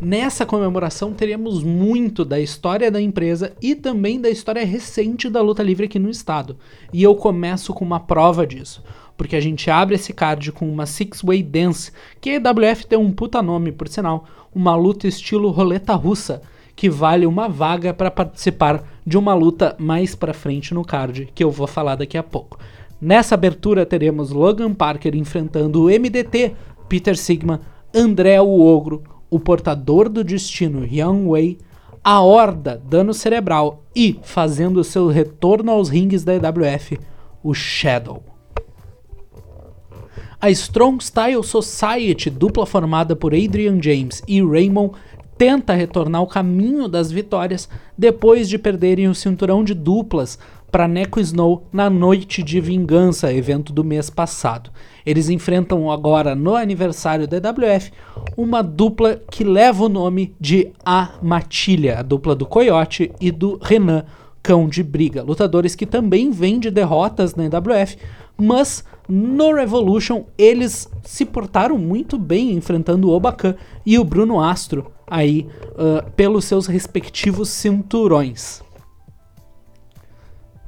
Nessa 0.02 0.46
comemoração 0.46 1.14
teremos 1.14 1.64
muito 1.64 2.26
da 2.26 2.40
história 2.40 2.92
da 2.92 3.02
empresa 3.02 3.54
e 3.62 3.76
também 3.76 4.20
da 4.20 4.30
história 4.30 4.66
recente 4.66 5.30
da 5.30 5.42
luta 5.42 5.64
livre 5.64 5.86
aqui 5.86 5.98
no 5.98 6.10
estado. 6.10 6.58
E 6.92 7.02
eu 7.02 7.16
começo 7.16 7.74
com 7.74 7.86
uma 7.86 8.00
prova 8.00 8.46
disso 8.46 8.84
porque 9.18 9.36
a 9.36 9.40
gente 9.40 9.70
abre 9.70 9.96
esse 9.96 10.14
card 10.14 10.52
com 10.52 10.70
uma 10.70 10.86
Six 10.86 11.22
Way 11.22 11.44
Dance, 11.44 11.92
que 12.20 12.30
a 12.30 12.36
EWF 12.36 12.86
tem 12.86 13.00
um 13.00 13.12
puta 13.12 13.42
nome, 13.42 13.72
por 13.72 13.88
sinal, 13.88 14.26
uma 14.54 14.76
luta 14.76 15.08
estilo 15.08 15.52
roleta 15.52 15.94
russa, 15.94 16.42
que 16.76 16.90
vale 16.90 17.26
uma 17.26 17.48
vaga 17.48 17.94
para 17.94 18.12
participar 18.12 18.84
de 19.06 19.18
uma 19.18 19.34
luta 19.34 19.76
mais 19.80 20.14
para 20.14 20.34
frente 20.34 20.74
no 20.74 20.84
card, 20.84 21.30
que 21.34 21.44
eu 21.44 21.50
vou 21.50 21.68
falar 21.68 21.96
daqui 21.96 22.18
a 22.18 22.24
pouco. 22.24 22.60
Nessa 23.00 23.36
abertura 23.36 23.86
teremos 23.86 24.32
Logan 24.32 24.74
Parker 24.74 25.16
enfrentando 25.16 25.84
o 25.84 25.90
MDT, 25.90 26.54
Peter 26.90 27.18
Sigma, 27.18 27.62
André 27.94 28.42
o 28.42 28.60
Ogro, 28.60 29.04
o 29.30 29.40
portador 29.40 30.10
do 30.10 30.24
destino 30.24 30.86
Young 30.86 31.28
Wei, 31.28 31.58
a 32.04 32.22
Horda, 32.22 32.82
dano 32.88 33.14
cerebral 33.14 33.84
e, 33.96 34.20
fazendo 34.22 34.84
seu 34.84 35.08
retorno 35.08 35.72
aos 35.72 35.90
rings 35.90 36.24
da 36.24 36.36
EWF, 36.36 37.00
o 37.44 37.54
Shadow. 37.54 38.24
A 40.40 40.52
Strong 40.52 41.04
Style 41.04 41.44
Society, 41.44 42.30
dupla 42.30 42.66
formada 42.66 43.16
por 43.16 43.34
Adrian 43.34 43.82
James 43.82 44.22
e 44.28 44.42
Raymond, 44.44 44.94
tenta 45.38 45.74
retornar 45.74 46.22
ao 46.22 46.28
caminho 46.28 46.88
das 46.88 47.12
vitórias 47.12 47.68
depois 47.98 48.48
de 48.48 48.58
perderem 48.58 49.08
o 49.08 49.16
cinturão 49.16 49.64
de 49.64 49.74
duplas 49.74 50.38
para 50.72 50.88
Neko 50.88 51.20
Snow 51.20 51.68
na 51.72 51.90
Noite 51.90 52.44
de 52.44 52.60
Vingança, 52.60 53.34
evento 53.34 53.74
do 53.74 53.84
mês 53.84 54.10
passado. 54.10 54.70
Eles 55.06 55.30
enfrentam 55.30 55.92
agora, 55.92 56.36
no 56.36 56.56
aniversário 56.56 57.28
da 57.28 57.38
WF, 57.38 57.92
uma 58.36 58.64
dupla 58.64 59.22
que 59.30 59.44
leva 59.44 59.84
o 59.86 59.90
nome 59.90 60.36
de 60.40 60.72
A 60.84 61.12
Matilha, 61.22 62.00
a 62.00 62.02
dupla 62.02 62.36
do 62.36 62.46
Coyote 62.46 63.12
e 63.22 63.32
do 63.32 63.60
Renan, 63.62 64.04
cão 64.42 64.68
de 64.68 64.84
briga. 64.84 65.24
Lutadores 65.24 65.76
que 65.76 65.86
também 65.86 66.32
vêm 66.32 66.60
de 66.60 66.72
derrotas 66.72 67.36
na 67.36 67.46
WF, 67.46 67.98
mas 68.38 68.84
no 69.08 69.54
Revolution 69.54 70.26
eles 70.38 70.90
se 71.04 71.26
portaram 71.26 71.78
muito 71.78 72.18
bem 72.18 72.52
enfrentando 72.52 73.08
o 73.08 73.12
Obacan 73.12 73.56
e 73.86 73.98
o 74.00 74.04
Bruno 74.04 74.42
Astro 74.42 74.92
aí 75.08 75.48
uh, 75.72 76.10
pelos 76.12 76.46
seus 76.46 76.68
respectivos 76.68 77.50
cinturões. 77.50 78.64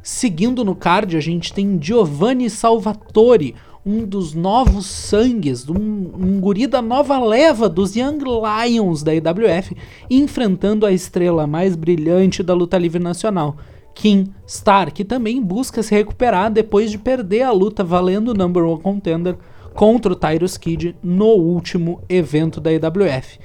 Seguindo 0.01 0.63
no 0.63 0.73
card, 0.73 1.17
a 1.17 1.19
gente 1.19 1.51
tem 1.51 1.77
Giovanni 1.81 2.49
Salvatore, 2.49 3.55
um 3.87 4.05
dos 4.05 4.33
novos 4.33 4.85
sangues, 4.85 5.69
um, 5.69 5.75
um 5.75 6.41
guri 6.41 6.67
da 6.67 6.81
nova 6.81 7.17
leva 7.17 7.69
dos 7.69 7.95
Young 7.95 8.19
Lions 8.19 9.01
da 9.01 9.15
IWF, 9.15 9.77
enfrentando 10.09 10.85
a 10.85 10.91
estrela 10.91 11.47
mais 11.47 11.73
brilhante 11.73 12.43
da 12.43 12.53
luta 12.53 12.77
livre 12.77 13.01
nacional, 13.01 13.55
Kim 13.95 14.25
Star, 14.45 14.91
que 14.91 15.05
também 15.05 15.41
busca 15.41 15.81
se 15.81 15.95
recuperar 15.95 16.51
depois 16.51 16.91
de 16.91 16.97
perder 16.97 17.43
a 17.43 17.51
luta 17.51 17.81
valendo 17.81 18.29
o 18.29 18.33
Number 18.33 18.65
One 18.65 18.81
Contender 18.81 19.37
contra 19.73 20.11
o 20.11 20.15
Tyrus 20.15 20.57
Kid 20.57 20.93
no 21.01 21.27
último 21.27 22.01
evento 22.09 22.59
da 22.59 22.73
EWF. 22.73 23.39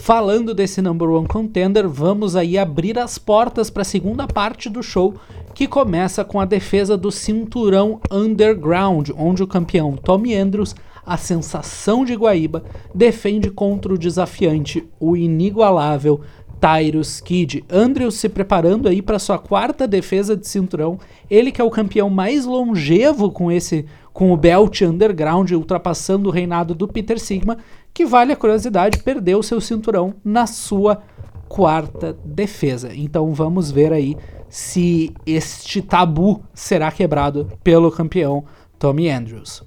Falando 0.00 0.54
desse 0.54 0.80
Number 0.80 1.10
One 1.10 1.26
Contender, 1.26 1.86
vamos 1.86 2.34
aí 2.34 2.56
abrir 2.56 2.98
as 2.98 3.18
portas 3.18 3.68
para 3.68 3.82
a 3.82 3.84
segunda 3.84 4.26
parte 4.26 4.70
do 4.70 4.82
show, 4.82 5.14
que 5.52 5.66
começa 5.66 6.24
com 6.24 6.40
a 6.40 6.46
defesa 6.46 6.96
do 6.96 7.10
cinturão 7.10 8.00
Underground, 8.10 9.10
onde 9.18 9.42
o 9.42 9.46
campeão 9.46 9.96
Tommy 9.96 10.34
Andrews, 10.34 10.74
a 11.04 11.18
sensação 11.18 12.06
de 12.06 12.14
Guaíba, 12.14 12.64
defende 12.94 13.50
contra 13.50 13.92
o 13.92 13.98
desafiante, 13.98 14.88
o 14.98 15.14
inigualável 15.14 16.22
Tyrus 16.58 17.20
Kid. 17.20 17.64
Andrews 17.68 18.14
se 18.14 18.28
preparando 18.28 18.88
aí 18.88 19.02
para 19.02 19.18
sua 19.18 19.38
quarta 19.38 19.86
defesa 19.86 20.36
de 20.36 20.46
cinturão. 20.48 20.98
Ele 21.30 21.52
que 21.52 21.60
é 21.60 21.64
o 21.64 21.70
campeão 21.70 22.08
mais 22.08 22.46
longevo 22.46 23.30
com 23.30 23.50
esse 23.50 23.84
com 24.12 24.32
o 24.32 24.36
belt 24.36 24.80
underground, 24.80 25.52
ultrapassando 25.52 26.28
o 26.28 26.32
reinado 26.32 26.74
do 26.74 26.88
Peter 26.88 27.20
Sigma, 27.20 27.56
que 27.98 28.06
vale 28.06 28.32
a 28.32 28.36
curiosidade, 28.36 29.02
perdeu 29.02 29.42
seu 29.42 29.60
cinturão 29.60 30.14
na 30.24 30.46
sua 30.46 31.02
quarta 31.48 32.16
defesa. 32.24 32.94
Então 32.94 33.34
vamos 33.34 33.72
ver 33.72 33.92
aí 33.92 34.16
se 34.48 35.12
este 35.26 35.82
tabu 35.82 36.40
será 36.54 36.92
quebrado 36.92 37.50
pelo 37.64 37.90
campeão 37.90 38.44
Tommy 38.78 39.10
Andrews. 39.10 39.64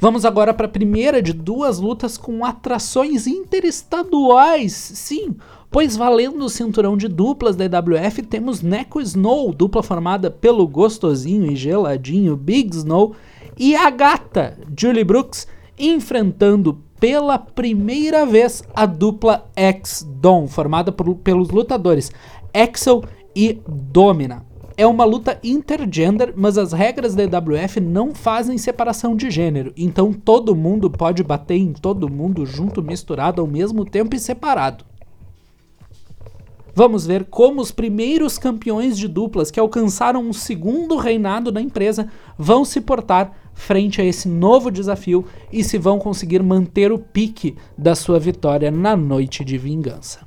Vamos 0.00 0.24
agora 0.24 0.52
para 0.52 0.66
a 0.66 0.68
primeira 0.68 1.22
de 1.22 1.32
duas 1.32 1.78
lutas 1.78 2.18
com 2.18 2.44
atrações 2.44 3.28
interestaduais. 3.28 4.72
Sim, 4.72 5.36
pois 5.70 5.96
valendo 5.96 6.44
o 6.44 6.50
cinturão 6.50 6.96
de 6.96 7.06
duplas 7.06 7.54
da 7.54 7.64
EWF, 7.64 8.22
temos 8.22 8.60
Neko 8.60 9.00
Snow, 9.00 9.54
dupla 9.54 9.84
formada 9.84 10.32
pelo 10.32 10.66
gostosinho 10.66 11.46
e 11.46 11.54
geladinho 11.54 12.36
Big 12.36 12.74
Snow, 12.74 13.14
e 13.56 13.76
a 13.76 13.88
gata 13.88 14.58
Julie 14.76 15.04
Brooks 15.04 15.46
enfrentando 15.78 16.82
pela 16.98 17.38
primeira 17.38 18.24
vez 18.24 18.62
a 18.74 18.86
dupla 18.86 19.50
X-Dom, 19.54 20.46
formada 20.46 20.90
por, 20.90 21.14
pelos 21.16 21.50
lutadores 21.50 22.10
Axel 22.54 23.04
e 23.34 23.60
Domina 23.68 24.46
é 24.76 24.86
uma 24.86 25.04
luta 25.04 25.38
intergender, 25.42 26.34
mas 26.36 26.58
as 26.58 26.72
regras 26.72 27.14
da 27.14 27.22
EWF 27.22 27.80
não 27.80 28.14
fazem 28.14 28.58
separação 28.58 29.16
de 29.16 29.30
gênero. 29.30 29.72
Então 29.76 30.12
todo 30.12 30.54
mundo 30.54 30.90
pode 30.90 31.22
bater 31.22 31.56
em 31.56 31.72
todo 31.72 32.10
mundo 32.10 32.44
junto, 32.44 32.82
misturado 32.82 33.40
ao 33.40 33.46
mesmo 33.46 33.84
tempo 33.84 34.14
e 34.14 34.18
separado. 34.18 34.84
Vamos 36.78 37.06
ver 37.06 37.24
como 37.30 37.62
os 37.62 37.70
primeiros 37.72 38.36
campeões 38.36 38.98
de 38.98 39.08
duplas 39.08 39.50
que 39.50 39.58
alcançaram 39.58 40.20
um 40.20 40.32
segundo 40.34 40.98
reinado 40.98 41.50
na 41.50 41.62
empresa 41.62 42.06
vão 42.36 42.66
se 42.66 42.82
portar 42.82 43.32
frente 43.54 44.02
a 44.02 44.04
esse 44.04 44.28
novo 44.28 44.70
desafio 44.70 45.24
e 45.50 45.64
se 45.64 45.78
vão 45.78 45.98
conseguir 45.98 46.42
manter 46.42 46.92
o 46.92 46.98
pique 46.98 47.56
da 47.78 47.94
sua 47.94 48.20
vitória 48.20 48.70
na 48.70 48.94
noite 48.94 49.42
de 49.42 49.56
vingança. 49.56 50.26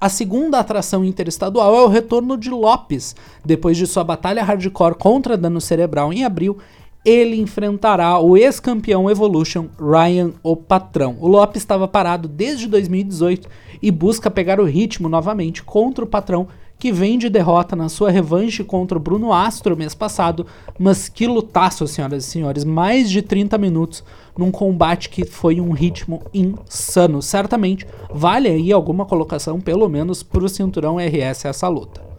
A 0.00 0.08
segunda 0.08 0.60
atração 0.60 1.04
interestadual 1.04 1.74
é 1.74 1.82
o 1.82 1.88
retorno 1.88 2.36
de 2.36 2.50
Lopes. 2.50 3.16
Depois 3.44 3.76
de 3.76 3.88
sua 3.88 4.04
batalha 4.04 4.44
hardcore 4.44 4.94
contra 4.96 5.36
dano 5.36 5.60
cerebral 5.60 6.12
em 6.12 6.24
abril, 6.24 6.58
ele 7.04 7.40
enfrentará 7.40 8.18
o 8.18 8.36
ex-campeão 8.36 9.10
Evolution, 9.10 9.68
Ryan 9.78 10.32
o 10.42 10.56
Patrão. 10.56 11.16
O 11.20 11.26
Lopes 11.26 11.62
estava 11.62 11.88
parado 11.88 12.28
desde 12.28 12.68
2018 12.68 13.48
e 13.82 13.90
busca 13.90 14.30
pegar 14.30 14.60
o 14.60 14.64
ritmo 14.64 15.08
novamente 15.08 15.62
contra 15.64 16.04
o 16.04 16.08
Patrão, 16.08 16.46
que 16.78 16.92
vem 16.92 17.18
de 17.18 17.28
derrota 17.28 17.76
na 17.76 17.88
sua 17.88 18.10
revanche 18.10 18.64
contra 18.64 18.98
o 18.98 19.00
Bruno 19.00 19.32
Astro 19.32 19.76
mês 19.76 19.94
passado, 19.94 20.46
mas 20.78 21.08
que 21.08 21.26
lutaço, 21.26 21.86
senhoras 21.86 22.24
e 22.24 22.28
senhores, 22.28 22.64
mais 22.64 23.10
de 23.10 23.22
30 23.22 23.56
minutos 23.58 24.04
num 24.36 24.50
combate 24.50 25.08
que 25.08 25.24
foi 25.24 25.60
um 25.60 25.72
ritmo 25.72 26.22
insano. 26.32 27.20
Certamente 27.20 27.86
vale 28.12 28.48
aí 28.48 28.72
alguma 28.72 29.04
colocação, 29.04 29.60
pelo 29.60 29.88
menos 29.88 30.22
para 30.22 30.44
o 30.44 30.48
cinturão 30.48 30.96
RS 30.98 31.44
essa 31.44 31.68
luta. 31.68 32.11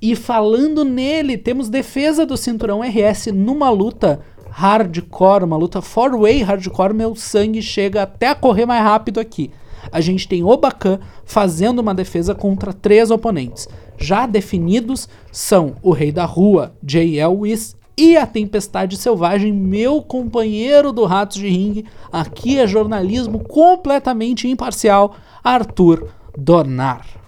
E 0.00 0.14
falando 0.14 0.84
nele, 0.84 1.38
temos 1.38 1.68
defesa 1.68 2.26
do 2.26 2.36
cinturão 2.36 2.80
RS 2.82 3.28
numa 3.28 3.70
luta 3.70 4.20
hardcore, 4.50 5.44
uma 5.44 5.56
luta 5.56 5.80
four-way 5.80 6.42
hardcore. 6.42 6.94
Meu 6.94 7.14
sangue 7.14 7.62
chega 7.62 8.02
até 8.02 8.28
a 8.28 8.34
correr 8.34 8.66
mais 8.66 8.82
rápido 8.82 9.20
aqui. 9.20 9.50
A 9.90 10.00
gente 10.00 10.26
tem 10.28 10.42
Obakan 10.42 10.98
fazendo 11.24 11.78
uma 11.78 11.94
defesa 11.94 12.34
contra 12.34 12.72
três 12.72 13.10
oponentes. 13.10 13.68
Já 13.98 14.26
definidos 14.26 15.08
são 15.30 15.76
o 15.82 15.90
Rei 15.92 16.12
da 16.12 16.24
Rua, 16.24 16.74
J.L. 16.82 17.36
Whis, 17.36 17.76
e 17.98 18.16
a 18.16 18.26
Tempestade 18.26 18.96
Selvagem, 18.96 19.52
meu 19.52 20.02
companheiro 20.02 20.92
do 20.92 21.04
Ratos 21.06 21.38
de 21.38 21.48
Ringue. 21.48 21.86
Aqui 22.12 22.58
é 22.58 22.66
jornalismo 22.66 23.38
completamente 23.38 24.46
imparcial, 24.46 25.16
Arthur 25.42 26.08
Donar. 26.36 27.25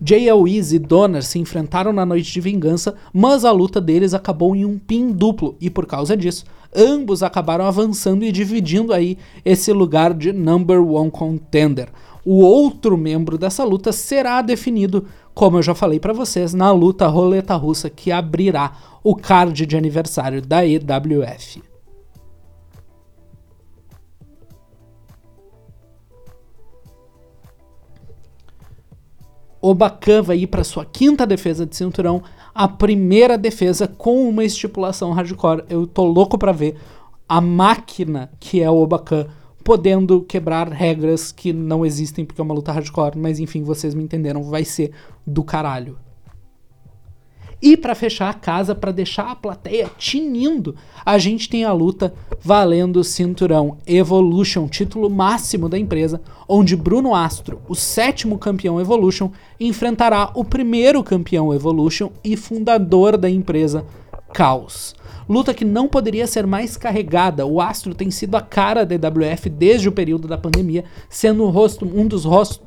J.L. 0.00 0.44
e 0.46 0.78
Donner 0.78 1.22
se 1.22 1.38
enfrentaram 1.38 1.92
na 1.92 2.04
noite 2.04 2.30
de 2.32 2.40
vingança, 2.40 2.94
mas 3.12 3.44
a 3.44 3.50
luta 3.50 3.80
deles 3.80 4.12
acabou 4.12 4.54
em 4.54 4.64
um 4.64 4.78
pin 4.78 5.10
duplo 5.10 5.56
e 5.60 5.70
por 5.70 5.86
causa 5.86 6.16
disso, 6.16 6.44
ambos 6.74 7.22
acabaram 7.22 7.64
avançando 7.64 8.24
e 8.24 8.30
dividindo 8.30 8.92
aí 8.92 9.16
esse 9.44 9.72
lugar 9.72 10.12
de 10.12 10.32
number 10.32 10.80
one 10.80 11.10
contender. 11.10 11.88
O 12.24 12.40
outro 12.40 12.96
membro 12.98 13.38
dessa 13.38 13.64
luta 13.64 13.92
será 13.92 14.42
definido, 14.42 15.06
como 15.32 15.58
eu 15.58 15.62
já 15.62 15.74
falei 15.74 16.00
para 16.00 16.12
vocês, 16.12 16.52
na 16.52 16.72
luta 16.72 17.06
roleta 17.06 17.54
russa 17.54 17.88
que 17.88 18.10
abrirá 18.10 18.72
o 19.02 19.14
card 19.14 19.64
de 19.64 19.76
aniversário 19.76 20.42
da 20.42 20.66
EWF. 20.66 21.62
Obacan 29.68 30.22
vai 30.22 30.38
ir 30.38 30.46
para 30.46 30.62
sua 30.62 30.84
quinta 30.84 31.26
defesa 31.26 31.66
de 31.66 31.74
cinturão, 31.74 32.22
a 32.54 32.68
primeira 32.68 33.36
defesa 33.36 33.88
com 33.88 34.28
uma 34.28 34.44
estipulação 34.44 35.12
hardcore. 35.12 35.64
Eu 35.68 35.86
tô 35.86 36.04
louco 36.04 36.38
para 36.38 36.52
ver 36.52 36.76
a 37.28 37.40
máquina 37.40 38.30
que 38.38 38.62
é 38.62 38.70
o 38.70 38.76
Obacan 38.76 39.26
podendo 39.64 40.22
quebrar 40.22 40.68
regras 40.68 41.32
que 41.32 41.52
não 41.52 41.84
existem 41.84 42.24
porque 42.24 42.40
é 42.40 42.44
uma 42.44 42.54
luta 42.54 42.70
hardcore, 42.70 43.18
mas 43.18 43.40
enfim, 43.40 43.64
vocês 43.64 43.94
me 43.94 44.04
entenderam, 44.04 44.44
vai 44.44 44.64
ser 44.64 44.92
do 45.26 45.42
caralho. 45.42 45.98
E 47.60 47.76
para 47.76 47.94
fechar 47.94 48.28
a 48.28 48.34
casa, 48.34 48.74
para 48.74 48.92
deixar 48.92 49.30
a 49.30 49.36
plateia 49.36 49.90
tinindo, 49.96 50.74
a 51.04 51.16
gente 51.16 51.48
tem 51.48 51.64
a 51.64 51.72
luta 51.72 52.12
valendo 52.40 52.98
o 52.98 53.04
cinturão 53.04 53.78
Evolution, 53.86 54.68
título 54.68 55.08
máximo 55.08 55.68
da 55.68 55.78
empresa, 55.78 56.20
onde 56.46 56.76
Bruno 56.76 57.14
Astro, 57.14 57.60
o 57.66 57.74
sétimo 57.74 58.38
campeão 58.38 58.80
Evolution, 58.80 59.30
enfrentará 59.58 60.30
o 60.34 60.44
primeiro 60.44 61.02
campeão 61.02 61.54
Evolution 61.54 62.10
e 62.22 62.36
fundador 62.36 63.16
da 63.16 63.30
empresa, 63.30 63.86
Caos. 64.34 64.94
Luta 65.28 65.54
que 65.54 65.64
não 65.64 65.88
poderia 65.88 66.26
ser 66.26 66.46
mais 66.46 66.76
carregada. 66.76 67.46
O 67.46 67.60
Astro 67.60 67.94
tem 67.94 68.10
sido 68.10 68.36
a 68.36 68.40
cara 68.42 68.84
da 68.84 68.94
EWF 68.94 69.48
desde 69.48 69.88
o 69.88 69.92
período 69.92 70.28
da 70.28 70.36
pandemia, 70.36 70.84
sendo 71.08 71.48
rosto, 71.48 71.86
um 71.86 72.06
dos 72.06 72.24
rostos 72.24 72.60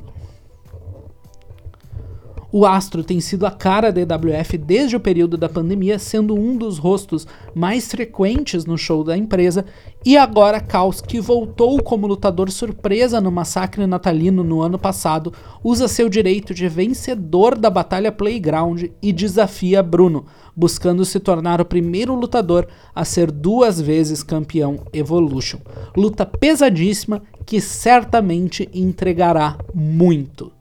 o 2.51 2.65
Astro 2.65 3.03
tem 3.03 3.21
sido 3.21 3.45
a 3.45 3.51
cara 3.51 3.91
da 3.91 4.01
EWF 4.01 4.57
desde 4.57 4.95
o 4.95 4.99
período 4.99 5.37
da 5.37 5.47
pandemia, 5.47 5.99
sendo 5.99 6.35
um 6.35 6.57
dos 6.57 6.77
rostos 6.79 7.27
mais 7.53 7.89
frequentes 7.89 8.65
no 8.65 8.77
show 8.77 9.03
da 9.03 9.15
empresa, 9.15 9.65
e 10.03 10.17
agora 10.17 10.59
Caos, 10.59 11.01
que 11.01 11.19
voltou 11.19 11.81
como 11.83 12.07
lutador 12.07 12.49
surpresa 12.49 13.21
no 13.21 13.31
massacre 13.31 13.85
natalino 13.85 14.43
no 14.43 14.61
ano 14.61 14.79
passado, 14.79 15.31
usa 15.63 15.87
seu 15.87 16.09
direito 16.09 16.53
de 16.53 16.67
vencedor 16.67 17.55
da 17.55 17.69
Batalha 17.69 18.11
Playground 18.11 18.85
e 19.01 19.13
desafia 19.13 19.83
Bruno, 19.83 20.25
buscando 20.55 21.05
se 21.05 21.19
tornar 21.19 21.61
o 21.61 21.65
primeiro 21.65 22.15
lutador 22.15 22.67
a 22.95 23.05
ser 23.05 23.29
duas 23.29 23.79
vezes 23.79 24.23
campeão 24.23 24.79
Evolution. 24.91 25.59
Luta 25.95 26.25
pesadíssima 26.25 27.21
que 27.45 27.61
certamente 27.61 28.69
entregará 28.73 29.57
muito. 29.73 30.58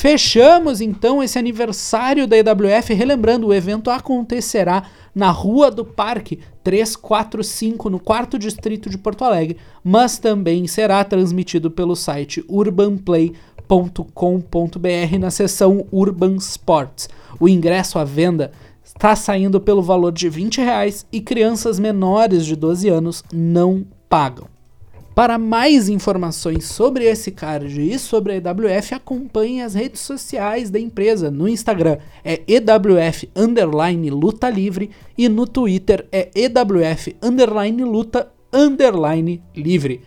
Fechamos 0.00 0.80
então 0.80 1.22
esse 1.22 1.38
aniversário 1.38 2.26
da 2.26 2.34
EWF, 2.34 2.94
relembrando 2.94 3.46
o 3.46 3.52
evento 3.52 3.90
acontecerá 3.90 4.84
na 5.14 5.30
Rua 5.30 5.70
do 5.70 5.84
Parque 5.84 6.38
345, 6.64 7.90
no 7.90 8.00
quarto 8.00 8.38
distrito 8.38 8.88
de 8.88 8.96
Porto 8.96 9.26
Alegre, 9.26 9.58
mas 9.84 10.16
também 10.16 10.66
será 10.66 11.04
transmitido 11.04 11.70
pelo 11.70 11.94
site 11.94 12.42
urbanplay.com.br 12.48 15.18
na 15.20 15.30
seção 15.30 15.86
Urban 15.92 16.36
Sports. 16.36 17.10
O 17.38 17.46
ingresso 17.46 17.98
à 17.98 18.04
venda 18.04 18.52
está 18.82 19.14
saindo 19.14 19.60
pelo 19.60 19.82
valor 19.82 20.12
de 20.12 20.30
20 20.30 20.62
reais 20.62 21.04
e 21.12 21.20
crianças 21.20 21.78
menores 21.78 22.46
de 22.46 22.56
12 22.56 22.88
anos 22.88 23.22
não 23.30 23.84
pagam. 24.08 24.46
Para 25.20 25.36
mais 25.36 25.90
informações 25.90 26.64
sobre 26.64 27.04
esse 27.04 27.30
card 27.30 27.78
e 27.78 27.98
sobre 27.98 28.32
a 28.32 28.36
EWF, 28.36 28.94
acompanhe 28.94 29.60
as 29.60 29.74
redes 29.74 30.00
sociais 30.00 30.70
da 30.70 30.80
empresa. 30.80 31.30
No 31.30 31.46
Instagram 31.46 31.98
é 32.24 32.40
EWF 32.48 33.28
underline 33.36 34.08
luta 34.08 34.48
livre 34.48 34.90
e 35.18 35.28
no 35.28 35.46
Twitter 35.46 36.08
é 36.10 36.30
EWF 36.34 37.14
underline 37.22 37.84
luta 37.84 38.32
underline 38.50 39.42
livre. 39.54 40.00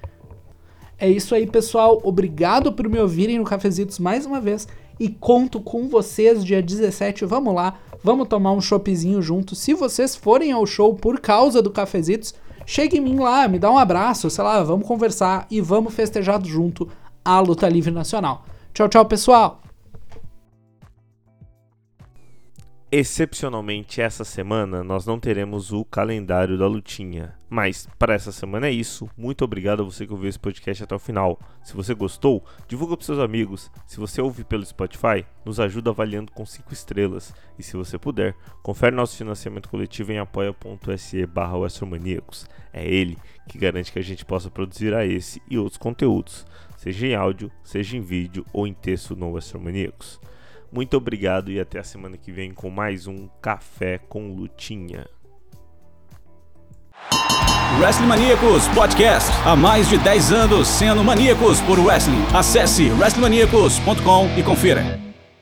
É 0.98 1.08
isso 1.08 1.36
aí, 1.36 1.46
pessoal. 1.46 2.02
Obrigado 2.04 2.74
por 2.74 2.90
me 2.90 2.98
ouvirem 2.98 3.38
no 3.38 3.46
Cafezitos 3.46 4.00
mais 4.00 4.26
uma 4.26 4.42
vez 4.42 4.68
e 5.00 5.10
conto 5.10 5.62
com 5.62 5.88
vocês 5.88 6.44
dia 6.44 6.60
17. 6.60 7.24
Vamos 7.26 7.54
lá, 7.54 7.80
vamos 8.04 8.28
tomar 8.28 8.54
um 8.54 8.62
choppzinho 8.62 9.22
junto. 9.22 9.56
Se 9.56 9.76
vocês 9.76 10.16
forem 10.16 10.52
ao 10.52 10.66
show 10.66 10.96
por 10.96 11.20
causa 11.20 11.62
do 11.62 11.70
Cafezitos, 11.70 12.34
Chega 12.66 12.98
em 12.98 13.02
mim 13.02 13.18
lá, 13.18 13.48
me 13.48 13.60
dá 13.60 13.72
um 13.72 13.78
abraço, 13.78 14.30
sei 14.30 14.44
lá, 14.44 14.62
vamos 14.64 14.88
conversar 14.88 15.46
e 15.50 15.60
vamos 15.62 15.94
festejar 15.94 16.44
junto 16.44 16.90
a 17.24 17.40
luta 17.40 17.68
livre 17.68 17.92
nacional. 17.92 18.46
Tchau, 18.74 18.90
tchau, 18.90 19.06
pessoal! 19.06 19.63
Excepcionalmente, 22.96 24.02
essa 24.02 24.24
semana 24.24 24.84
nós 24.84 25.04
não 25.04 25.20
teremos 25.20 25.72
o 25.72 25.84
calendário 25.84 26.60
da 26.60 26.68
lutinha. 26.68 27.34
Mas 27.50 27.88
para 27.98 28.14
essa 28.14 28.32
semana 28.32 28.68
é 28.68 28.72
isso. 28.72 29.10
Muito 29.18 29.44
obrigado 29.44 29.82
a 29.82 29.84
você 29.84 30.06
que 30.06 30.14
ouviu 30.14 30.30
esse 30.30 30.38
podcast 30.38 30.84
até 30.84 30.94
o 30.94 31.00
final. 31.00 31.40
Se 31.64 31.76
você 31.76 31.96
gostou, 31.96 32.46
divulga 32.68 32.96
para 32.96 33.04
seus 33.04 33.18
amigos. 33.18 33.72
Se 33.88 34.00
você 34.00 34.22
ouve 34.22 34.44
pelo 34.44 34.64
Spotify, 34.64 35.26
nos 35.44 35.60
ajuda 35.60 35.90
avaliando 35.90 36.32
com 36.32 36.46
5 36.46 36.72
estrelas. 36.72 37.34
E 37.58 37.64
se 37.64 37.76
você 37.76 37.98
puder, 37.98 38.36
confere 38.62 38.96
nosso 38.96 39.18
financiamento 39.18 39.70
coletivo 39.70 40.12
em 40.12 40.20
apoia.se 40.20 41.26
barra 41.26 41.56
É 42.72 42.88
ele 42.88 43.18
que 43.50 43.58
garante 43.58 43.92
que 43.92 43.98
a 43.98 44.04
gente 44.04 44.24
possa 44.24 44.52
produzir 44.52 44.94
a 44.94 45.04
esse 45.04 45.42
e 45.50 45.58
outros 45.58 45.80
conteúdos, 45.80 46.46
seja 46.78 47.08
em 47.08 47.16
áudio, 47.16 47.52
seja 47.64 47.98
em 47.98 48.02
vídeo 48.02 48.46
ou 48.54 48.68
em 48.68 48.74
texto 48.76 49.16
no 49.16 49.36
Astromaníacos. 49.36 50.22
Muito 50.74 50.98
obrigado 50.98 51.52
e 51.52 51.60
até 51.60 51.78
a 51.80 51.84
semana 51.84 52.18
que 52.18 52.32
vem 52.32 52.52
com 52.52 52.68
mais 52.68 53.06
um 53.06 53.28
Café 53.40 54.00
com 54.00 54.34
Lutinha. 54.34 55.06
Wrestling 57.80 58.08
Maníacos 58.08 58.68
Podcast. 58.70 59.32
Há 59.46 59.56
mais 59.56 59.88
de 59.88 60.00
10 60.00 60.32
anos 60.32 60.68
sendo 60.68 61.04
maníacos 61.04 61.62
por 61.62 61.78
wrestling. 61.78 62.24
Acesse 62.34 62.90
wrestlingmaníacos.com 62.90 64.30
e 64.36 64.42
confira. 64.42 65.13